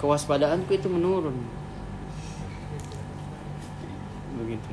kewaspadaanku 0.01 0.73
itu 0.73 0.89
menurun 0.89 1.37
begitu 4.33 4.69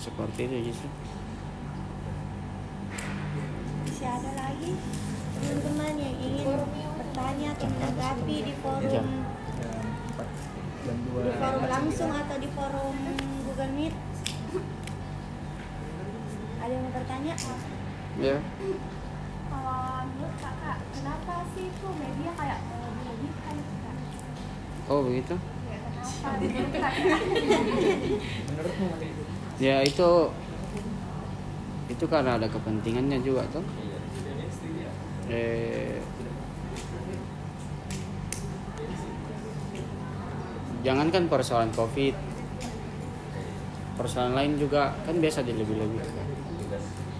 seperti 0.00 0.40
itu 0.48 0.72
justru 0.72 0.88
Masih 3.86 4.08
ada 4.08 4.30
lagi 4.40 4.70
teman-teman 5.36 5.94
yang 6.00 6.16
ingin 6.16 6.48
bertanya 6.96 7.48
atau 7.52 7.66
menanggapi 7.68 8.36
di 8.44 8.52
forum 8.64 8.82
Ya. 8.88 8.92
jam 8.96 9.06
di 10.96 11.32
forum 11.36 11.64
langsung 11.66 12.10
atau 12.14 12.36
di 12.38 12.48
forum 12.54 12.94
Google 13.44 13.72
Meet? 13.74 13.94
Ada 16.62 16.72
yang 16.72 16.82
mau 16.82 16.92
bertanya? 16.94 17.34
ya 18.16 18.36
Menurut 19.76 20.36
kakak, 20.40 20.78
kenapa 20.96 21.34
sih 21.52 21.68
itu 21.68 21.88
media 22.00 22.30
kayak 22.32 22.58
eh, 22.64 22.90
oh 24.86 25.00
begitu 25.02 25.34
Ya 25.66 25.78
kenapa? 25.82 26.28
Dilebihkan? 26.38 26.92
menurutmu 28.46 28.84
Malik? 28.94 29.12
ya 29.56 29.76
itu 29.80 30.10
itu 31.86 32.04
karena 32.04 32.36
ada 32.36 32.48
kepentingannya 32.50 33.18
juga 33.24 33.42
tuh 33.48 33.64
eh, 35.32 35.96
jangankan 40.84 41.24
persoalan 41.26 41.72
covid 41.72 42.14
persoalan 43.96 44.36
lain 44.36 44.52
juga 44.60 44.92
kan 45.08 45.16
biasa 45.16 45.40
dilebih-lebihkan 45.40 46.26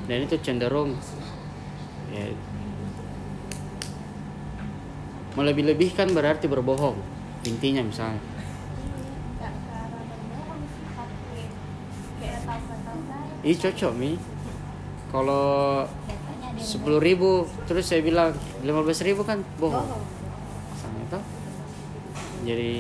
dan 0.07 0.19
itu 0.23 0.37
cenderung 0.45 0.93
ya, 2.17 2.27
melebih-lebihkan 5.37 6.17
berarti 6.17 6.49
berbohong 6.49 6.97
intinya 7.45 7.85
misalnya 7.85 8.19
kan. 8.19 8.35
Ih 13.47 13.55
cocok 13.55 13.93
mi. 13.95 14.19
Kalau 15.13 15.87
sepuluh 16.59 16.99
ribu 16.99 17.47
terus 17.71 17.87
saya 17.87 18.03
bilang 18.03 18.35
lima 18.67 18.83
belas 18.83 18.99
ribu 19.07 19.23
kan 19.23 19.39
bohong. 19.63 19.87
bohong. 19.87 20.05
Sama 20.75 20.99
itu. 20.99 21.21
Jadi 22.43 22.73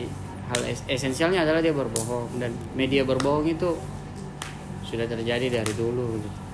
hal 0.50 0.60
es- 0.66 0.86
esensialnya 0.90 1.46
adalah 1.46 1.62
dia 1.62 1.70
berbohong 1.70 2.42
dan 2.42 2.50
media 2.74 3.06
berbohong 3.06 3.46
itu 3.46 3.78
sudah 4.82 5.06
terjadi 5.06 5.62
dari 5.62 5.72
dulu. 5.78 6.18
Gitu. 6.18 6.45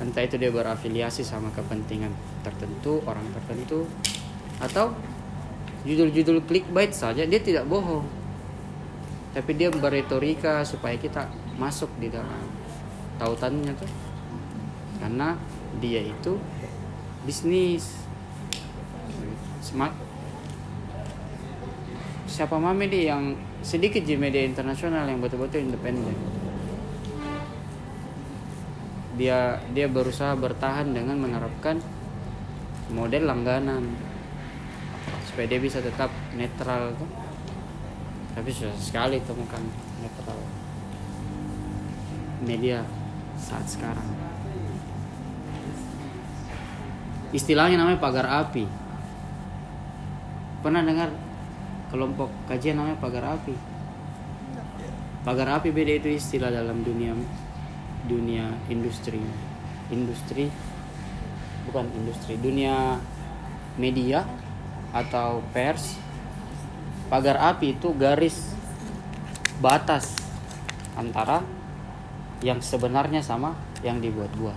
Entah 0.00 0.24
itu 0.24 0.40
dia 0.40 0.48
berafiliasi 0.48 1.20
sama 1.20 1.52
kepentingan 1.52 2.08
tertentu 2.40 3.04
orang 3.04 3.28
tertentu 3.36 3.84
atau 4.56 4.96
judul-judul 5.84 6.40
clickbait 6.48 6.88
saja 6.96 7.28
dia 7.28 7.36
tidak 7.36 7.68
bohong. 7.68 8.08
Tapi 9.36 9.52
dia 9.54 9.68
berretorika 9.68 10.64
supaya 10.64 10.96
kita 10.96 11.28
masuk 11.60 11.92
di 12.00 12.08
dalam 12.08 12.48
tautannya 13.20 13.76
tuh. 13.76 13.92
Karena 15.04 15.36
dia 15.84 16.00
itu 16.00 16.40
bisnis. 17.28 18.00
Smart. 19.60 19.92
Siapa 22.24 22.56
mami 22.56 22.88
di 22.88 23.04
yang 23.04 23.36
sedikit 23.60 24.00
di 24.00 24.16
media 24.16 24.40
internasional 24.48 25.04
yang 25.04 25.20
betul-betul 25.20 25.60
independen 25.60 26.39
dia 29.20 29.60
dia 29.76 29.84
berusaha 29.84 30.32
bertahan 30.32 30.96
dengan 30.96 31.20
menerapkan 31.20 31.76
model 32.88 33.28
langganan. 33.28 33.84
Supaya 35.28 35.44
dia 35.44 35.60
bisa 35.60 35.84
tetap 35.84 36.08
netral 36.32 36.96
tuh. 36.96 37.10
Tapi 38.32 38.48
susah 38.48 38.72
sekali 38.80 39.20
temukan 39.20 39.60
netral. 40.00 40.40
Media 42.40 42.80
saat 43.36 43.68
sekarang. 43.68 44.08
Istilahnya 47.36 47.76
namanya 47.76 48.00
pagar 48.00 48.24
api. 48.24 48.64
Pernah 50.64 50.80
dengar 50.80 51.12
kelompok 51.92 52.32
kajian 52.48 52.80
namanya 52.80 52.96
pagar 52.96 53.36
api? 53.36 53.52
Pagar 55.20 55.60
api 55.60 55.68
beda 55.68 56.00
itu 56.00 56.08
istilah 56.16 56.48
dalam 56.48 56.80
dunia 56.80 57.12
dunia 58.06 58.56
industri. 58.68 59.20
Industri 59.90 60.48
bukan 61.68 61.86
industri 61.92 62.40
dunia 62.40 62.96
media 63.76 64.24
atau 64.90 65.44
pers 65.54 65.94
pagar 67.10 67.38
api 67.54 67.78
itu 67.78 67.90
garis 67.94 68.54
batas 69.58 70.14
antara 70.94 71.42
yang 72.40 72.58
sebenarnya 72.64 73.20
sama 73.20 73.54
yang 73.84 74.00
dibuat-buat. 74.00 74.56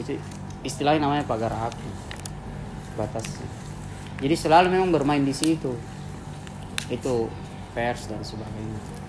Itu 0.00 0.18
istilahnya 0.66 1.06
namanya 1.06 1.24
pagar 1.24 1.52
api 1.52 1.90
batasnya. 2.98 3.48
Jadi 4.20 4.34
selalu 4.36 4.76
memang 4.76 4.92
bermain 4.92 5.22
di 5.24 5.32
situ. 5.32 5.72
Itu 6.90 7.30
pers 7.72 8.10
dan 8.10 8.20
sebagainya. 8.20 8.99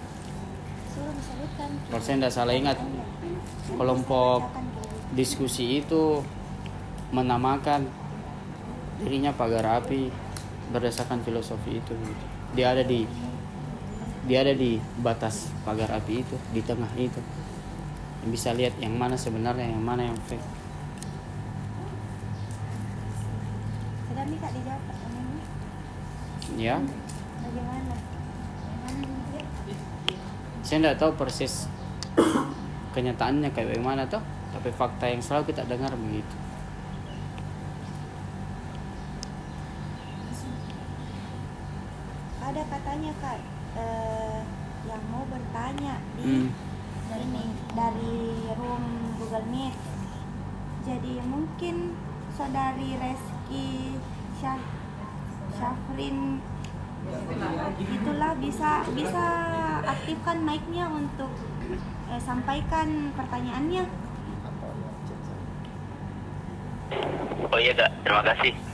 Kalau 0.92 2.02
saya 2.04 2.18
tidak 2.20 2.34
salah 2.36 2.56
ingat 2.56 2.78
kelompok 3.80 4.52
diskusi 5.16 5.80
itu 5.80 6.20
menamakan 7.16 7.88
dirinya 9.00 9.32
pagar 9.32 9.84
api 9.84 10.12
berdasarkan 10.72 11.24
filosofi 11.24 11.80
itu. 11.80 11.96
Dia 12.56 12.76
ada 12.76 12.84
di 12.84 13.08
dia 14.28 14.44
ada 14.44 14.54
di 14.54 14.78
batas 15.00 15.50
pagar 15.64 15.92
api 15.96 16.24
itu 16.24 16.36
di 16.52 16.60
tengah 16.64 16.92
itu. 17.00 17.20
Bisa 18.28 18.52
lihat 18.52 18.76
yang 18.84 18.96
mana 19.00 19.16
sebenarnya 19.16 19.72
yang 19.72 19.84
mana 19.84 20.12
yang 20.12 20.20
fake. 20.28 20.44
Ya 26.60 26.78
Bagaimana? 27.42 27.96
Bagaimana 28.62 29.02
nih? 29.02 29.52
Saya 30.72 30.88
tidak 30.88 31.04
tahu 31.04 31.12
persis 31.20 31.68
kenyataannya 32.96 33.52
kayak 33.52 33.76
bagaimana 33.76 34.08
tuh 34.08 34.24
tapi 34.56 34.72
fakta 34.72 35.04
yang 35.04 35.20
selalu 35.20 35.52
kita 35.52 35.68
dengar 35.68 35.92
begitu 36.00 36.32
Ada 42.40 42.68
katanya 42.68 43.12
kak 43.20 43.40
eh, 43.80 44.40
yang 44.88 45.04
mau 45.12 45.28
bertanya 45.28 46.00
di 46.16 46.52
Hmm. 46.52 46.52
ini 47.20 47.46
dari 47.76 48.48
room 48.56 48.84
Google 49.20 49.48
Meet. 49.52 49.76
Jadi 50.84 51.20
mungkin 51.28 51.96
saudari 52.36 53.00
Reski 53.00 53.96
Syah 54.40 54.60
Syafrin 55.56 56.44
itulah 57.82 58.32
bisa 58.38 58.86
bisa 58.94 59.26
aktifkan 59.86 60.38
mic-nya 60.46 60.86
untuk 60.90 61.32
eh, 62.12 62.22
sampaikan 62.22 63.12
pertanyaannya. 63.18 63.84
Oh 67.52 67.60
iya 67.60 67.74
kak, 67.76 67.92
terima 68.06 68.24
kasih. 68.24 68.71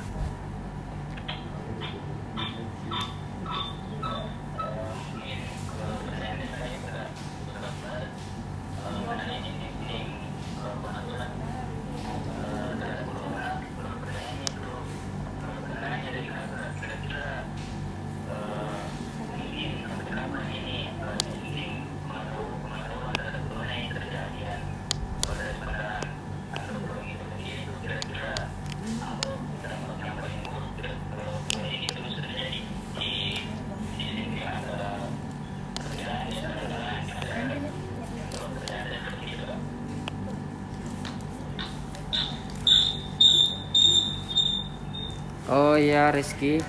Iya 45.97 46.13
Rizky. 46.13 46.61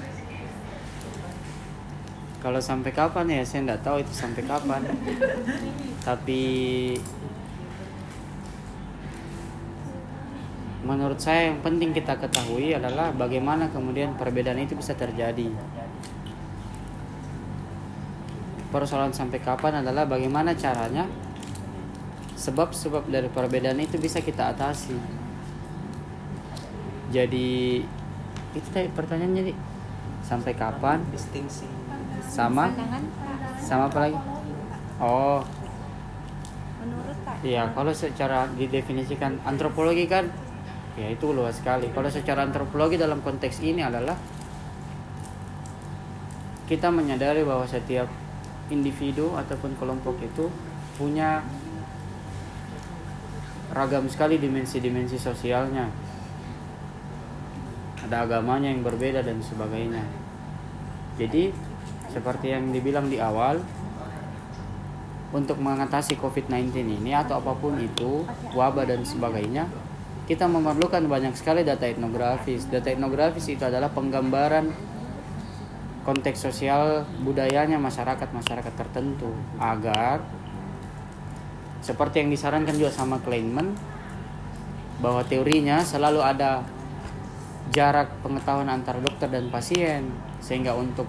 Kalau 2.41 2.64
sampai 2.64 2.97
kapan 2.97 3.29
ya? 3.29 3.45
Saya 3.45 3.61
tidak 3.68 3.85
tahu 3.85 4.01
itu 4.01 4.09
sampai 4.16 4.41
kapan. 4.49 4.89
Tapi 6.01 6.41
Menurut 10.81 11.20
saya 11.20 11.53
yang 11.53 11.61
penting 11.61 11.93
kita 11.93 12.16
ketahui 12.16 12.72
adalah 12.72 13.12
bagaimana 13.12 13.68
kemudian 13.68 14.16
perbedaan 14.16 14.64
itu 14.64 14.72
bisa 14.72 14.97
terjadi. 14.97 15.53
Persoalan 18.72 19.12
sampai 19.12 19.45
kapan 19.45 19.85
adalah 19.85 20.09
bagaimana 20.09 20.57
caranya 20.57 21.05
Sebab-sebab 22.33 23.12
dari 23.12 23.29
perbedaan 23.29 23.76
itu 23.76 24.01
bisa 24.01 24.24
kita 24.24 24.57
atasi. 24.57 24.97
Jadi 27.12 27.85
itu 28.57 28.69
tadi 28.73 28.89
pertanyaannya 28.93 29.43
nih 29.53 29.57
sampai 30.25 30.53
kapan? 30.57 31.05
Distingsi 31.13 31.69
sama? 32.25 32.73
Sama 33.61 33.93
apa 33.93 33.99
lagi? 34.09 34.19
Oh. 35.01 35.43
Iya 37.39 37.71
kalau 37.71 37.95
secara 37.95 38.51
didefinisikan 38.59 39.39
antropologi 39.47 40.11
kan 40.11 40.27
ya 40.99 41.13
itu 41.13 41.31
luas 41.31 41.61
sekali. 41.61 41.93
Kalau 41.95 42.11
secara 42.11 42.43
antropologi 42.43 42.99
dalam 42.99 43.23
konteks 43.23 43.63
ini 43.63 43.85
adalah 43.85 44.19
kita 46.67 46.91
menyadari 46.93 47.47
bahwa 47.47 47.65
setiap 47.65 48.11
individu 48.69 49.33
ataupun 49.33 49.73
kelompok 49.81 50.21
itu 50.21 50.53
punya 51.01 51.41
ragam 53.73 54.05
sekali 54.11 54.37
dimensi-dimensi 54.41 55.17
sosialnya 55.17 55.89
ada 58.07 58.27
agamanya 58.27 58.71
yang 58.71 58.87
berbeda 58.87 59.25
dan 59.25 59.43
sebagainya. 59.43 60.05
Jadi 61.19 61.51
seperti 62.13 62.55
yang 62.55 62.71
dibilang 62.71 63.11
di 63.11 63.19
awal 63.19 63.59
untuk 65.35 65.61
mengatasi 65.61 66.17
COVID-19 66.17 66.73
ini 66.79 67.13
atau 67.13 67.43
apa 67.43 67.53
pun 67.53 67.77
itu 67.77 68.25
wabah 68.57 68.89
dan 68.89 69.05
sebagainya 69.05 69.69
kita 70.29 70.45
memerlukan 70.45 71.05
banyak 71.09 71.33
sekali 71.37 71.65
data 71.65 71.89
etnografis. 71.89 72.69
Data 72.69 72.93
etnografis 72.93 73.49
itu 73.49 73.65
adalah 73.65 73.89
penggambaran 73.89 74.69
konteks 76.05 76.41
sosial 76.41 77.05
budayanya 77.25 77.81
masyarakat-masyarakat 77.81 78.73
tertentu 78.77 79.33
agar 79.61 80.25
seperti 81.81 82.25
yang 82.25 82.29
disarankan 82.33 82.77
juga 82.77 82.93
sama 82.93 83.21
Kleinman 83.25 83.73
bahwa 85.01 85.25
teorinya 85.25 85.81
selalu 85.81 86.21
ada 86.21 86.65
jarak 87.75 88.09
pengetahuan 88.25 88.69
antara 88.69 88.99
dokter 89.01 89.29
dan 89.29 89.53
pasien 89.53 90.09
sehingga 90.41 90.73
untuk 90.73 91.07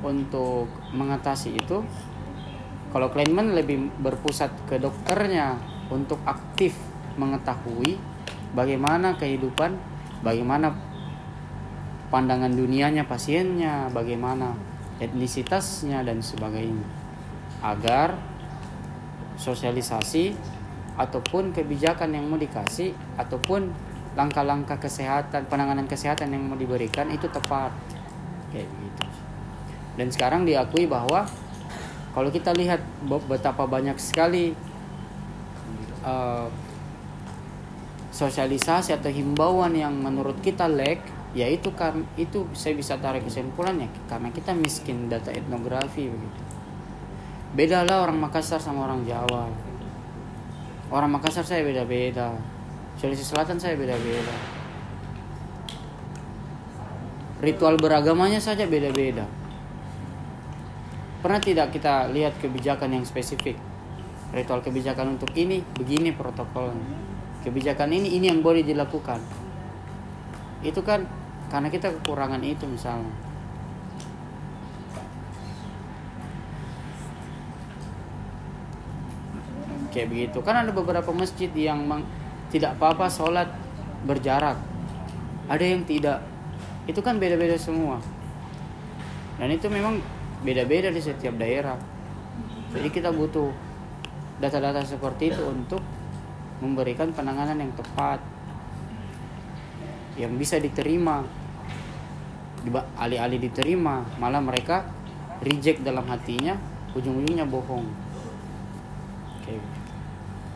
untuk 0.00 0.70
mengatasi 0.94 1.58
itu 1.58 1.84
kalau 2.90 3.12
Kleinman 3.12 3.54
lebih 3.54 3.92
berpusat 4.02 4.50
ke 4.66 4.80
dokternya 4.80 5.60
untuk 5.92 6.18
aktif 6.26 6.74
mengetahui 7.14 7.98
bagaimana 8.56 9.14
kehidupan 9.14 9.78
bagaimana 10.26 10.74
pandangan 12.10 12.50
dunianya 12.50 13.06
pasiennya 13.06 13.86
bagaimana 13.94 14.70
etnisitasnya 15.00 16.04
dan 16.04 16.20
sebagainya. 16.20 16.84
Agar 17.64 18.18
sosialisasi 19.40 20.36
ataupun 21.00 21.56
kebijakan 21.56 22.12
yang 22.12 22.28
mau 22.28 22.36
dikasih 22.36 22.92
ataupun 23.16 23.72
langkah-langkah 24.18 24.78
kesehatan 24.82 25.46
penanganan 25.46 25.86
kesehatan 25.86 26.34
yang 26.34 26.50
mau 26.50 26.58
diberikan 26.58 27.06
itu 27.10 27.30
tepat. 27.30 27.70
Kayak 28.50 28.66
gitu. 28.66 29.06
Dan 29.98 30.08
sekarang 30.10 30.42
diakui 30.42 30.90
bahwa 30.90 31.26
kalau 32.10 32.30
kita 32.30 32.50
lihat 32.50 32.82
be- 33.06 33.26
betapa 33.30 33.66
banyak 33.70 33.94
sekali 34.02 34.54
eh, 36.02 36.48
sosialisasi 38.10 38.98
atau 38.98 39.08
himbauan 39.08 39.72
yang 39.78 39.94
menurut 39.94 40.42
kita 40.42 40.66
lag 40.66 40.98
yaitu 41.30 41.70
kan 41.78 42.02
itu 42.18 42.42
saya 42.58 42.74
bisa 42.74 42.98
tarik 42.98 43.22
kesimpulannya 43.22 43.86
karena 44.10 44.34
kita 44.34 44.50
miskin 44.50 45.06
data 45.06 45.30
etnografi 45.30 46.10
begitu. 46.10 46.42
Beda 47.54 47.86
lah 47.86 48.02
orang 48.02 48.18
Makassar 48.18 48.58
sama 48.58 48.90
orang 48.90 49.06
Jawa. 49.06 49.46
Orang 50.90 51.14
Makassar 51.14 51.46
saya 51.46 51.62
beda-beda 51.62 52.34
Sulawesi 53.00 53.24
Selatan 53.24 53.56
saya 53.56 53.80
beda-beda. 53.80 54.36
Ritual 57.40 57.80
beragamanya 57.80 58.36
saja 58.36 58.68
beda-beda. 58.68 59.24
Pernah 61.24 61.40
tidak 61.40 61.72
kita 61.72 62.12
lihat 62.12 62.36
kebijakan 62.44 63.00
yang 63.00 63.08
spesifik? 63.08 63.56
Ritual 64.36 64.60
kebijakan 64.60 65.16
untuk 65.16 65.32
ini 65.32 65.64
begini 65.80 66.12
protokolnya. 66.12 67.00
Kebijakan 67.40 67.88
ini 67.88 68.20
ini 68.20 68.28
yang 68.28 68.44
boleh 68.44 68.60
dilakukan. 68.60 69.16
Itu 70.60 70.84
kan 70.84 71.08
karena 71.48 71.72
kita 71.72 71.96
kekurangan 72.04 72.44
itu 72.44 72.68
misalnya. 72.68 73.16
Kayak 79.88 80.08
begitu. 80.12 80.38
Kan 80.44 80.68
ada 80.68 80.72
beberapa 80.76 81.08
masjid 81.16 81.48
yang 81.56 81.88
tidak 82.50 82.74
apa-apa 82.76 83.06
sholat 83.06 83.48
berjarak. 84.04 84.58
Ada 85.46 85.64
yang 85.64 85.86
tidak. 85.86 86.18
Itu 86.90 86.98
kan 87.00 87.22
beda-beda 87.22 87.54
semua. 87.54 88.02
Dan 89.38 89.54
itu 89.54 89.70
memang 89.70 90.02
beda-beda 90.42 90.90
di 90.90 90.98
setiap 90.98 91.38
daerah. 91.38 91.78
Jadi 92.74 92.88
kita 92.90 93.14
butuh 93.14 93.50
data-data 94.42 94.82
seperti 94.82 95.30
itu 95.30 95.42
untuk 95.46 95.82
memberikan 96.60 97.14
penanganan 97.14 97.56
yang 97.56 97.72
tepat 97.72 98.20
yang 100.18 100.34
bisa 100.34 100.58
diterima. 100.58 101.24
Alih-alih 103.00 103.40
diterima 103.40 104.04
malah 104.20 104.44
mereka 104.44 104.84
reject 105.40 105.80
dalam 105.80 106.04
hatinya 106.10 106.58
ujung-ujungnya 106.92 107.48
bohong. 107.48 107.88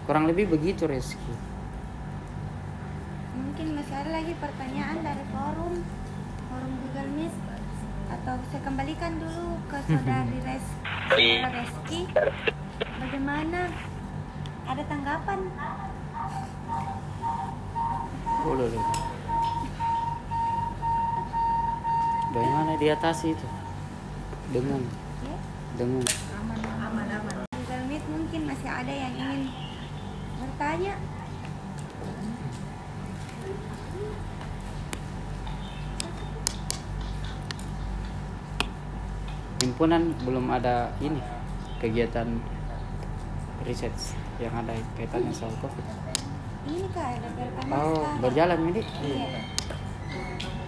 Kurang 0.05 0.29
lebih 0.29 0.53
begitu 0.53 0.85
Reski 0.85 1.44
Mungkin 3.35 3.67
masih 3.75 3.95
ada 3.99 4.11
lagi 4.15 4.33
pertanyaan 4.39 4.99
dari 5.03 5.25
forum 5.35 5.75
forum 6.51 6.73
Google 6.87 7.11
Meet 7.19 7.35
atau 8.05 8.35
saya 8.53 8.63
kembalikan 8.63 9.19
dulu 9.19 9.59
ke 9.67 9.79
saudari 9.91 10.39
Res 10.47 10.67
saudara 11.11 11.51
Reski. 11.51 12.01
Bagaimana? 13.03 13.69
Ada 14.65 14.83
tanggapan? 14.89 15.41
boleh 18.45 18.69
deh 18.69 18.85
bagaimana 22.37 22.73
diatasi 22.77 23.33
itu 23.33 23.47
dengan 24.53 24.85
Ya, 25.25 25.37
dengan 25.81 26.05
Google 26.05 27.85
Meet 27.89 28.05
mungkin 28.13 28.41
masih 28.45 28.69
ada 28.69 28.93
yang 28.93 29.17
ingin 29.17 29.49
bertanya. 30.37 31.01
Himpunan 39.75 40.15
belum 40.23 40.47
ada 40.49 40.95
ini 41.01 41.19
kegiatan 41.77 42.39
riset 43.61 43.91
yang 44.39 44.55
ada 44.55 44.71
kaitannya 44.95 45.35
soal 45.35 45.51
covid 45.59 45.83
Ini 46.65 46.87
kak 46.89 47.19
ada 47.19 47.29
berkemas 47.35 47.75
oh 47.75 48.07
berjalan 48.23 48.59
ini 48.71 48.83
Iya. 49.03 49.27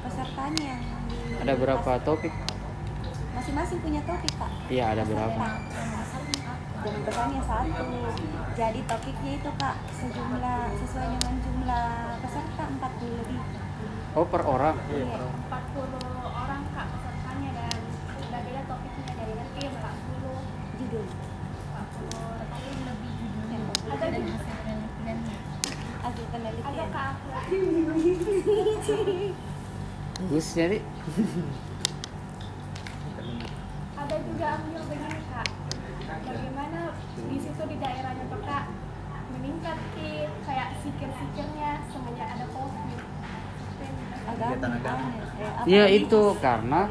Pesertanya 0.02 0.74
yang 0.74 0.82
di- 1.06 1.38
ada 1.38 1.54
berapa 1.54 1.90
topik 2.02 2.34
Masing-masing 3.30 3.78
punya 3.78 4.02
topik 4.02 4.32
kak. 4.34 4.50
iya 4.66 4.90
ada 4.90 5.06
berapa 5.06 5.38
Jangan 6.76 7.02
bertanya 7.02 7.40
satu. 7.42 7.86
Jadi 8.52 8.80
topiknya 8.84 9.32
itu 9.36 9.50
kak 9.56 9.76
sejumlah 9.92 10.60
sesuai 10.76 11.06
dengan 11.12 11.34
jumlah 11.40 11.86
peserta 12.20 12.62
40 12.66 12.82
lebih. 13.16 13.38
oh 14.14 14.26
per 14.26 14.42
orang 14.42 14.74
Iya. 14.88 15.30
40 15.46 16.15
bagus 30.16 30.46
jadi. 30.56 30.78
Ada 33.96 34.16
juga 34.26 34.46
ambil 34.58 34.82
begini 34.90 35.20
kak. 35.30 35.48
Bagaimana 36.06 36.80
di 37.16 37.38
situ 37.38 37.62
di 37.66 37.76
daerahnya 37.78 38.24
tuh 38.26 38.40
kak 38.42 38.64
meningkat 39.36 39.78
ki- 39.94 40.30
kayak 40.46 40.68
sikir-sikirnya 40.82 41.70
semenjak 41.90 42.28
ada 42.34 42.46
covid. 42.50 43.00
Agama. 44.26 44.90
Ya 45.70 45.86
itu 45.86 46.34
karena 46.42 46.90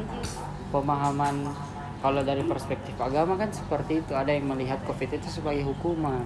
pemahaman 0.72 1.52
kalau 2.00 2.24
dari 2.24 2.44
perspektif 2.48 2.96
agama 2.96 3.36
kan 3.36 3.52
seperti 3.52 4.00
itu. 4.00 4.12
Ada 4.16 4.32
yang 4.32 4.48
melihat 4.48 4.80
covid 4.88 5.20
itu 5.20 5.28
sebagai 5.28 5.68
hukuman 5.68 6.24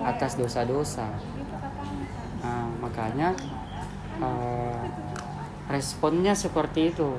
atas 0.00 0.38
dosa-dosa 0.38 1.08
itu 1.18 1.42
katanya 1.50 2.06
kak 2.08 2.20
Nah, 2.40 2.72
makanya 2.90 3.38
eh, 4.18 4.84
responnya 5.70 6.34
seperti 6.34 6.90
itu 6.90 7.14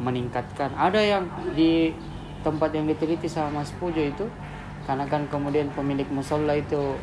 meningkatkan. 0.00 0.72
Ada 0.72 1.00
yang 1.04 1.24
di 1.52 1.92
tempat 2.40 2.72
yang 2.72 2.88
diteliti 2.88 3.28
sama 3.28 3.60
Mas 3.62 3.70
Pujo 3.76 4.00
itu 4.00 4.26
karena 4.88 5.06
kan 5.06 5.28
kemudian 5.30 5.70
pemilik 5.76 6.08
musola 6.10 6.58
itu 6.58 6.96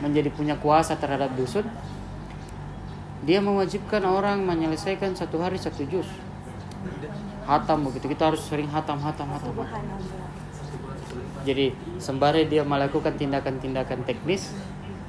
menjadi 0.00 0.32
punya 0.32 0.56
kuasa 0.56 0.96
terhadap 0.96 1.36
dusun 1.36 1.68
dia 3.28 3.44
mewajibkan 3.44 4.00
orang 4.08 4.40
menyelesaikan 4.40 5.12
satu 5.12 5.44
hari 5.44 5.60
satu 5.60 5.84
juz 5.84 6.08
hatam 7.44 7.84
begitu 7.84 8.08
kita 8.08 8.32
harus 8.32 8.40
sering 8.40 8.72
hatam 8.72 8.96
hatam 9.04 9.28
hatam, 9.36 9.52
hatam. 9.52 9.76
Jadi 11.46 11.70
sembari 12.02 12.50
dia 12.50 12.66
melakukan 12.66 13.14
tindakan-tindakan 13.14 14.02
teknis, 14.02 14.50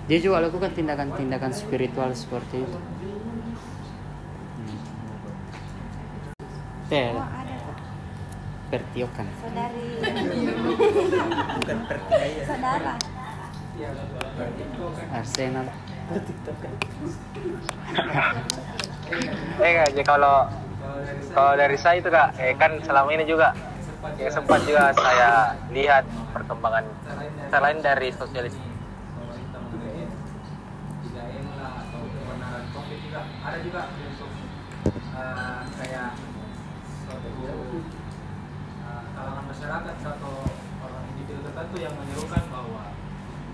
dia 0.07 0.17
juga 0.23 0.39
lakukan 0.47 0.71
tindakan-tindakan 0.71 1.51
spiritual 1.51 2.15
seperti 2.15 2.63
itu. 2.63 2.79
Teh, 6.87 7.11
Oh 7.11 7.37
pertiokan. 8.67 9.27
Saudari. 9.39 9.87
bukan 11.55 11.77
pertikaian 11.87 12.43
Saudara. 12.43 12.93
Arsenal. 15.13 15.65
Eh 19.61 19.73
jadi 19.91 20.03
kalau 20.03 20.49
kalau 21.31 21.53
dari 21.55 21.77
saya 21.79 21.99
itu 21.99 22.09
kak, 22.11 22.35
eh, 22.41 22.55
kan 22.59 22.79
selama 22.83 23.11
ini 23.15 23.23
juga 23.23 23.55
yang 24.19 24.31
sempat 24.31 24.63
juga 24.63 24.91
saya 24.95 25.55
lihat 25.71 26.03
perkembangan 26.31 26.85
selain 27.51 27.79
dari 27.81 28.09
sosialis 28.13 28.55
juga 33.67 33.91
untuk 33.91 34.31
eh, 34.95 35.61
kayak 35.75 36.15
suatu 37.03 37.31
eh, 37.51 39.03
kalangan 39.11 39.45
masyarakat 39.51 39.95
atau 40.07 40.35
orang 40.79 41.03
individu 41.11 41.43
tertentu 41.43 41.75
yang 41.83 41.91
menyerukan 41.99 42.43
bahwa 42.47 42.95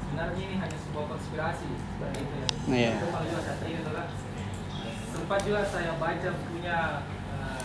sebenarnya 0.05 0.37
ini 0.37 0.55
hanya 0.61 0.77
sebuah 0.77 1.05
konspirasi 1.17 1.69
seperti 1.73 2.17
itu 2.21 2.35
ya. 2.37 2.47
Iya. 2.69 2.91
Itu 3.01 3.07
paling 3.09 3.29
juga 3.33 3.41
saat 3.41 3.59
ini 3.65 3.77
adalah 3.81 4.05
sempat 5.09 5.39
juga 5.41 5.61
saya 5.65 5.91
baca 5.97 6.29
punya 6.45 6.77
uh, 7.33 7.63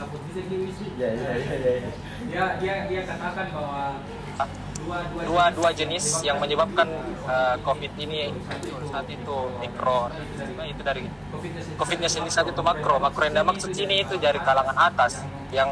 lapor 0.00 0.20
bisa 0.24 0.40
Wisi. 0.48 0.86
Ya, 0.96 1.12
ya, 1.12 1.30
ya, 1.36 1.56
ya. 1.60 1.72
ya. 1.84 1.90
Dia 2.32 2.44
dia 2.56 2.74
dia 2.88 3.02
katakan 3.04 3.52
bahwa 3.52 4.00
dua 5.26 5.52
dua, 5.52 5.70
jenis 5.74 6.24
yang 6.24 6.40
menyebabkan 6.40 6.88
eh, 7.28 7.56
COVID 7.60 7.92
ini 8.00 8.32
saat 8.88 9.04
itu 9.10 9.36
mikro, 9.60 10.08
nah, 10.56 10.64
itu 10.64 10.80
dari 10.80 11.04
COVID-nya 11.76 12.08
sendiri 12.08 12.32
saat 12.32 12.48
itu 12.48 12.62
makro, 12.64 12.96
makro 12.96 13.28
yang 13.28 13.44
maksud 13.44 13.74
sini 13.74 14.02
itu 14.02 14.16
dari 14.16 14.40
kalangan 14.40 14.74
atas 14.74 15.20
yang 15.52 15.68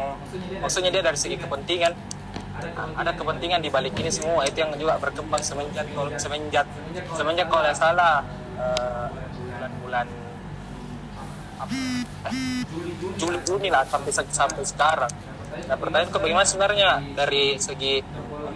maksudnya 0.60 0.92
dia 0.92 1.02
dari 1.04 1.16
segi 1.16 1.40
kepentingan. 1.40 1.94
Ada 2.96 3.12
kepentingan 3.12 3.60
di 3.60 3.68
balik 3.68 3.92
ini 4.00 4.08
semua. 4.08 4.48
Itu 4.48 4.64
yang 4.64 4.72
juga 4.80 4.96
berkembang 4.96 5.44
semenjak 5.44 5.84
semenjak 6.16 6.64
semenjak 7.12 7.52
kalau 7.52 7.68
nggak 7.68 7.76
salah 7.76 8.24
eh, 8.56 9.06
bulan-bulan 9.52 10.06
eh, 11.68 12.64
Juli 13.20 13.38
Juni 13.44 13.68
lah 13.68 13.84
sampai 13.84 14.12
sampai 14.12 14.64
sekarang. 14.64 15.12
Nah 15.68 15.76
pertanyaan 15.76 16.12
bagaimana 16.12 16.46
sebenarnya 16.48 16.90
dari 17.16 17.60
segi 17.60 18.00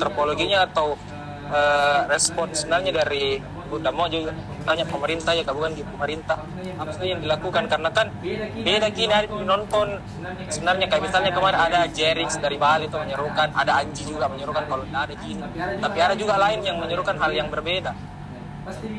antropologinya 0.00 0.64
atau 0.64 0.96
eh, 1.52 2.00
respon 2.08 2.48
sebenarnya 2.56 3.04
dari 3.04 3.36
udah 3.70 3.92
mau 3.94 4.10
juga 4.10 4.34
tanya 4.66 4.82
pemerintah 4.82 5.30
ya 5.30 5.46
bukan 5.46 5.70
di 5.78 5.86
pemerintah 5.86 6.42
apa 6.74 6.90
sih 6.96 7.12
yang 7.12 7.20
dilakukan? 7.22 7.70
Karena 7.70 7.90
kan 7.92 8.10
beda 8.64 8.88
gini 8.90 9.14
nonton 9.46 10.00
sebenarnya 10.50 10.90
kayak 10.90 11.02
misalnya 11.06 11.30
kemarin 11.30 11.60
ada 11.70 11.80
Jerix 11.86 12.40
dari 12.42 12.58
Bali 12.58 12.90
itu 12.90 12.98
menyerukan 12.98 13.54
ada 13.54 13.78
Anji 13.78 14.02
juga 14.08 14.26
menyerukan 14.26 14.66
kalau 14.66 14.82
tidak 14.88 15.02
ada 15.06 15.14
gini. 15.22 15.44
Tapi 15.54 15.98
ada 16.02 16.14
juga 16.18 16.34
lain 16.40 16.60
yang 16.66 16.82
menyerukan 16.82 17.14
hal 17.20 17.30
yang 17.30 17.46
berbeda. 17.52 17.92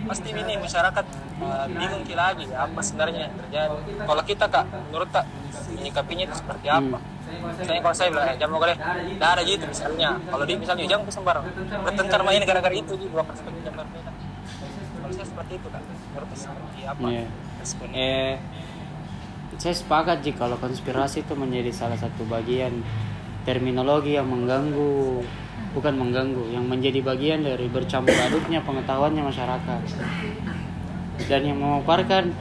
Pasti 0.08 0.30
ini 0.34 0.58
masyarakat 0.58 1.06
uh, 1.44 1.68
bingung 1.70 2.04
lagi 2.16 2.46
apa 2.56 2.80
sebenarnya 2.80 3.28
yang 3.28 3.34
terjadi. 3.36 3.78
Kalau 4.08 4.24
kita 4.24 4.46
kak 4.48 4.66
menurut 4.90 5.10
tak 5.12 5.26
menyikapinya 5.76 6.24
itu 6.32 6.36
seperti 6.40 6.68
apa? 6.72 6.98
Misalnya 7.00 7.21
kalau 7.82 7.96
saya 7.96 8.10
bilang 8.14 8.28
eh, 8.36 8.48
mau 8.50 8.60
kalian 8.60 8.78
tidak 9.18 9.30
ada 9.34 9.42
gitu 9.46 9.64
misalnya. 9.66 10.10
Kalau 10.28 10.44
di 10.46 10.54
misalnya 10.58 10.86
jangan 10.88 11.06
kesembar 11.08 11.38
bertengkar 11.86 12.22
main 12.28 12.42
gara-gara 12.44 12.76
itu 12.76 12.94
di 12.98 13.06
dua 13.10 13.24
perspektif 13.26 13.62
yang 13.66 13.76
berbeda 13.78 14.12
kalau 15.02 15.14
saya 15.18 15.28
seperti 15.28 15.54
itu 15.60 15.68
kan 15.68 15.82
saya 15.84 15.98
seperti 16.40 16.82
apa? 16.88 17.08
Iya. 17.12 17.26
responnya 17.60 18.00
Eh, 18.00 18.36
saya 19.60 19.76
sepakat 19.76 20.18
jika 20.24 20.48
kalau 20.48 20.58
konspirasi 20.58 21.28
itu 21.28 21.34
menjadi 21.36 21.70
salah 21.76 22.00
satu 22.00 22.24
bagian 22.26 22.80
terminologi 23.44 24.16
yang 24.16 24.32
mengganggu 24.32 25.22
bukan 25.76 25.94
mengganggu 26.00 26.56
yang 26.56 26.64
menjadi 26.64 27.04
bagian 27.04 27.44
dari 27.44 27.68
bercampur 27.68 28.16
aduknya 28.16 28.64
pengetahuannya 28.64 29.24
masyarakat. 29.28 29.82
Dan 31.28 31.42
yang 31.44 31.60
memaparkan 31.60 32.32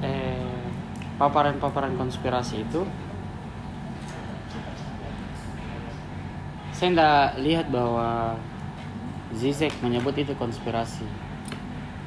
eh, 0.00 0.62
paparan-paparan 1.18 1.98
konspirasi 1.98 2.62
itu 2.62 2.86
saya 6.78 6.94
tidak 6.94 7.42
lihat 7.42 7.66
bahwa 7.74 8.38
Zizek 9.34 9.74
menyebut 9.82 10.14
itu 10.14 10.30
konspirasi. 10.38 11.02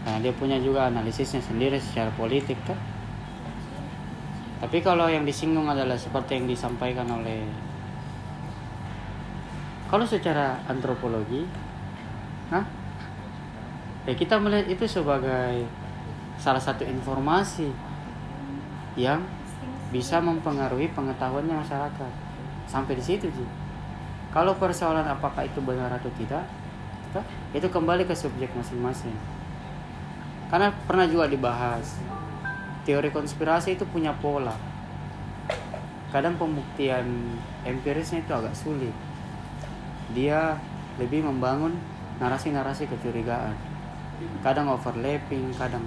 Karena 0.07 0.24
dia 0.24 0.32
punya 0.32 0.55
juga 0.63 0.88
analisisnya 0.88 1.43
sendiri 1.43 1.76
secara 1.76 2.07
politik 2.15 2.55
kan? 2.63 2.80
Tapi 4.63 4.80
kalau 4.80 5.11
yang 5.11 5.28
disinggung 5.28 5.67
adalah 5.67 5.99
seperti 5.99 6.39
yang 6.39 6.47
disampaikan 6.47 7.03
oleh 7.11 7.43
kalau 9.91 10.07
secara 10.07 10.55
antropologi 10.72 11.43
nah 12.47 12.63
ya 14.07 14.15
kita 14.15 14.39
melihat 14.39 14.72
itu 14.72 14.88
sebagai 14.88 15.67
salah 16.39 16.63
satu 16.63 16.88
informasi 16.88 17.67
yang 18.95 19.19
bisa 19.91 20.24
mempengaruhi 20.24 20.88
pengetahuannya 20.95 21.59
masyarakat. 21.59 22.11
Sampai 22.72 22.95
di 22.95 23.03
situ 23.03 23.28
sih 23.28 23.61
kalau 24.32 24.56
persoalan 24.56 25.04
apakah 25.04 25.44
itu 25.44 25.60
benar 25.60 25.92
atau 25.92 26.08
tidak, 26.16 26.48
itu 27.52 27.68
kembali 27.68 28.08
ke 28.08 28.16
subjek 28.16 28.48
masing-masing. 28.56 29.12
Karena 30.48 30.72
pernah 30.88 31.08
juga 31.08 31.28
dibahas, 31.28 32.00
teori 32.88 33.12
konspirasi 33.12 33.76
itu 33.76 33.84
punya 33.88 34.16
pola. 34.16 34.56
Kadang 36.12 36.36
pembuktian 36.36 37.36
empirisnya 37.64 38.24
itu 38.24 38.32
agak 38.32 38.56
sulit. 38.56 38.96
Dia 40.12 40.60
lebih 41.00 41.24
membangun 41.24 41.76
narasi-narasi 42.20 42.88
kecurigaan. 42.88 43.56
Kadang 44.44 44.72
overlapping, 44.72 45.56
kadang 45.56 45.84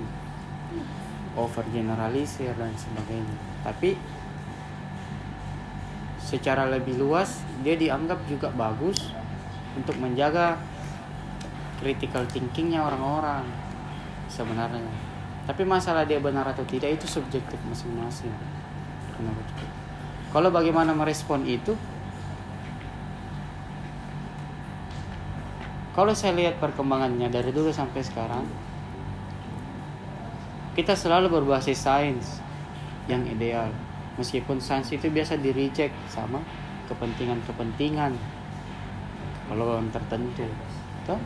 overgeneralisir 1.36 2.56
dan 2.56 2.72
sebagainya. 2.72 3.36
Tapi 3.64 4.00
secara 6.24 6.64
lebih 6.72 6.96
luas 6.96 7.44
dia 7.60 7.76
dianggap 7.76 8.24
juga 8.24 8.48
bagus 8.56 9.12
untuk 9.76 10.00
menjaga 10.00 10.56
critical 11.78 12.24
thinkingnya 12.24 12.80
orang-orang 12.80 13.44
sebenarnya. 14.32 14.88
Tapi 15.44 15.60
masalah 15.68 16.08
dia 16.08 16.16
benar 16.16 16.48
atau 16.48 16.64
tidak 16.64 16.96
itu 16.96 17.04
subjektif 17.04 17.60
masing-masing 17.68 18.32
kalau 20.34 20.50
bagaimana 20.50 20.90
merespon 20.90 21.46
itu 21.46 21.78
kalau 25.94 26.10
saya 26.10 26.34
lihat 26.34 26.58
perkembangannya 26.58 27.30
dari 27.30 27.54
dulu 27.54 27.70
sampai 27.70 28.02
sekarang 28.02 28.42
kita 30.74 30.98
selalu 30.98 31.30
berbasis 31.30 31.78
sains 31.78 32.42
yang 33.06 33.22
ideal 33.30 33.70
meskipun 34.16 34.62
sains 34.62 34.90
itu 34.90 35.10
biasa 35.10 35.38
di 35.40 35.50
reject 35.50 35.94
sama 36.10 36.40
kepentingan-kepentingan. 36.86 38.12
Kalau 39.44 39.80
tertentu. 39.92 40.48
Toh 41.04 41.20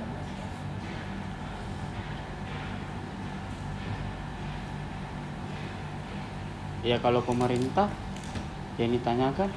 ya 6.89 6.97
kalau 7.03 7.21
pemerintah 7.21 7.91
yang 8.79 8.95
ditanyakan? 8.95 9.51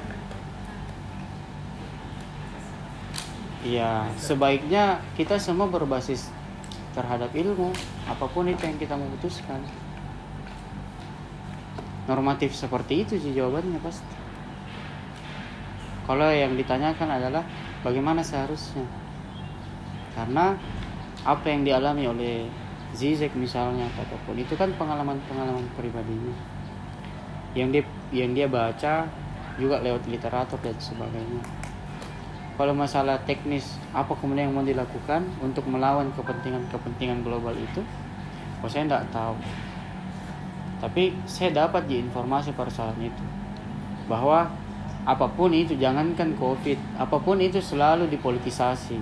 Ya 3.62 4.10
sebaiknya 4.18 5.00
kita 5.14 5.38
semua 5.38 5.70
berbasis 5.70 6.34
terhadap 6.98 7.30
ilmu 7.32 7.70
apa 8.10 8.26
pun 8.26 8.50
itu 8.50 8.66
yang 8.66 8.76
kita 8.82 8.98
memutuskan 8.98 9.62
normatif 12.12 12.52
seperti 12.52 13.08
itu 13.08 13.16
sih 13.16 13.32
jawabannya 13.32 13.80
pasti 13.80 14.32
kalau 16.12 16.28
yang 16.28 16.58
ditanyakan 16.60 17.08
adalah 17.08 17.40
bagaimana 17.86 18.26
seharusnya? 18.26 18.84
Karena 20.12 20.58
apa 21.24 21.46
yang 21.48 21.64
dialami 21.64 22.04
oleh 22.10 22.36
Zizek 22.92 23.32
misalnya 23.40 23.88
ataupun 23.96 24.36
itu 24.36 24.58
kan 24.60 24.74
pengalaman-pengalaman 24.76 25.64
pribadinya. 25.80 26.36
Yang 27.56 27.70
dia 27.72 27.84
yang 28.12 28.36
dia 28.36 28.48
baca 28.52 29.08
juga 29.56 29.80
lewat 29.80 30.10
literatur 30.12 30.60
dan 30.60 30.76
sebagainya. 30.82 31.44
Kalau 32.60 32.76
masalah 32.76 33.16
teknis 33.24 33.80
apa 33.96 34.12
kemudian 34.12 34.52
yang 34.52 34.56
mau 34.60 34.68
dilakukan 34.68 35.24
untuk 35.40 35.64
melawan 35.72 36.12
kepentingan-kepentingan 36.12 37.24
global 37.24 37.56
itu? 37.56 37.80
Oh 38.60 38.68
saya 38.68 38.84
tidak 38.84 39.08
tahu 39.16 39.40
tapi 40.82 41.14
saya 41.30 41.54
dapat 41.54 41.86
di 41.86 42.02
informasi 42.02 42.58
persoalan 42.58 42.98
itu 43.06 43.26
bahwa 44.10 44.50
apa 45.06 45.30
pun 45.30 45.54
itu 45.54 45.78
jangankan 45.78 46.34
covid 46.42 46.78
apa 46.98 47.22
pun 47.22 47.38
itu 47.38 47.62
selalu 47.62 48.10
dipolitisasi. 48.10 48.98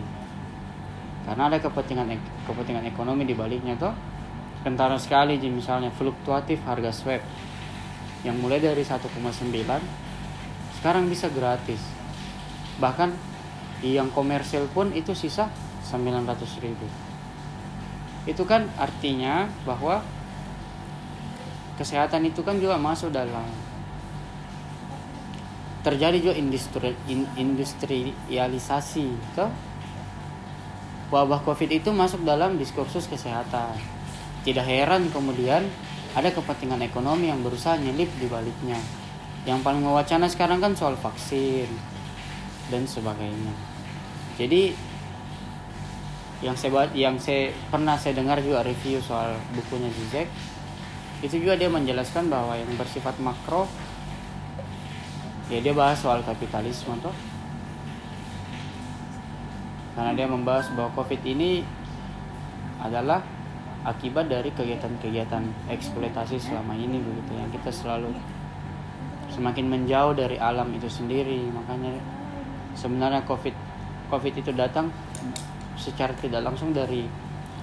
Karena 1.24 1.48
ada 1.48 1.60
kepentingan 1.60 2.20
kepentingan 2.44 2.84
ekonomi 2.84 3.24
di 3.24 3.36
baliknya 3.36 3.80
toh 3.80 3.96
kentara 4.60 5.00
sekali 5.00 5.40
misalnya 5.48 5.88
fluktuatif 5.96 6.60
harga 6.68 6.92
swab 6.92 7.24
yang 8.28 8.36
mulai 8.44 8.60
dari 8.60 8.84
1,9 8.84 9.08
sekarang 10.80 11.08
bisa 11.08 11.32
gratis. 11.32 11.80
Bahkan 12.80 13.12
yang 13.84 14.12
komersil 14.12 14.68
pun 14.76 14.92
itu 14.92 15.16
sisa 15.16 15.48
900 15.88 16.64
ribu. 16.64 16.88
Itu 18.28 18.44
kan 18.44 18.68
artinya 18.76 19.48
bahwa 19.64 20.04
kesehatan 21.80 22.28
itu 22.28 22.44
kan 22.44 22.60
juga 22.60 22.76
masuk 22.76 23.16
dalam 23.16 23.48
terjadi 25.80 26.20
juga 26.20 26.36
industri 26.36 26.92
in, 27.08 27.24
industrialisasi 27.40 29.08
ke 29.32 29.46
wabah 31.10 31.42
covid 31.48 31.72
itu 31.72 31.90
masuk 31.96 32.22
dalam 32.28 32.60
diskursus 32.60 33.08
kesehatan. 33.08 33.80
Tidak 34.44 34.62
heran 34.64 35.08
kemudian 35.10 35.64
ada 36.14 36.30
kepentingan 36.36 36.84
ekonomi 36.84 37.32
yang 37.32 37.40
berusaha 37.40 37.80
nyelip 37.80 38.12
di 38.20 38.28
baliknya. 38.28 38.80
Yang 39.48 39.64
paling 39.64 39.82
mewacana 39.82 40.28
sekarang 40.28 40.60
kan 40.60 40.76
soal 40.76 41.00
vaksin 41.00 41.72
dan 42.68 42.84
sebagainya. 42.84 43.56
Jadi 44.36 44.76
yang 46.40 46.56
saya 46.56 46.88
yang 46.96 47.16
saya 47.20 47.52
pernah 47.68 48.00
saya 48.00 48.16
dengar 48.16 48.40
juga 48.40 48.64
review 48.64 49.04
soal 49.04 49.36
bukunya 49.56 49.92
Zizek 49.92 50.28
itu 51.20 51.36
juga 51.36 51.60
dia 51.60 51.68
menjelaskan 51.68 52.32
bahwa 52.32 52.56
yang 52.56 52.72
bersifat 52.80 53.20
makro 53.20 53.68
ya 55.52 55.60
dia 55.60 55.76
bahas 55.76 56.00
soal 56.00 56.24
kapitalisme 56.24 56.96
toh. 57.04 57.16
Karena 59.98 60.16
dia 60.16 60.32
membahas 60.32 60.72
bahwa 60.72 60.96
covid 60.96 61.20
ini 61.28 61.60
adalah 62.80 63.20
akibat 63.84 64.32
dari 64.32 64.54
kegiatan-kegiatan 64.56 65.44
eksploitasi 65.68 66.40
selama 66.40 66.72
ini 66.80 67.04
begitu 67.04 67.32
yang 67.36 67.52
kita 67.52 67.68
selalu 67.68 68.16
semakin 69.28 69.68
menjauh 69.68 70.16
dari 70.16 70.40
alam 70.40 70.72
itu 70.72 70.88
sendiri. 70.88 71.52
Makanya 71.52 72.00
sebenarnya 72.80 73.28
covid 73.28 73.56
covid 74.08 74.34
itu 74.40 74.56
datang 74.56 74.88
secara 75.76 76.16
tidak 76.16 76.48
langsung 76.48 76.72
dari 76.72 77.04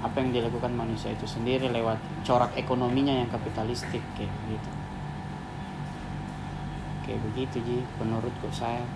apa 0.06 0.22
yang 0.22 0.30
dilakukan 0.30 0.70
manusia 0.70 1.10
itu 1.10 1.26
sendiri 1.26 1.66
lewat 1.66 1.98
corak 2.22 2.54
ekonominya 2.54 3.10
yang 3.10 3.26
kapitalistik 3.26 4.02
kayak 4.14 4.30
gitu. 4.46 4.70
Kayak 7.02 7.20
begitu 7.30 7.56
ji 7.66 7.78
menurutku 7.98 8.46
saya. 8.54 8.86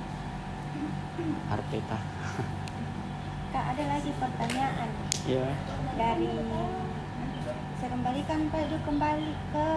Arteta 1.50 1.98
Kak 3.52 3.64
ada 3.74 3.84
lagi 3.90 4.10
pertanyaan. 4.14 4.88
Ya. 5.26 5.46
Dari 5.98 6.30
saya 7.82 7.90
kembalikan 7.90 8.40
Pak 8.48 8.60
itu 8.70 8.78
kembali 8.86 9.30
ke 9.50 9.68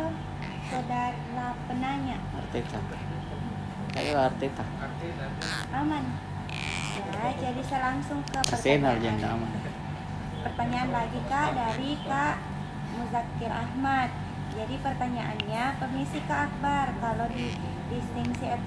saudara 0.69 1.47
penanya. 1.65 2.17
Arteta 2.37 2.79
ayo 3.97 4.13
Arteta 4.21 4.65
aman. 5.73 6.05
Ya 6.93 7.29
jadi 7.41 7.61
saya 7.65 7.81
langsung 7.89 8.21
ke 8.29 8.37
Arsenal 8.37 9.01
jangan 9.01 9.41
aman 9.41 9.62
pertanyaan 10.43 10.91
lagi 10.91 11.19
kak 11.31 11.55
dari 11.55 11.95
kak 12.03 12.35
Muzakir 12.99 13.49
Ahmad. 13.49 14.11
Jadi 14.53 14.75
pertanyaannya 14.83 15.63
permisi 15.81 16.19
kak 16.27 16.51
Akbar 16.51 16.93
kalau 16.99 17.25
di 17.31 17.55
distingsi 17.89 18.51
et 18.51 18.61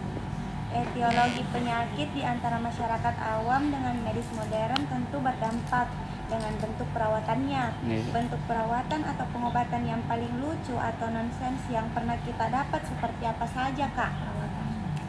etiologi 0.66 1.46
penyakit 1.54 2.10
di 2.10 2.26
antara 2.26 2.58
masyarakat 2.58 3.14
awam 3.22 3.70
dengan 3.70 3.94
medis 4.02 4.26
modern 4.34 4.82
tentu 4.90 5.22
berdampak 5.22 5.86
dengan 6.26 6.52
bentuk 6.58 6.90
perawatannya. 6.90 7.64
Nih. 7.86 8.02
bentuk 8.10 8.42
perawatan 8.50 9.06
atau 9.06 9.24
pengobatan 9.30 9.86
yang 9.86 10.02
paling 10.10 10.32
lucu 10.42 10.74
atau 10.74 11.06
nonsens 11.06 11.62
yang 11.70 11.86
pernah 11.94 12.18
kita 12.26 12.50
dapat 12.50 12.82
seperti 12.82 13.22
apa 13.30 13.46
saja 13.46 13.86
kak? 13.94 14.12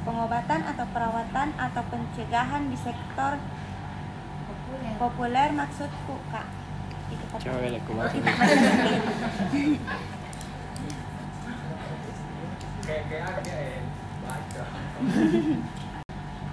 Pengobatan 0.06 0.62
atau 0.62 0.86
perawatan 0.94 1.58
atau 1.58 1.84
pencegahan 1.90 2.70
di 2.70 2.78
sektor 2.78 3.42
populer 4.98 5.50
maksudku 5.52 6.16
kak 6.32 6.57
Inggris. 7.08 8.44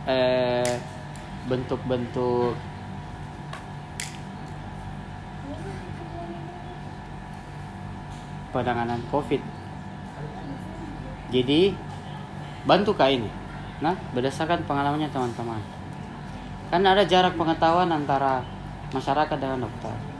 eh 0.05 0.76
bentuk-bentuk 1.48 2.52
penanganan 8.52 9.01
COVID. 9.10 9.43
Jadi 11.35 11.74
bantu 12.62 12.94
kak 12.94 13.10
ini. 13.10 13.26
Nah, 13.82 13.98
berdasarkan 14.14 14.62
pengalamannya 14.64 15.10
teman-teman. 15.10 15.59
Kan 16.70 16.86
ada 16.86 17.02
jarak 17.02 17.35
pengetahuan 17.35 17.90
antara 17.90 18.47
masyarakat 18.94 19.36
dengan 19.36 19.66
dokter. 19.66 20.14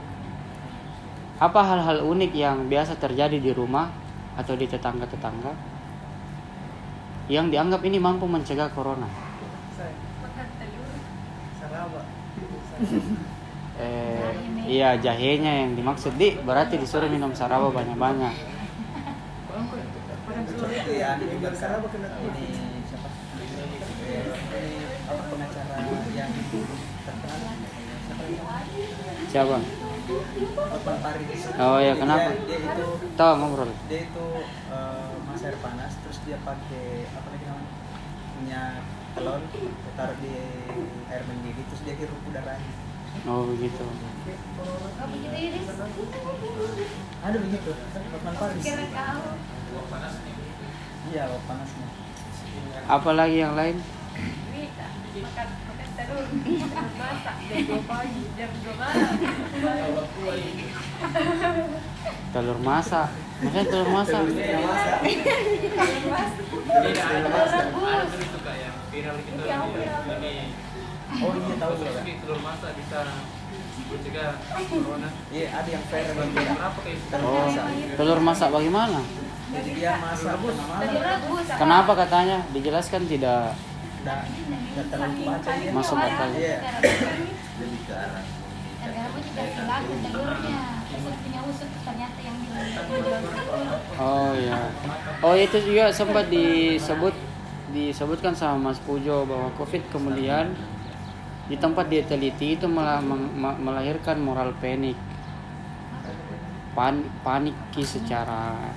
Apa 1.35 1.59
hal-hal 1.67 1.99
unik 2.07 2.31
yang 2.31 2.71
biasa 2.71 2.95
terjadi 2.95 3.35
di 3.35 3.51
rumah 3.51 3.91
atau 4.39 4.55
di 4.55 4.71
tetangga-tetangga 4.71 5.51
yang 7.27 7.51
dianggap 7.51 7.81
ini 7.83 7.99
mampu 7.99 8.23
mencegah 8.23 8.71
corona? 8.71 9.09
eh 13.75 14.31
iya 14.63 14.95
jahenya 14.95 15.67
yang 15.67 15.75
dimaksud. 15.75 16.15
Di 16.15 16.39
berarti 16.39 16.79
disuruh 16.79 17.11
minum 17.11 17.35
saraba 17.35 17.67
banyak-banyak. 17.67 18.33
Ya 20.95 21.11
siapa 29.35 29.59
Otman 30.05 30.97
Paris 31.01 31.41
Oh, 31.57 31.77
ya, 31.81 31.93
kenapa? 31.97 32.29
dia, 32.45 32.45
dia 32.45 32.59
itu 32.61 32.85
tahu 33.17 33.31
ngobrol. 33.41 33.71
dia 33.89 33.99
itu 34.05 34.25
eh, 34.69 35.13
mas 35.25 35.41
air 35.41 35.57
panas 35.59 35.93
terus 36.05 36.17
dia 36.23 36.37
pakai 36.45 37.09
apa 37.09 37.27
lagi 37.33 37.45
namanya 37.49 37.71
punya 38.35 38.61
telur 39.15 39.41
dia 39.49 39.91
taruh 39.97 40.17
di 40.21 40.33
air 41.09 41.23
mendidih 41.25 41.65
terus 41.71 41.81
dia 41.81 41.95
hirup 41.97 42.19
udaranya 42.27 42.71
oh 43.25 43.47
begitu. 43.47 43.83
Ada 47.23 47.37
begitu 47.39 47.71
Otman 48.11 48.35
Paris 48.35 48.63
iya 51.05 51.23
uap 51.29 51.43
panasnya. 51.47 51.87
Apalagi 52.89 53.37
yang 53.39 53.53
lain 53.55 53.77
telur 62.33 62.59
masak. 62.61 63.07
Maksudnya 63.41 63.65
telur 63.67 63.89
masak. 63.91 64.23
Oh 71.15 71.31
iya 71.31 71.55
tahu 71.55 71.73
juga 71.79 72.01
telur 72.03 72.39
masak 72.43 72.71
bisa 72.75 72.99
mencegah 73.85 74.35
corona. 74.67 75.09
Iya 75.31 75.47
ada 75.55 75.69
yang 75.69 75.85
fair 75.87 76.11
kenapa 76.11 76.79
kayak 76.83 76.97
gitu? 76.99 77.15
Oh 77.23 77.47
telur 77.95 78.19
masak 78.19 78.49
bagaimana? 78.51 78.99
Jadi 79.45 79.69
dia 79.77 79.93
masak 80.01 80.35
malam 80.41 80.89
kenapa 81.55 81.91
katanya? 81.95 82.43
Dijelaskan 82.51 83.07
tidak 83.07 83.55
udah 84.05 84.21
udah 84.21 84.85
terlalu 84.93 85.17
baca 85.25 85.51
dia 85.57 85.71
masuk 85.73 85.97
akal 85.97 86.29
iya. 86.37 86.61
lebih 87.57 87.81
ke 87.89 87.93
arah 87.97 88.25
Aku 88.85 89.17
juga 89.17 89.41
laku 89.65 89.97
telurnya. 89.97 90.61
Usut 90.93 91.15
punya 91.25 91.41
usut 91.49 91.69
ternyata 91.73 92.19
yang 92.21 92.37
oh 93.97 94.31
ya 94.37 94.69
oh 95.25 95.33
itu 95.33 95.57
juga 95.65 95.89
sempat 95.89 96.29
disebut 96.29 97.17
disebutkan 97.73 98.37
sama 98.37 98.69
Mas 98.69 98.77
Pujo 98.85 99.25
bahwa 99.25 99.49
COVID 99.57 99.89
kemudian 99.89 100.53
di 101.49 101.57
tempat 101.57 101.89
dia 101.89 102.05
teliti 102.05 102.61
itu 102.61 102.69
malah 102.69 103.01
melahirkan 103.57 104.21
moral 104.21 104.53
panik 104.61 104.97
Pan, 106.77 107.01
paniki 107.25 107.81
secara 107.81 108.69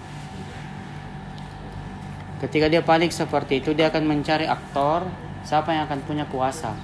ketika 2.39 2.71
dia 2.71 2.83
panik 2.83 3.11
seperti 3.11 3.59
itu 3.59 3.75
dia 3.75 3.91
akan 3.91 4.07
mencari 4.07 4.47
aktor 4.47 5.07
siapa 5.43 5.75
yang 5.75 5.91
akan 5.91 6.01
punya 6.07 6.25
kuasa 6.31 6.75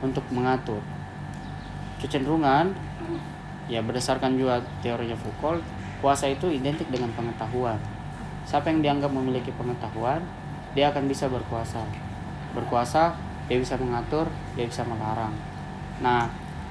untuk 0.00 0.24
mengatur. 0.32 0.80
Kecenderungan 2.00 2.72
ya 3.68 3.80
berdasarkan 3.80 4.36
juga 4.36 4.60
teorinya 4.84 5.16
Foucault 5.16 5.60
kuasa 6.00 6.28
itu 6.28 6.48
identik 6.52 6.88
dengan 6.88 7.12
pengetahuan. 7.16 7.80
Siapa 8.44 8.68
yang 8.68 8.84
dianggap 8.84 9.12
memiliki 9.12 9.52
pengetahuan 9.56 10.20
dia 10.76 10.92
akan 10.92 11.08
bisa 11.08 11.28
berkuasa. 11.28 11.84
Berkuasa 12.56 13.16
dia 13.48 13.60
bisa 13.60 13.76
mengatur 13.76 14.28
dia 14.56 14.64
bisa 14.68 14.84
melarang. 14.84 15.32
Nah 16.00 16.28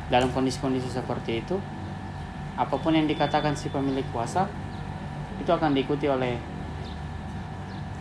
dalam 0.09 0.29
kondisi-kondisi 0.33 0.89
seperti 0.89 1.45
itu 1.45 1.57
apa 2.53 2.77
pun 2.77 2.93
yang 2.93 3.09
dikatakan 3.09 3.57
si 3.57 3.73
pemilik 3.73 4.05
kuasa 4.13 4.45
itu 5.41 5.49
akan 5.49 5.73
diikuti 5.73 6.05
oleh 6.05 6.37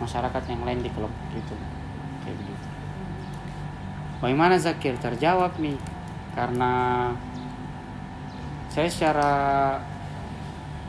masyarakat 0.03 0.43
yang 0.51 0.61
lain 0.67 0.83
di 0.83 0.91
kelompok 0.91 1.31
itu. 1.31 1.55
Kayak 2.27 2.35
begitu. 2.43 2.67
Bagaimana 4.19 4.55
Zakir 4.59 4.95
terjawab 4.99 5.55
nih? 5.59 5.79
Karena 6.35 6.71
saya 8.73 8.89
secara 8.89 9.33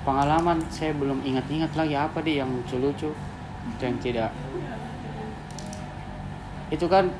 pengalaman 0.05 0.61
saya 0.69 0.93
belum 0.97 1.25
ingat-ingat 1.25 1.73
lagi 1.77 1.97
apa 1.97 2.21
deh 2.21 2.43
yang 2.43 2.51
lucu-lucu 2.51 3.15
dan 3.79 3.97
tidak. 4.03 4.31
Itu 6.73 6.91
kan 6.91 7.13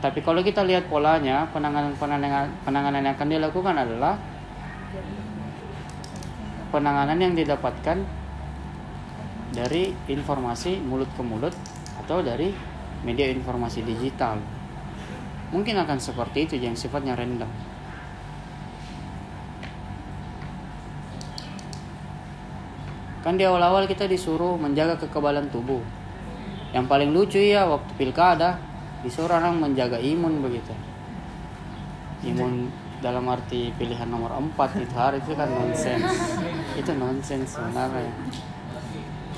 tapi 0.00 0.24
kalau 0.24 0.40
kita 0.40 0.64
lihat 0.64 0.88
polanya 0.88 1.44
penanganan 1.52 1.92
penanganan 2.00 2.48
penanganan 2.64 3.04
yang 3.04 3.14
akan 3.16 3.28
dilakukan 3.28 3.76
adalah 3.76 4.16
penanganan 6.72 7.18
yang 7.20 7.34
didapatkan 7.36 8.19
dari 9.50 9.90
informasi 10.06 10.78
mulut 10.78 11.10
ke 11.14 11.22
mulut 11.22 11.54
atau 11.98 12.22
dari 12.22 12.54
media 13.02 13.26
informasi 13.30 13.82
digital. 13.82 14.38
Mungkin 15.50 15.74
akan 15.82 15.98
seperti 15.98 16.46
itu 16.46 16.54
yang 16.62 16.78
sifatnya 16.78 17.18
random. 17.18 17.50
Kan 23.20 23.36
di 23.36 23.44
awal-awal 23.44 23.84
kita 23.84 24.08
disuruh 24.08 24.56
menjaga 24.56 24.96
kekebalan 24.96 25.50
tubuh. 25.52 25.82
Yang 26.70 26.86
paling 26.86 27.10
lucu 27.10 27.42
ya 27.42 27.66
waktu 27.66 27.92
pilkada 27.98 28.62
disuruh 29.02 29.42
orang 29.42 29.58
menjaga 29.58 29.98
imun 29.98 30.40
begitu. 30.40 30.72
Imun 32.24 32.70
dalam 33.00 33.24
arti 33.32 33.72
pilihan 33.80 34.06
nomor 34.06 34.36
4 34.36 34.84
itu 34.84 34.94
hari 34.94 35.24
itu 35.24 35.32
kan 35.32 35.48
nonsens 35.48 36.36
itu 36.76 36.92
nonsens 37.00 37.56
sebenarnya 37.56 38.12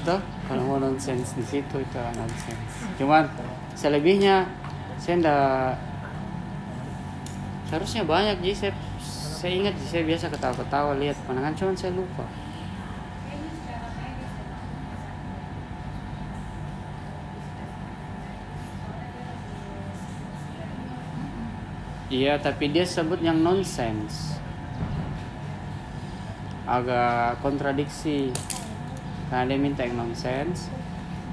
itu 0.02 0.16
kalau 0.50 0.62
mau 0.66 0.78
nonsens 0.82 1.38
di 1.38 1.44
situ 1.46 1.76
itu 1.78 1.98
nonsens 2.18 2.58
cuman 2.98 3.30
selebihnya 3.78 4.50
saya 4.98 5.14
ndak 5.22 5.78
seharusnya 7.70 8.02
banyak 8.02 8.36
jadi 8.42 8.54
saya 8.58 8.72
saya 8.98 9.52
ingat 9.62 9.74
saya 9.78 10.02
biasa 10.02 10.26
ketawa-ketawa 10.26 10.98
lihat 10.98 11.14
pandangan 11.22 11.54
cuman 11.54 11.76
saya 11.78 11.94
lupa 11.94 12.26
Iya, 22.12 22.36
tapi 22.36 22.68
dia 22.68 22.84
sebut 22.84 23.24
yang 23.24 23.40
nonsens. 23.40 24.36
Agak 26.68 27.40
kontradiksi. 27.40 28.28
Karena 29.32 29.48
dia 29.48 29.56
minta 29.56 29.80
yang 29.80 29.96
nonsens. 29.96 30.68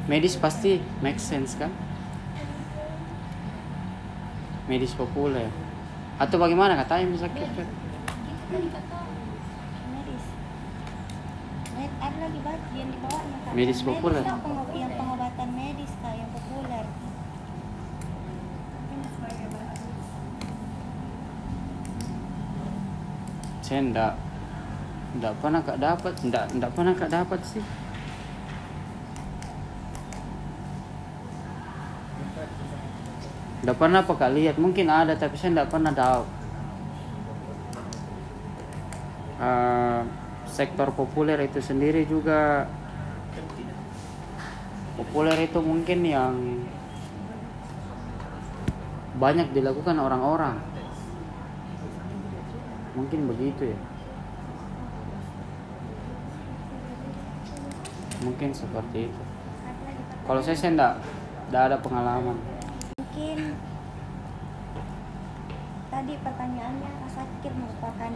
Medis 0.07 0.39
pasti 0.39 0.79
make 1.03 1.19
sense 1.19 1.59
kan? 1.59 1.67
Medis 4.71 4.95
populer. 4.95 5.51
Atau 6.15 6.39
bagaimana 6.39 6.79
katanya 6.79 7.11
bisa 7.11 7.27
kita? 7.27 7.67
medis 9.91 10.25
Med, 11.75 11.91
ada 11.99 12.17
lagi 12.23 12.39
bagian 12.39 12.87
di 12.87 12.97
bawahnya 13.03 13.37
kak 13.43 13.51
Medis 13.51 13.79
populer. 13.83 14.23
pengob- 14.23 14.73
yang 14.73 14.91
pengobatan 14.95 15.49
medis 15.53 15.91
kak 15.99 16.13
yang 16.15 16.29
populer 16.31 16.85
Saya 23.61 23.79
ndak 23.85 24.13
ndak 25.21 25.33
pernah 25.43 25.61
kak 25.61 25.77
dapat, 25.77 26.13
ndak 26.25 26.45
ndak 26.57 26.71
pernah 26.73 26.93
kak 26.97 27.11
dapat 27.13 27.39
sih. 27.45 27.61
Tidak 33.59 33.75
pernah 33.75 34.01
kali 34.07 34.47
lihat, 34.47 34.55
mungkin 34.55 34.87
ada 34.87 35.11
tapi 35.19 35.35
saya 35.35 35.51
tidak 35.51 35.71
pernah 35.71 35.91
tahu. 35.91 36.23
Uh, 39.39 40.03
sektor 40.47 40.91
populer 40.91 41.39
itu 41.47 41.63
sendiri 41.63 42.03
juga 42.03 42.67
populer 44.99 45.47
itu 45.47 45.59
mungkin 45.63 45.99
yang 46.03 46.35
banyak 49.15 49.51
dilakukan 49.55 49.95
orang-orang. 49.95 50.59
Mungkin 52.95 53.31
begitu 53.31 53.75
ya. 53.75 53.79
Mungkin 58.23 58.51
seperti 58.51 59.07
itu. 59.07 59.21
Kalau 60.27 60.43
saya 60.43 60.55
saya 60.59 60.71
tidak, 60.75 60.93
tidak 61.47 61.63
ada 61.71 61.77
pengalaman 61.79 62.58
mungkin 63.19 63.51
tadi 65.91 66.13
pertanyaannya 66.23 66.91
rasa 67.03 67.27
pikir 67.35 67.51
merupakan 67.51 68.11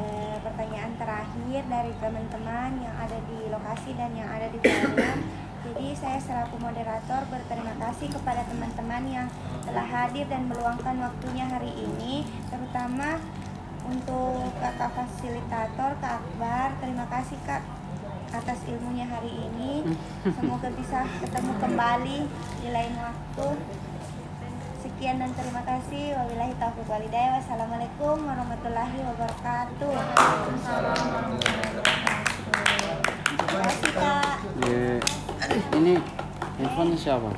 eh, 0.00 0.40
pertanyaan 0.40 0.96
terakhir 0.96 1.60
dari 1.68 1.92
teman-teman 2.00 2.80
yang 2.80 2.96
ada 2.96 3.20
di 3.28 3.52
lokasi 3.52 3.92
dan 4.00 4.16
yang 4.16 4.24
ada 4.32 4.48
di 4.48 4.56
forum 4.56 5.20
jadi 5.60 5.86
saya 5.92 6.16
selaku 6.24 6.56
moderator 6.56 7.28
berterima 7.28 7.76
kasih 7.76 8.08
kepada 8.08 8.48
teman-teman 8.48 9.04
yang 9.04 9.28
telah 9.68 9.84
hadir 9.84 10.24
dan 10.24 10.48
meluangkan 10.48 11.04
waktunya 11.04 11.44
hari 11.44 11.76
ini 11.76 12.24
terutama 12.48 13.20
untuk 13.84 14.56
kakak 14.56 14.88
fasilitator 14.96 16.00
Kak 16.00 16.22
Akbar. 16.22 16.74
Terima 16.80 17.04
kasih 17.06 17.38
Kak 17.44 17.62
atas 18.34 18.58
ilmunya 18.66 19.06
hari 19.06 19.30
ini. 19.30 19.84
Semoga 20.38 20.70
bisa 20.70 21.02
ketemu 21.22 21.52
kembali 21.58 22.18
di 22.62 22.68
lain 22.70 22.94
waktu 22.98 23.46
sekian 24.96 25.20
dan 25.20 25.28
terima 25.36 25.60
kasih 25.60 26.16
wabillahi 26.16 26.56
taufiq 26.56 26.88
walhidayah 26.88 27.36
wassalamualaikum 27.36 28.16
warahmatullahi 28.16 28.96
wabarakatuh 29.04 29.92
terima 33.36 33.60
kasih 33.60 33.92
ini 35.76 36.00
handphone 36.56 36.96
siapa 36.96 37.28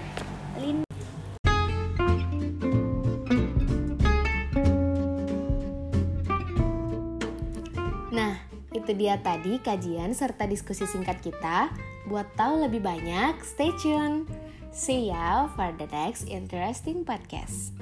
Nah, 8.15 8.39
itu 8.71 8.95
dia 8.95 9.19
tadi 9.19 9.59
kajian 9.59 10.15
serta 10.15 10.47
diskusi 10.47 10.87
singkat 10.87 11.19
kita. 11.23 11.75
Buat 12.07 12.39
tahu 12.39 12.67
lebih 12.67 12.83
banyak, 12.83 13.39
stay 13.43 13.75
tune. 13.79 14.48
See 14.73 15.09
ya 15.11 15.49
for 15.57 15.73
the 15.75 15.87
next 15.91 16.29
interesting 16.29 17.05
podcast. 17.05 17.73